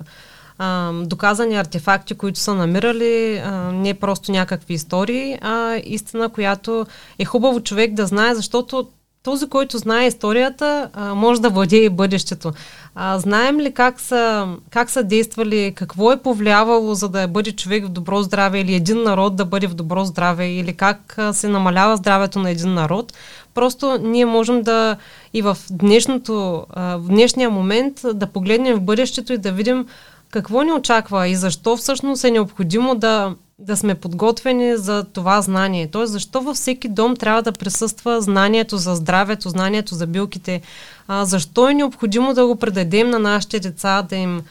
а, 0.58 0.92
доказани 0.92 1.56
артефакти, 1.56 2.14
които 2.14 2.38
са 2.38 2.54
намирали, 2.54 3.36
а, 3.44 3.50
не 3.72 3.94
просто 3.94 4.32
някакви 4.32 4.74
истории, 4.74 5.38
а 5.40 5.80
истина, 5.84 6.28
която 6.28 6.86
е 7.18 7.24
хубаво 7.24 7.60
човек 7.60 7.94
да 7.94 8.06
знае, 8.06 8.34
защото 8.34 8.88
този, 9.26 9.48
който 9.48 9.78
знае 9.78 10.06
историята, 10.06 10.88
може 11.14 11.40
да 11.40 11.50
владее 11.50 11.80
и 11.80 11.90
бъдещето. 11.90 12.52
А, 12.94 13.18
знаем 13.18 13.60
ли 13.60 13.74
как 13.74 14.00
са, 14.00 14.48
как 14.70 14.90
са 14.90 15.02
действали, 15.04 15.72
какво 15.74 16.12
е 16.12 16.16
повлиявало, 16.16 16.94
за 16.94 17.08
да 17.08 17.28
бъде 17.28 17.52
човек 17.52 17.86
в 17.86 17.88
добро 17.88 18.22
здраве 18.22 18.60
или 18.60 18.74
един 18.74 19.02
народ 19.02 19.36
да 19.36 19.44
бъде 19.44 19.66
в 19.66 19.74
добро 19.74 20.04
здраве 20.04 20.48
или 20.48 20.72
как 20.72 21.18
се 21.32 21.48
намалява 21.48 21.96
здравето 21.96 22.38
на 22.38 22.50
един 22.50 22.74
народ? 22.74 23.12
Просто 23.54 23.98
ние 24.02 24.26
можем 24.26 24.62
да 24.62 24.96
и 25.32 25.42
в, 25.42 25.56
днешното, 25.70 26.66
в 26.76 27.04
днешния 27.08 27.50
момент 27.50 28.00
да 28.14 28.26
погледнем 28.26 28.76
в 28.76 28.80
бъдещето 28.80 29.32
и 29.32 29.38
да 29.38 29.52
видим 29.52 29.86
какво 30.30 30.62
ни 30.62 30.72
очаква 30.72 31.28
и 31.28 31.36
защо 31.36 31.76
всъщност 31.76 32.24
е 32.24 32.30
необходимо 32.30 32.94
да 32.94 33.34
да 33.58 33.76
сме 33.76 33.94
подготвени 33.94 34.76
за 34.76 35.04
това 35.04 35.42
знание. 35.42 35.88
Тоест, 35.90 36.12
защо 36.12 36.40
във 36.40 36.56
всеки 36.56 36.88
дом 36.88 37.16
трябва 37.16 37.42
да 37.42 37.52
присъства 37.52 38.20
знанието 38.20 38.76
за 38.76 38.94
здравето, 38.94 39.48
знанието 39.48 39.94
за 39.94 40.06
билките? 40.06 40.62
А, 41.08 41.24
защо 41.24 41.68
е 41.68 41.74
необходимо 41.74 42.34
да 42.34 42.46
го 42.46 42.56
предадем 42.56 43.10
на 43.10 43.18
нашите 43.18 43.60
деца, 43.60 44.02
да 44.02 44.16
им 44.16 44.42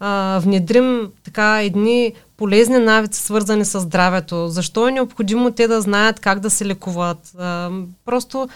а, 0.00 0.40
внедрим 0.42 1.10
така 1.24 1.62
едни 1.62 2.12
полезни 2.36 2.78
навици, 2.78 3.20
свързани 3.22 3.64
с 3.64 3.80
здравето? 3.80 4.48
Защо 4.48 4.88
е 4.88 4.92
необходимо 4.92 5.50
те 5.50 5.68
да 5.68 5.80
знаят 5.80 6.20
как 6.20 6.40
да 6.40 6.50
се 6.50 6.66
лекуват? 6.66 7.32
А, 7.38 7.70
просто 8.04 8.48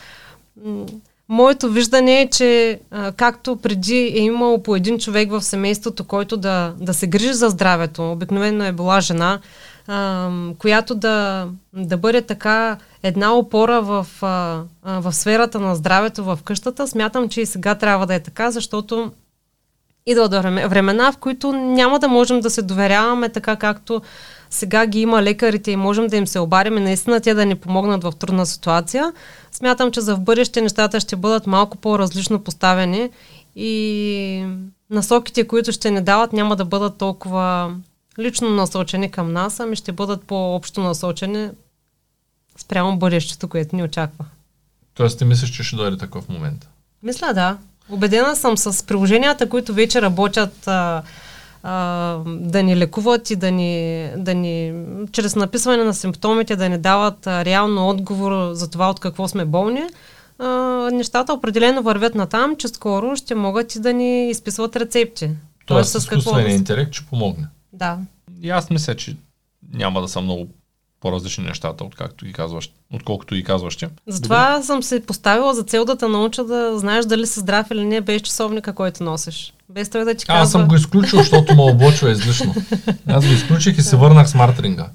Моето 1.28 1.70
виждане 1.70 2.20
е, 2.20 2.30
че 2.30 2.80
а, 2.90 3.12
както 3.12 3.56
преди 3.56 3.96
е 3.96 4.18
имало 4.18 4.62
по 4.62 4.76
един 4.76 4.98
човек 4.98 5.30
в 5.30 5.42
семейството, 5.42 6.04
който 6.04 6.36
да, 6.36 6.74
да 6.80 6.94
се 6.94 7.06
грижи 7.06 7.32
за 7.32 7.48
здравето, 7.48 8.12
обикновено 8.12 8.64
е 8.64 8.72
била 8.72 9.00
жена, 9.00 9.40
а, 9.88 10.30
която 10.58 10.94
да, 10.94 11.48
да 11.72 11.96
бъде 11.96 12.22
така 12.22 12.76
една 13.02 13.34
опора 13.34 13.82
в, 13.82 14.06
а, 14.22 14.62
в 14.82 15.12
сферата 15.12 15.60
на 15.60 15.74
здравето 15.74 16.24
в 16.24 16.38
къщата. 16.44 16.88
Смятам, 16.88 17.28
че 17.28 17.40
и 17.40 17.46
сега 17.46 17.74
трябва 17.74 18.06
да 18.06 18.14
е 18.14 18.20
така, 18.20 18.50
защото 18.50 19.12
идва 20.06 20.28
до 20.28 20.42
времена, 20.42 21.12
в 21.12 21.16
които 21.16 21.52
няма 21.52 21.98
да 21.98 22.08
можем 22.08 22.40
да 22.40 22.50
се 22.50 22.62
доверяваме 22.62 23.28
така, 23.28 23.56
както 23.56 24.02
сега 24.50 24.86
ги 24.86 25.00
има 25.00 25.22
лекарите 25.22 25.70
и 25.70 25.76
можем 25.76 26.06
да 26.06 26.16
им 26.16 26.26
се 26.26 26.40
обарим 26.40 26.78
и 26.78 26.80
наистина 26.80 27.20
те 27.20 27.34
да 27.34 27.46
ни 27.46 27.54
помогнат 27.54 28.04
в 28.04 28.12
трудна 28.18 28.46
ситуация. 28.46 29.12
Смятам, 29.52 29.90
че 29.90 30.00
за 30.00 30.16
в 30.16 30.20
бъдеще 30.20 30.60
нещата 30.60 31.00
ще 31.00 31.16
бъдат 31.16 31.46
малко 31.46 31.76
по-различно 31.76 32.38
поставени 32.38 33.10
и 33.56 34.46
насоките, 34.90 35.46
които 35.46 35.72
ще 35.72 35.90
ни 35.90 36.00
дават, 36.00 36.32
няма 36.32 36.56
да 36.56 36.64
бъдат 36.64 36.98
толкова 36.98 37.74
лично 38.18 38.50
насочени 38.50 39.10
към 39.10 39.32
нас, 39.32 39.60
ами 39.60 39.76
ще 39.76 39.92
бъдат 39.92 40.24
по-общо 40.24 40.80
насочени 40.80 41.50
спрямо 42.58 42.98
бъдещето, 42.98 43.48
което 43.48 43.76
ни 43.76 43.82
очаква. 43.82 44.24
Тоест 44.94 45.18
ти 45.18 45.24
мислиш, 45.24 45.50
че 45.50 45.62
ще 45.62 45.76
дойде 45.76 45.96
такъв 45.96 46.28
момент? 46.28 46.68
Мисля, 47.02 47.34
да. 47.34 47.58
Обедена 47.88 48.36
съм 48.36 48.56
с 48.56 48.86
приложенията, 48.86 49.48
които 49.48 49.74
вече 49.74 50.02
работят 50.02 50.68
а, 50.68 51.02
а, 51.62 51.72
да 52.26 52.62
ни 52.62 52.76
лекуват 52.76 53.30
и 53.30 53.36
да 53.36 53.50
ни, 53.50 54.08
да 54.16 54.34
ни, 54.34 54.84
чрез 55.12 55.36
написване 55.36 55.84
на 55.84 55.94
симптомите, 55.94 56.56
да 56.56 56.68
ни 56.68 56.78
дават 56.78 57.26
а, 57.26 57.44
реално 57.44 57.88
отговор 57.88 58.52
за 58.52 58.70
това 58.70 58.90
от 58.90 59.00
какво 59.00 59.28
сме 59.28 59.44
болни. 59.44 59.82
А, 60.38 60.46
нещата 60.92 61.32
определено 61.32 61.82
вървят 61.82 62.14
на 62.14 62.26
там, 62.26 62.56
че 62.56 62.68
скоро 62.68 63.16
ще 63.16 63.34
могат 63.34 63.74
и 63.74 63.80
да 63.80 63.92
ни 63.92 64.30
изписват 64.30 64.76
рецепти. 64.76 65.30
Тоест, 65.66 65.92
Тоест 65.92 66.06
с 66.06 66.08
какво... 66.08 66.38
интелект 66.38 66.94
ще 66.94 67.06
помогне. 67.06 67.46
Да. 67.76 67.98
И 68.42 68.50
аз 68.50 68.70
мисля, 68.70 68.96
че 68.96 69.16
няма 69.72 70.00
да 70.00 70.08
са 70.08 70.20
много 70.20 70.48
по-различни 71.00 71.44
нещата, 71.44 71.84
откакто 71.84 72.24
ги 72.24 72.32
казваш, 72.32 72.70
отколкото 72.92 73.34
ги 73.34 73.44
казваш 73.44 73.76
ти. 73.76 73.86
Затова 74.06 74.52
Добре. 74.52 74.66
съм 74.66 74.82
се 74.82 75.06
поставила 75.06 75.54
за 75.54 75.62
цел 75.62 75.84
да 75.84 75.96
те 75.96 76.08
науча 76.08 76.44
да 76.44 76.78
знаеш 76.78 77.06
дали 77.06 77.26
си 77.26 77.40
здрав 77.40 77.70
или 77.70 77.84
не 77.84 78.00
без 78.00 78.22
часовника, 78.22 78.72
който 78.72 79.04
носиш. 79.04 79.54
Без 79.68 79.90
той 79.90 80.04
да 80.04 80.14
ти 80.14 80.26
казва... 80.26 80.42
Аз 80.42 80.50
съм 80.50 80.68
го 80.68 80.74
изключил, 80.74 81.18
защото 81.18 81.54
ме 81.54 81.62
облочва 81.62 82.10
излишно. 82.10 82.54
Аз 83.06 83.26
го 83.26 83.32
изключих 83.32 83.78
и 83.78 83.82
се 83.82 83.96
върнах 83.96 84.28
смартринга. 84.28 84.88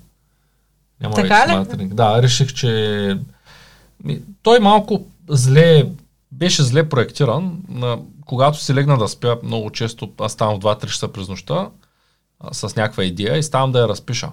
Няма 1.01 1.15
така 1.15 1.47
ли? 1.47 1.51
смартринг. 1.51 1.93
Да, 1.93 2.21
реших, 2.21 2.53
че 2.53 3.17
той 4.43 4.59
малко 4.59 5.05
зле, 5.29 5.89
беше 6.32 6.63
зле 6.63 6.89
проектиран. 6.89 7.57
Когато 8.25 8.63
си 8.63 8.73
легна 8.73 8.97
да 8.97 9.07
спя, 9.07 9.38
много 9.43 9.69
често 9.69 10.11
аз 10.19 10.32
ставам 10.32 10.59
в 10.59 10.63
2-3 10.63 10.88
часа 10.88 11.07
през 11.07 11.27
нощта, 11.27 11.69
с 12.51 12.75
някаква 12.75 13.03
идея 13.03 13.37
и 13.37 13.43
ставам 13.43 13.71
да 13.71 13.79
я 13.79 13.87
разпиша. 13.87 14.31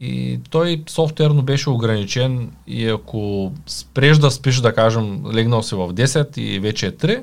И 0.00 0.40
той 0.50 0.82
софтуерно 0.88 1.42
беше 1.42 1.70
ограничен 1.70 2.52
и 2.66 2.88
ако 2.88 3.52
спреш 3.66 4.18
да 4.18 4.30
спиш, 4.30 4.56
да 4.56 4.74
кажем, 4.74 5.26
легнал 5.32 5.62
си 5.62 5.74
в 5.74 5.94
10 5.94 6.38
и 6.38 6.60
вече 6.60 6.86
е 6.86 6.92
3, 6.92 7.22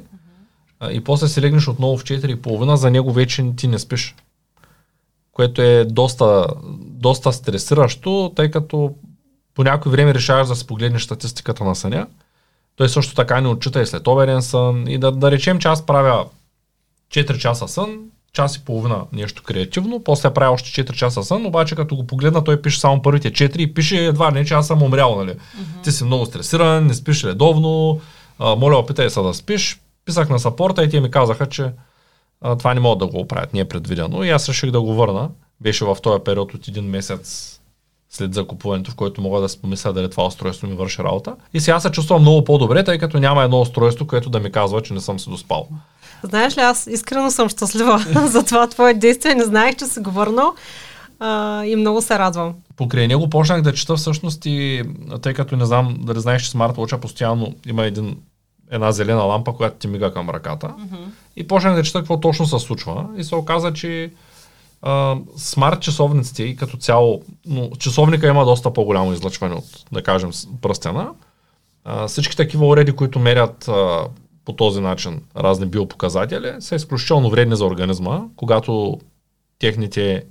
uh-huh. 0.81 0.89
и 0.89 1.03
после 1.03 1.27
си 1.27 1.41
легнеш 1.41 1.67
отново 1.67 1.97
в 1.97 2.03
4,5, 2.03 2.75
за 2.75 2.91
него 2.91 3.13
вече 3.13 3.51
ти 3.57 3.67
не 3.67 3.79
спиш. 3.79 4.15
Което 5.31 5.61
е 5.61 5.85
доста, 5.85 6.47
доста 6.79 7.33
стресиращо, 7.33 8.33
тъй 8.35 8.51
като 8.51 8.95
по 9.55 9.63
някое 9.63 9.91
време 9.91 10.13
решаваш 10.13 10.47
да 10.47 10.55
си 10.55 10.67
погледнеш 10.67 11.03
статистиката 11.03 11.63
на 11.63 11.75
съня. 11.75 12.07
Той 12.75 12.89
също 12.89 13.15
така 13.15 13.41
не 13.41 13.47
отчита 13.47 13.81
и 13.81 13.85
след 13.85 14.07
обеден 14.07 14.41
сън. 14.41 14.87
И 14.87 14.97
да, 14.97 15.11
да 15.11 15.31
речем, 15.31 15.59
че 15.59 15.67
аз 15.67 15.85
правя 15.85 16.25
4 17.11 17.37
часа 17.37 17.67
сън, 17.67 17.99
час 18.37 18.55
и 18.55 18.65
половина 18.65 19.03
нещо 19.13 19.43
креативно, 19.43 20.03
после 20.03 20.33
правя 20.33 20.53
още 20.53 20.85
4 20.85 20.93
часа 20.93 21.23
сън, 21.23 21.45
обаче 21.45 21.75
като 21.75 21.95
го 21.95 22.07
погледна, 22.07 22.43
той 22.43 22.61
пише 22.61 22.79
само 22.79 23.01
първите 23.01 23.31
4 23.31 23.57
и 23.57 23.73
пише 23.73 24.05
едва 24.05 24.31
не, 24.31 24.45
че 24.45 24.53
аз 24.53 24.67
съм 24.67 24.83
умрял, 24.83 25.15
нали. 25.15 25.31
Uh-huh. 25.31 25.83
Ти 25.83 25.91
си 25.91 26.03
много 26.03 26.25
стресиран, 26.25 26.87
не 26.87 26.93
спиш 26.93 27.23
редовно, 27.23 28.01
а, 28.39 28.55
моля 28.55 28.77
опитай 28.77 29.09
се 29.09 29.21
да 29.21 29.33
спиш. 29.33 29.81
Писах 30.05 30.29
на 30.29 30.39
сапорта 30.39 30.83
и 30.83 30.89
те 30.89 31.01
ми 31.01 31.11
казаха, 31.11 31.45
че 31.45 31.71
а, 32.41 32.55
това 32.55 32.73
не 32.73 32.79
могат 32.79 32.99
да 32.99 33.07
го 33.07 33.19
оправят, 33.19 33.53
не 33.53 33.59
е 33.59 33.65
предвидено. 33.65 34.23
И 34.23 34.29
аз 34.29 34.49
реших 34.49 34.71
да 34.71 34.81
го 34.81 34.93
върна. 34.93 35.29
Беше 35.61 35.85
в 35.85 35.97
този 36.03 36.23
период 36.23 36.53
от 36.53 36.67
един 36.67 36.85
месец 36.85 37.59
след 38.09 38.33
закупуването, 38.33 38.91
в 38.91 38.95
който 38.95 39.21
мога 39.21 39.41
да 39.41 39.49
си 39.49 39.61
помисля 39.61 39.93
дали 39.93 40.09
това 40.09 40.25
устройство 40.25 40.67
ми 40.67 40.75
върши 40.75 41.03
работа. 41.03 41.35
И 41.53 41.59
сега 41.59 41.79
се 41.79 41.91
чувствам 41.91 42.21
много 42.21 42.43
по-добре, 42.43 42.83
тъй 42.83 42.97
като 42.97 43.19
няма 43.19 43.43
едно 43.43 43.61
устройство, 43.61 44.07
което 44.07 44.29
да 44.29 44.39
ми 44.39 44.51
казва, 44.51 44.81
че 44.81 44.93
не 44.93 45.01
съм 45.01 45.19
се 45.19 45.29
доспал. 45.29 45.67
Знаеш 46.23 46.57
ли, 46.57 46.61
аз 46.61 46.87
искрено 46.87 47.31
съм 47.31 47.49
щастлива 47.49 48.05
за 48.27 48.43
това 48.43 48.67
твое 48.67 48.93
действие. 48.93 49.35
Не 49.35 49.43
знаех, 49.43 49.75
че 49.75 49.85
си 49.85 49.99
го 49.99 50.11
върнал 50.11 50.53
а, 51.19 51.63
и 51.65 51.75
много 51.75 52.01
се 52.01 52.19
радвам. 52.19 52.53
Покрай 52.75 53.07
него 53.07 53.29
почнах 53.29 53.61
да 53.61 53.73
чета 53.73 53.95
всъщност 53.95 54.45
и 54.45 54.83
тъй 55.21 55.33
като 55.33 55.55
не 55.55 55.65
знам 55.65 55.97
дали 55.99 56.19
знаеш, 56.19 56.43
че 56.43 56.49
смарт 56.49 56.75
постоянно 57.01 57.53
има 57.67 57.85
един, 57.85 58.17
една 58.71 58.91
зелена 58.91 59.21
лампа, 59.21 59.53
която 59.53 59.77
ти 59.77 59.87
мига 59.87 60.13
към 60.13 60.29
ръката. 60.29 60.67
Mm-hmm. 60.67 61.05
И 61.35 61.47
почнах 61.47 61.75
да 61.75 61.83
чета 61.83 61.99
какво 61.99 62.19
точно 62.19 62.45
се 62.45 62.59
случва. 62.59 63.05
И 63.17 63.23
се 63.23 63.35
оказа, 63.35 63.73
че 63.73 64.11
смарт 65.37 65.81
часовниците 65.81 66.43
и 66.43 66.55
като 66.55 66.77
цяло, 66.77 67.21
но 67.45 67.69
часовника 67.69 68.27
има 68.27 68.45
доста 68.45 68.73
по-голямо 68.73 69.13
излъчване 69.13 69.55
от, 69.55 69.85
да 69.91 70.03
кажем, 70.03 70.31
пръстена 70.61 71.09
А, 71.83 72.07
всички 72.07 72.37
такива 72.37 72.67
уреди, 72.67 72.91
които 72.91 73.19
мерят 73.19 73.67
а, 73.67 74.07
по 74.45 74.53
този 74.53 74.81
начин 74.81 75.21
разни 75.37 75.65
биопоказатели, 75.65 76.51
са 76.59 76.75
изключително 76.75 77.29
вредни 77.29 77.55
за 77.55 77.65
организма, 77.65 78.21
когато 78.35 78.99
техните 79.59 80.23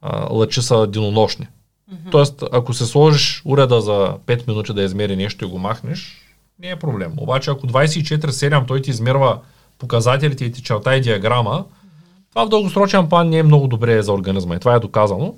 а, 0.00 0.32
лъчи 0.32 0.62
са 0.62 0.86
денонощни. 0.86 1.46
Mm-hmm. 1.46 2.10
Тоест, 2.10 2.44
ако 2.52 2.74
се 2.74 2.86
сложиш 2.86 3.42
уреда 3.44 3.80
за 3.80 4.16
5 4.26 4.48
минути 4.48 4.72
да 4.72 4.82
измери 4.82 5.16
нещо 5.16 5.44
и 5.44 5.48
го 5.48 5.58
махнеш, 5.58 6.22
не 6.58 6.70
е 6.70 6.76
проблем. 6.76 7.12
Обаче, 7.16 7.50
ако 7.50 7.66
24-7 7.66 8.66
той 8.68 8.82
ти 8.82 8.90
измерва 8.90 9.40
показателите 9.78 10.44
и 10.44 10.52
ти 10.52 10.62
черта 10.62 10.96
и 10.96 11.00
диаграма. 11.00 11.64
Това 12.36 12.46
в 12.46 12.48
дългосрочен 12.48 13.08
план 13.08 13.28
не 13.28 13.38
е 13.38 13.42
много 13.42 13.68
добре 13.68 14.02
за 14.02 14.12
организма 14.12 14.56
и 14.56 14.58
това 14.58 14.74
е 14.74 14.80
доказано. 14.80 15.34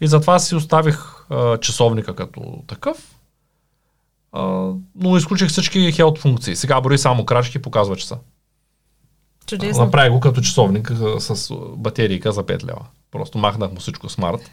И 0.00 0.06
затова 0.06 0.38
си 0.38 0.54
оставих 0.54 1.26
а, 1.30 1.58
часовника 1.58 2.14
като 2.14 2.40
такъв, 2.66 2.96
а, 4.32 4.70
но 4.94 5.16
изключих 5.16 5.48
всички 5.48 5.92
хелт 5.92 6.18
функции. 6.18 6.56
Сега 6.56 6.80
брои 6.80 6.98
само 6.98 7.24
крачки 7.24 7.58
и 7.58 7.62
показва 7.62 7.96
часа. 7.96 8.18
Чудесно. 9.46 9.84
Направи 9.84 10.10
го 10.10 10.20
като 10.20 10.40
часовник 10.40 10.92
с 11.18 11.54
батерийка 11.76 12.32
за 12.32 12.44
5 12.44 12.64
лева. 12.64 12.84
Просто 13.10 13.38
махнах 13.38 13.72
му 13.72 13.80
всичко 13.80 14.08
смарт. 14.08 14.50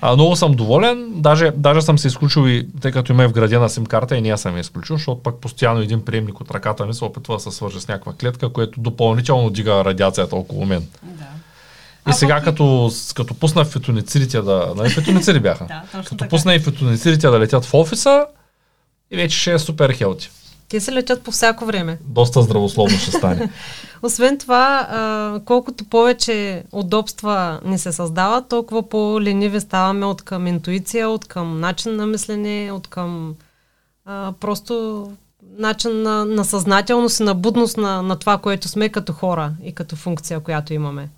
А, 0.00 0.12
много 0.14 0.36
съм 0.36 0.52
доволен, 0.52 1.12
даже, 1.14 1.50
даже 1.56 1.82
съм 1.82 1.98
се 1.98 2.08
изключил 2.08 2.48
и 2.48 2.66
тъй 2.80 2.92
като 2.92 3.12
има 3.12 3.28
вградена 3.28 3.68
сим 3.68 3.86
карта 3.86 4.16
и 4.16 4.20
ние 4.20 4.36
съм 4.36 4.54
я 4.54 4.60
изключил, 4.60 4.96
защото 4.96 5.22
пък 5.22 5.40
постоянно 5.40 5.80
един 5.80 6.04
приемник 6.04 6.40
от 6.40 6.50
ръката 6.50 6.86
ми 6.86 6.94
се 6.94 7.04
опитва 7.04 7.34
да 7.34 7.40
се 7.40 7.50
свърже 7.50 7.80
с 7.80 7.88
някаква 7.88 8.12
клетка, 8.12 8.48
което 8.48 8.80
допълнително 8.80 9.50
дига 9.50 9.84
радиацията 9.84 10.36
около 10.36 10.66
мен. 10.66 10.86
Да. 11.02 11.24
И 12.06 12.10
а 12.10 12.12
сега 12.12 12.40
като, 12.40 12.90
като 13.14 13.34
пусна 13.34 13.64
фитоницидите 13.64 14.42
да... 14.42 14.72
Нали, 14.76 14.90
фитонициди 14.90 15.40
бяха. 15.40 15.64
да, 15.68 15.82
точно 15.82 16.02
като 16.02 16.16
така. 16.16 16.28
пусна 16.28 16.54
и 16.54 16.60
фитоницидите 16.60 17.28
да 17.28 17.40
летят 17.40 17.64
в 17.64 17.74
офиса, 17.74 18.26
и 19.10 19.16
вече 19.16 19.38
ще 19.38 19.52
е 19.52 19.58
супер 19.58 19.92
хелти. 19.92 20.30
Те 20.68 20.80
се 20.80 20.92
летят 20.92 21.22
по 21.22 21.30
всяко 21.30 21.64
време. 21.64 21.98
Доста 22.04 22.42
здравословно 22.42 22.98
ще 22.98 23.10
стане. 23.10 23.50
Освен 24.02 24.38
това, 24.38 24.86
а, 24.90 25.40
колкото 25.44 25.84
повече 25.84 26.64
удобства 26.72 27.60
ни 27.64 27.78
се 27.78 27.92
създават, 27.92 28.48
толкова 28.48 28.88
по-лениви 28.88 29.60
ставаме 29.60 30.06
от 30.06 30.22
към 30.22 30.46
интуиция, 30.46 31.08
от 31.08 31.24
към 31.24 31.60
начин 31.60 31.96
на 31.96 32.06
мислене, 32.06 32.72
от 32.72 32.86
към 32.86 33.34
а, 34.04 34.32
просто 34.40 35.06
начин 35.58 36.02
на, 36.02 36.24
на 36.24 36.44
съзнателност 36.44 37.20
и 37.20 37.22
на 37.22 37.34
будност 37.34 37.76
на, 37.76 38.02
на 38.02 38.16
това, 38.16 38.38
което 38.38 38.68
сме 38.68 38.88
като 38.88 39.12
хора 39.12 39.52
и 39.62 39.72
като 39.72 39.96
функция, 39.96 40.40
която 40.40 40.74
имаме. 40.74 41.08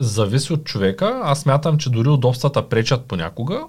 Зависи 0.00 0.52
от 0.52 0.64
човека. 0.64 1.20
Аз 1.22 1.40
смятам, 1.40 1.78
че 1.78 1.90
дори 1.90 2.08
удобствата 2.08 2.68
пречат 2.68 3.04
понякога, 3.04 3.64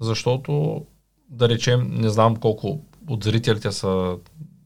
защото, 0.00 0.82
да 1.28 1.48
речем, 1.48 1.88
не 1.90 2.08
знам 2.08 2.36
колко 2.36 2.80
от 3.08 3.24
зрителите 3.24 3.72
са 3.72 4.16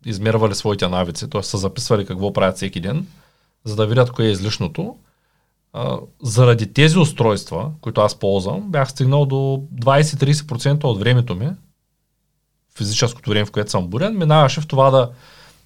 измервали 0.06 0.54
своите 0.54 0.88
навици, 0.88 1.30
т.е. 1.30 1.42
са 1.42 1.58
записвали 1.58 2.06
какво 2.06 2.32
правят 2.32 2.56
всеки 2.56 2.80
ден, 2.80 3.06
за 3.64 3.76
да 3.76 3.86
видят 3.86 4.10
кое 4.10 4.24
е 4.24 4.30
излишното. 4.30 4.96
А, 5.72 5.98
заради 6.22 6.72
тези 6.72 6.98
устройства, 6.98 7.70
които 7.80 8.00
аз 8.00 8.14
ползвам, 8.14 8.60
бях 8.70 8.90
стигнал 8.90 9.26
до 9.26 9.62
20-30% 9.82 10.84
от 10.84 10.98
времето 10.98 11.34
ми, 11.34 11.48
физическото 12.78 13.30
време, 13.30 13.44
в 13.44 13.50
което 13.50 13.70
съм 13.70 13.86
бурен, 13.86 14.18
минаваше 14.18 14.60
в 14.60 14.66
това 14.66 14.90
да, 14.90 15.10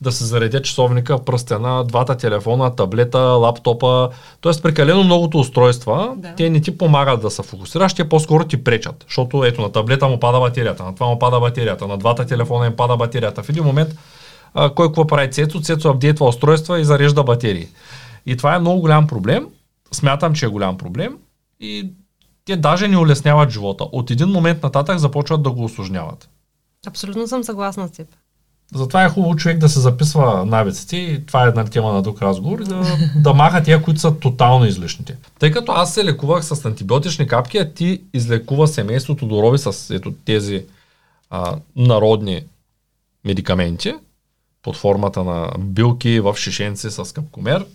да 0.00 0.12
се 0.12 0.24
заредя 0.24 0.62
часовника, 0.62 1.24
пръстена, 1.24 1.84
двата 1.84 2.16
телефона, 2.16 2.76
таблета, 2.76 3.18
лаптопа. 3.18 4.10
Тоест 4.40 4.62
прекалено 4.62 5.04
многото 5.04 5.38
устройства, 5.38 6.14
Да. 6.16 6.34
те 6.36 6.50
не 6.50 6.60
ти 6.60 6.78
помагат 6.78 7.20
да 7.20 7.30
се 7.30 7.42
фокусираш, 7.42 7.94
те 7.94 8.08
по-скоро 8.08 8.44
ти 8.44 8.64
пречат. 8.64 9.04
Защото 9.08 9.44
ето 9.44 9.62
на 9.62 9.72
таблета 9.72 10.08
му 10.08 10.20
пада 10.20 10.40
батерията, 10.40 10.84
на 10.84 10.94
това 10.94 11.06
му 11.06 11.18
пада 11.18 11.40
батерията, 11.40 11.86
на 11.86 11.98
двата 11.98 12.26
телефона 12.26 12.66
им 12.66 12.76
пада 12.76 12.96
батерията. 12.96 13.42
В 13.42 13.48
един 13.48 13.64
момент 13.64 13.88
а, 14.54 14.74
кой 14.74 14.88
какво 14.88 15.06
прави 15.06 15.30
Цецо? 15.30 15.60
Цецо 15.60 15.88
апдейтва 15.88 16.26
устройства 16.26 16.80
и 16.80 16.84
зарежда 16.84 17.22
батерии. 17.22 17.68
И 18.26 18.36
това 18.36 18.54
е 18.54 18.58
много 18.58 18.80
голям 18.80 19.06
проблем. 19.06 19.46
Смятам, 19.92 20.34
че 20.34 20.46
е 20.46 20.48
голям 20.48 20.78
проблем. 20.78 21.16
И 21.60 21.90
те 22.44 22.56
даже 22.56 22.88
не 22.88 22.98
улесняват 22.98 23.50
живота. 23.50 23.84
От 23.92 24.10
един 24.10 24.28
момент 24.28 24.62
нататък 24.62 24.98
започват 24.98 25.42
да 25.42 25.50
го 25.50 25.64
осложняват. 25.64 26.28
Абсолютно 26.86 27.28
съм 27.28 27.44
съгласна 27.44 27.88
с 27.88 27.90
теб. 27.90 28.08
Затова 28.74 29.04
е 29.04 29.08
хубаво 29.08 29.36
човек 29.36 29.58
да 29.58 29.68
се 29.68 29.80
записва 29.80 30.44
навиците 30.46 30.96
и 30.96 31.26
това 31.26 31.44
е 31.44 31.48
една 31.48 31.64
тема 31.64 31.92
на 31.92 32.02
друг 32.02 32.22
разговор 32.22 32.64
да, 32.64 32.84
да 33.16 33.34
маха 33.34 33.62
тия, 33.62 33.82
които 33.82 34.00
са 34.00 34.18
тотално 34.18 34.66
излишните. 34.66 35.16
Тъй 35.38 35.50
като 35.50 35.72
аз 35.72 35.94
се 35.94 36.04
лекувах 36.04 36.44
с 36.44 36.64
антибиотични 36.64 37.26
капки, 37.26 37.58
а 37.58 37.72
ти 37.72 38.02
излекува 38.14 38.68
семейството 38.68 39.26
Дорови 39.26 39.58
с 39.58 39.94
ето 39.94 40.12
тези 40.24 40.64
а, 41.30 41.56
народни 41.76 42.42
медикаменти 43.24 43.94
под 44.68 44.76
формата 44.76 45.24
на 45.24 45.52
билки 45.58 46.20
в 46.20 46.36
шишенци 46.36 46.90
с 46.90 47.14
капкомер. 47.14 47.66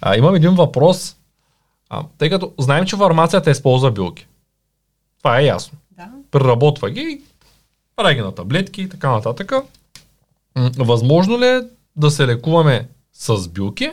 А, 0.00 0.16
имам 0.16 0.34
един 0.34 0.54
въпрос, 0.54 1.16
а, 1.88 2.04
тъй 2.18 2.30
като 2.30 2.52
знаем, 2.58 2.86
че 2.86 2.96
фармацията 2.96 3.50
използва 3.50 3.90
билки. 3.90 4.26
Това 5.18 5.40
е 5.40 5.44
ясно. 5.44 5.78
Да. 5.90 6.08
Преработва 6.30 6.90
ги, 6.90 7.22
прави 7.96 8.14
ги 8.14 8.20
на 8.20 8.34
таблетки 8.34 8.82
и 8.82 8.88
така 8.88 9.10
нататък. 9.10 9.52
Възможно 10.78 11.38
ли 11.38 11.46
е 11.46 11.60
да 11.96 12.10
се 12.10 12.26
лекуваме 12.26 12.88
с 13.12 13.48
билки 13.48 13.90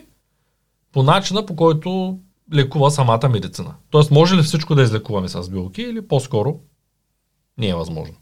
по 0.91 1.03
начина 1.03 1.45
по 1.45 1.55
който 1.55 2.19
лекува 2.53 2.91
самата 2.91 3.29
медицина? 3.29 3.75
Тоест, 3.89 4.11
може 4.11 4.35
ли 4.35 4.43
всичко 4.43 4.75
да 4.75 4.83
излекуваме 4.83 5.29
с 5.29 5.49
билки 5.49 5.81
или 5.81 6.07
по-скоро 6.07 6.59
не 7.57 7.67
е 7.67 7.75
възможно? 7.75 8.15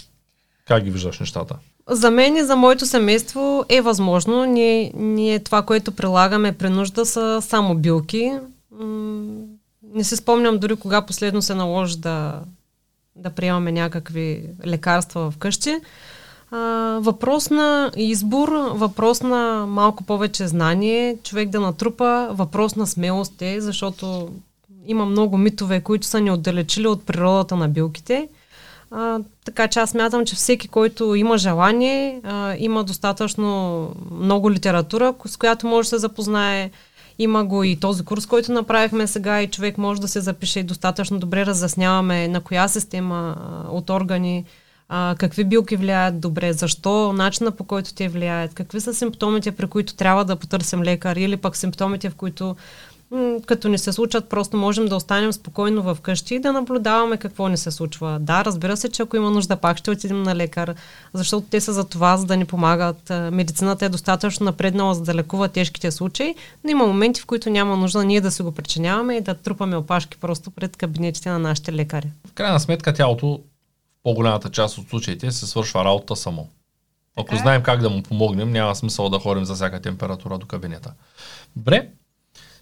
Как 0.65 0.83
ги 0.83 0.91
виждаш 0.91 1.19
нещата? 1.19 1.57
За 1.89 2.11
мен 2.11 2.37
и 2.37 2.43
за 2.43 2.55
моето 2.55 2.85
семейство 2.85 3.65
е 3.69 3.81
възможно. 3.81 4.45
Ние, 4.45 4.91
ние 4.95 5.39
това, 5.39 5.61
което 5.61 5.91
прилагаме 5.91 6.51
при 6.51 6.69
нужда 6.69 7.05
са 7.05 7.41
само 7.41 7.75
билки. 7.75 8.31
Не 9.93 10.03
си 10.03 10.15
спомням 10.15 10.57
дори 10.57 10.75
кога 10.75 11.01
последно 11.01 11.41
се 11.41 11.55
наложи 11.55 11.97
да, 11.97 12.41
да 13.15 13.29
приемаме 13.29 13.71
някакви 13.71 14.43
лекарства 14.65 15.31
вкъщи. 15.31 15.75
А, 16.51 16.57
въпрос 17.01 17.49
на 17.49 17.91
избор, 17.97 18.49
въпрос 18.73 19.21
на 19.21 19.65
малко 19.67 20.03
повече 20.03 20.47
знание, 20.47 21.17
човек 21.23 21.49
да 21.49 21.59
натрупа, 21.59 22.29
въпрос 22.31 22.75
на 22.75 22.87
смелост 22.87 23.41
е, 23.41 23.61
защото 23.61 24.29
има 24.85 25.05
много 25.05 25.37
митове, 25.37 25.81
които 25.81 26.07
са 26.07 26.21
ни 26.21 26.31
отдалечили 26.31 26.87
от 26.87 27.05
природата 27.05 27.55
на 27.55 27.69
билките. 27.69 28.27
А, 28.91 29.19
така 29.45 29.67
че 29.67 29.79
аз 29.79 29.93
мятам, 29.93 30.25
че 30.25 30.35
всеки, 30.35 30.67
който 30.67 31.15
има 31.15 31.37
желание, 31.37 32.21
а, 32.23 32.55
има 32.57 32.83
достатъчно 32.83 33.89
много 34.11 34.51
литература, 34.51 35.13
с 35.25 35.37
която 35.37 35.67
може 35.67 35.85
да 35.85 35.89
се 35.89 35.97
запознае. 35.97 36.71
Има 37.19 37.43
го 37.43 37.63
и 37.63 37.75
този 37.75 38.05
курс, 38.05 38.25
който 38.25 38.51
направихме 38.51 39.07
сега 39.07 39.41
и 39.41 39.47
човек 39.47 39.77
може 39.77 40.01
да 40.01 40.07
се 40.07 40.21
запише 40.21 40.59
и 40.59 40.63
достатъчно 40.63 41.19
добре 41.19 41.45
разясняваме 41.45 42.27
на 42.27 42.41
коя 42.41 42.67
система 42.67 43.35
а, 43.37 43.71
от 43.71 43.89
органи, 43.89 44.45
а, 44.89 45.15
какви 45.19 45.43
билки 45.43 45.75
влияят 45.75 46.19
добре, 46.19 46.53
защо, 46.53 47.13
начина 47.13 47.51
по 47.51 47.63
който 47.63 47.93
те 47.93 48.07
влияят, 48.07 48.53
какви 48.53 48.81
са 48.81 48.93
симптомите, 48.93 49.51
при 49.51 49.67
които 49.67 49.95
трябва 49.95 50.25
да 50.25 50.35
потърсим 50.35 50.83
лекар 50.83 51.15
или 51.15 51.37
пък 51.37 51.55
симптомите, 51.55 52.09
в 52.09 52.15
които 52.15 52.55
като 53.45 53.67
ни 53.67 53.77
се 53.77 53.91
случат, 53.93 54.29
просто 54.29 54.57
можем 54.57 54.85
да 54.85 54.95
останем 54.95 55.33
спокойно 55.33 55.81
в 55.81 55.97
къщи 56.01 56.35
и 56.35 56.39
да 56.39 56.53
наблюдаваме 56.53 57.17
какво 57.17 57.47
ни 57.47 57.57
се 57.57 57.71
случва. 57.71 58.17
Да, 58.19 58.45
разбира 58.45 58.77
се, 58.77 58.89
че 58.89 59.01
ако 59.01 59.15
има 59.15 59.31
нужда, 59.31 59.55
пак 59.55 59.77
ще 59.77 59.91
отидем 59.91 60.23
на 60.23 60.35
лекар, 60.35 60.75
защото 61.13 61.47
те 61.49 61.61
са 61.61 61.73
за 61.73 61.83
това, 61.83 62.17
за 62.17 62.25
да 62.25 62.37
ни 62.37 62.45
помагат. 62.45 63.11
А, 63.11 63.31
Медицината 63.31 63.85
е 63.85 63.89
достатъчно 63.89 64.43
напреднала, 64.45 64.95
за 64.95 65.01
да 65.01 65.15
лекува 65.15 65.47
тежките 65.47 65.91
случаи, 65.91 66.35
но 66.63 66.69
има 66.69 66.87
моменти, 66.87 67.21
в 67.21 67.25
които 67.25 67.49
няма 67.49 67.77
нужда 67.77 68.05
ние 68.05 68.21
да 68.21 68.31
се 68.31 68.43
го 68.43 68.51
причиняваме 68.51 69.15
и 69.15 69.21
да 69.21 69.33
трупаме 69.33 69.75
опашки 69.75 70.17
просто 70.17 70.51
пред 70.51 70.77
кабинетите 70.77 71.29
на 71.29 71.39
нашите 71.39 71.73
лекари. 71.73 72.07
В 72.27 72.33
крайна 72.33 72.59
сметка 72.59 72.93
тялото 72.93 73.27
в 73.27 73.39
по-голямата 74.03 74.51
част 74.51 74.77
от 74.77 74.89
случаите 74.89 75.31
се 75.31 75.47
свършва 75.47 75.85
работа 75.85 76.15
само. 76.15 76.47
Ако 77.15 77.35
е. 77.35 77.37
знаем 77.37 77.63
как 77.63 77.81
да 77.81 77.89
му 77.89 78.03
помогнем, 78.03 78.51
няма 78.51 78.75
смисъл 78.75 79.09
да 79.09 79.19
ходим 79.19 79.45
за 79.45 79.55
всяка 79.55 79.81
температура 79.81 80.37
до 80.37 80.45
кабинета. 80.45 80.93
Добре, 81.55 81.89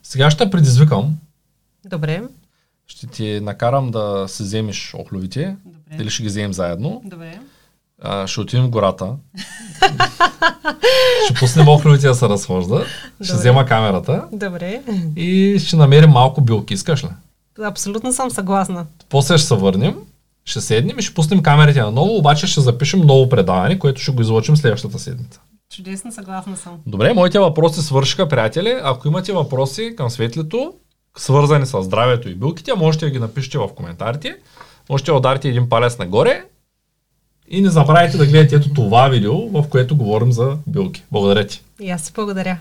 сега 0.05 0.31
ще 0.31 0.49
предизвикам. 0.49 1.17
Добре. 1.85 2.23
Ще 2.87 3.07
ти 3.07 3.39
накарам 3.43 3.91
да 3.91 4.25
си 4.27 4.43
вземеш 4.43 4.93
охлювите 4.97 5.55
Добре. 5.65 6.03
или 6.03 6.09
ще 6.09 6.23
ги 6.23 6.29
вземем 6.29 6.53
заедно. 6.53 7.01
Добре. 7.05 7.39
А, 8.01 8.27
ще 8.27 8.41
отидем 8.41 8.65
в 8.65 8.69
гората. 8.69 9.05
ще 11.25 11.33
пуснем 11.39 11.67
охлювите 11.67 12.07
да 12.07 12.15
се 12.15 12.29
разхожда. 12.29 12.85
Ще 13.21 13.33
Добре. 13.33 13.39
взема 13.39 13.65
камерата 13.65 14.27
Добре. 14.31 14.81
и 15.15 15.59
ще 15.59 15.75
намерим 15.75 16.09
малко 16.09 16.41
билки. 16.41 16.73
Искаш 16.73 17.03
ли? 17.03 17.09
Абсолютно 17.63 18.13
съм 18.13 18.31
съгласна. 18.31 18.85
После 19.09 19.37
ще 19.37 19.47
се 19.47 19.55
върнем, 19.55 19.95
ще 20.45 20.61
седнем 20.61 20.99
и 20.99 21.01
ще 21.01 21.13
пуснем 21.13 21.43
камерите 21.43 21.81
наново, 21.81 22.17
обаче 22.17 22.47
ще 22.47 22.61
запишем 22.61 23.01
ново 23.01 23.29
предаване, 23.29 23.79
което 23.79 24.01
ще 24.01 24.11
го 24.11 24.21
излъчим 24.21 24.57
следващата 24.57 24.99
седмица. 24.99 25.39
Чудесно 25.73 26.11
съгласна 26.11 26.57
съм. 26.57 26.79
Добре, 26.87 27.13
моите 27.13 27.39
въпроси 27.39 27.81
свършиха, 27.81 28.27
приятели. 28.27 28.79
Ако 28.83 29.07
имате 29.07 29.33
въпроси 29.33 29.93
към 29.97 30.09
Светлито, 30.09 30.73
свързани 31.17 31.65
с 31.65 31.83
здравето 31.83 32.29
и 32.29 32.35
билките, 32.35 32.73
можете 32.73 33.05
да 33.05 33.11
ги 33.11 33.19
напишете 33.19 33.57
в 33.57 33.69
коментарите. 33.75 34.37
Можете 34.89 35.11
да 35.11 35.17
ударите 35.17 35.49
един 35.49 35.69
палец 35.69 35.97
нагоре 35.97 36.43
И 37.47 37.61
не 37.61 37.69
забравяйте 37.69 38.17
да 38.17 38.25
гледате 38.25 38.55
ето 38.55 38.73
това 38.73 39.07
видео, 39.07 39.49
в 39.49 39.65
което 39.69 39.97
говорим 39.97 40.31
за 40.31 40.57
билки. 40.67 41.03
Благодаря 41.11 41.47
ти. 41.47 41.63
И 41.81 41.89
аз 41.89 42.01
си 42.01 42.13
благодаря. 42.15 42.57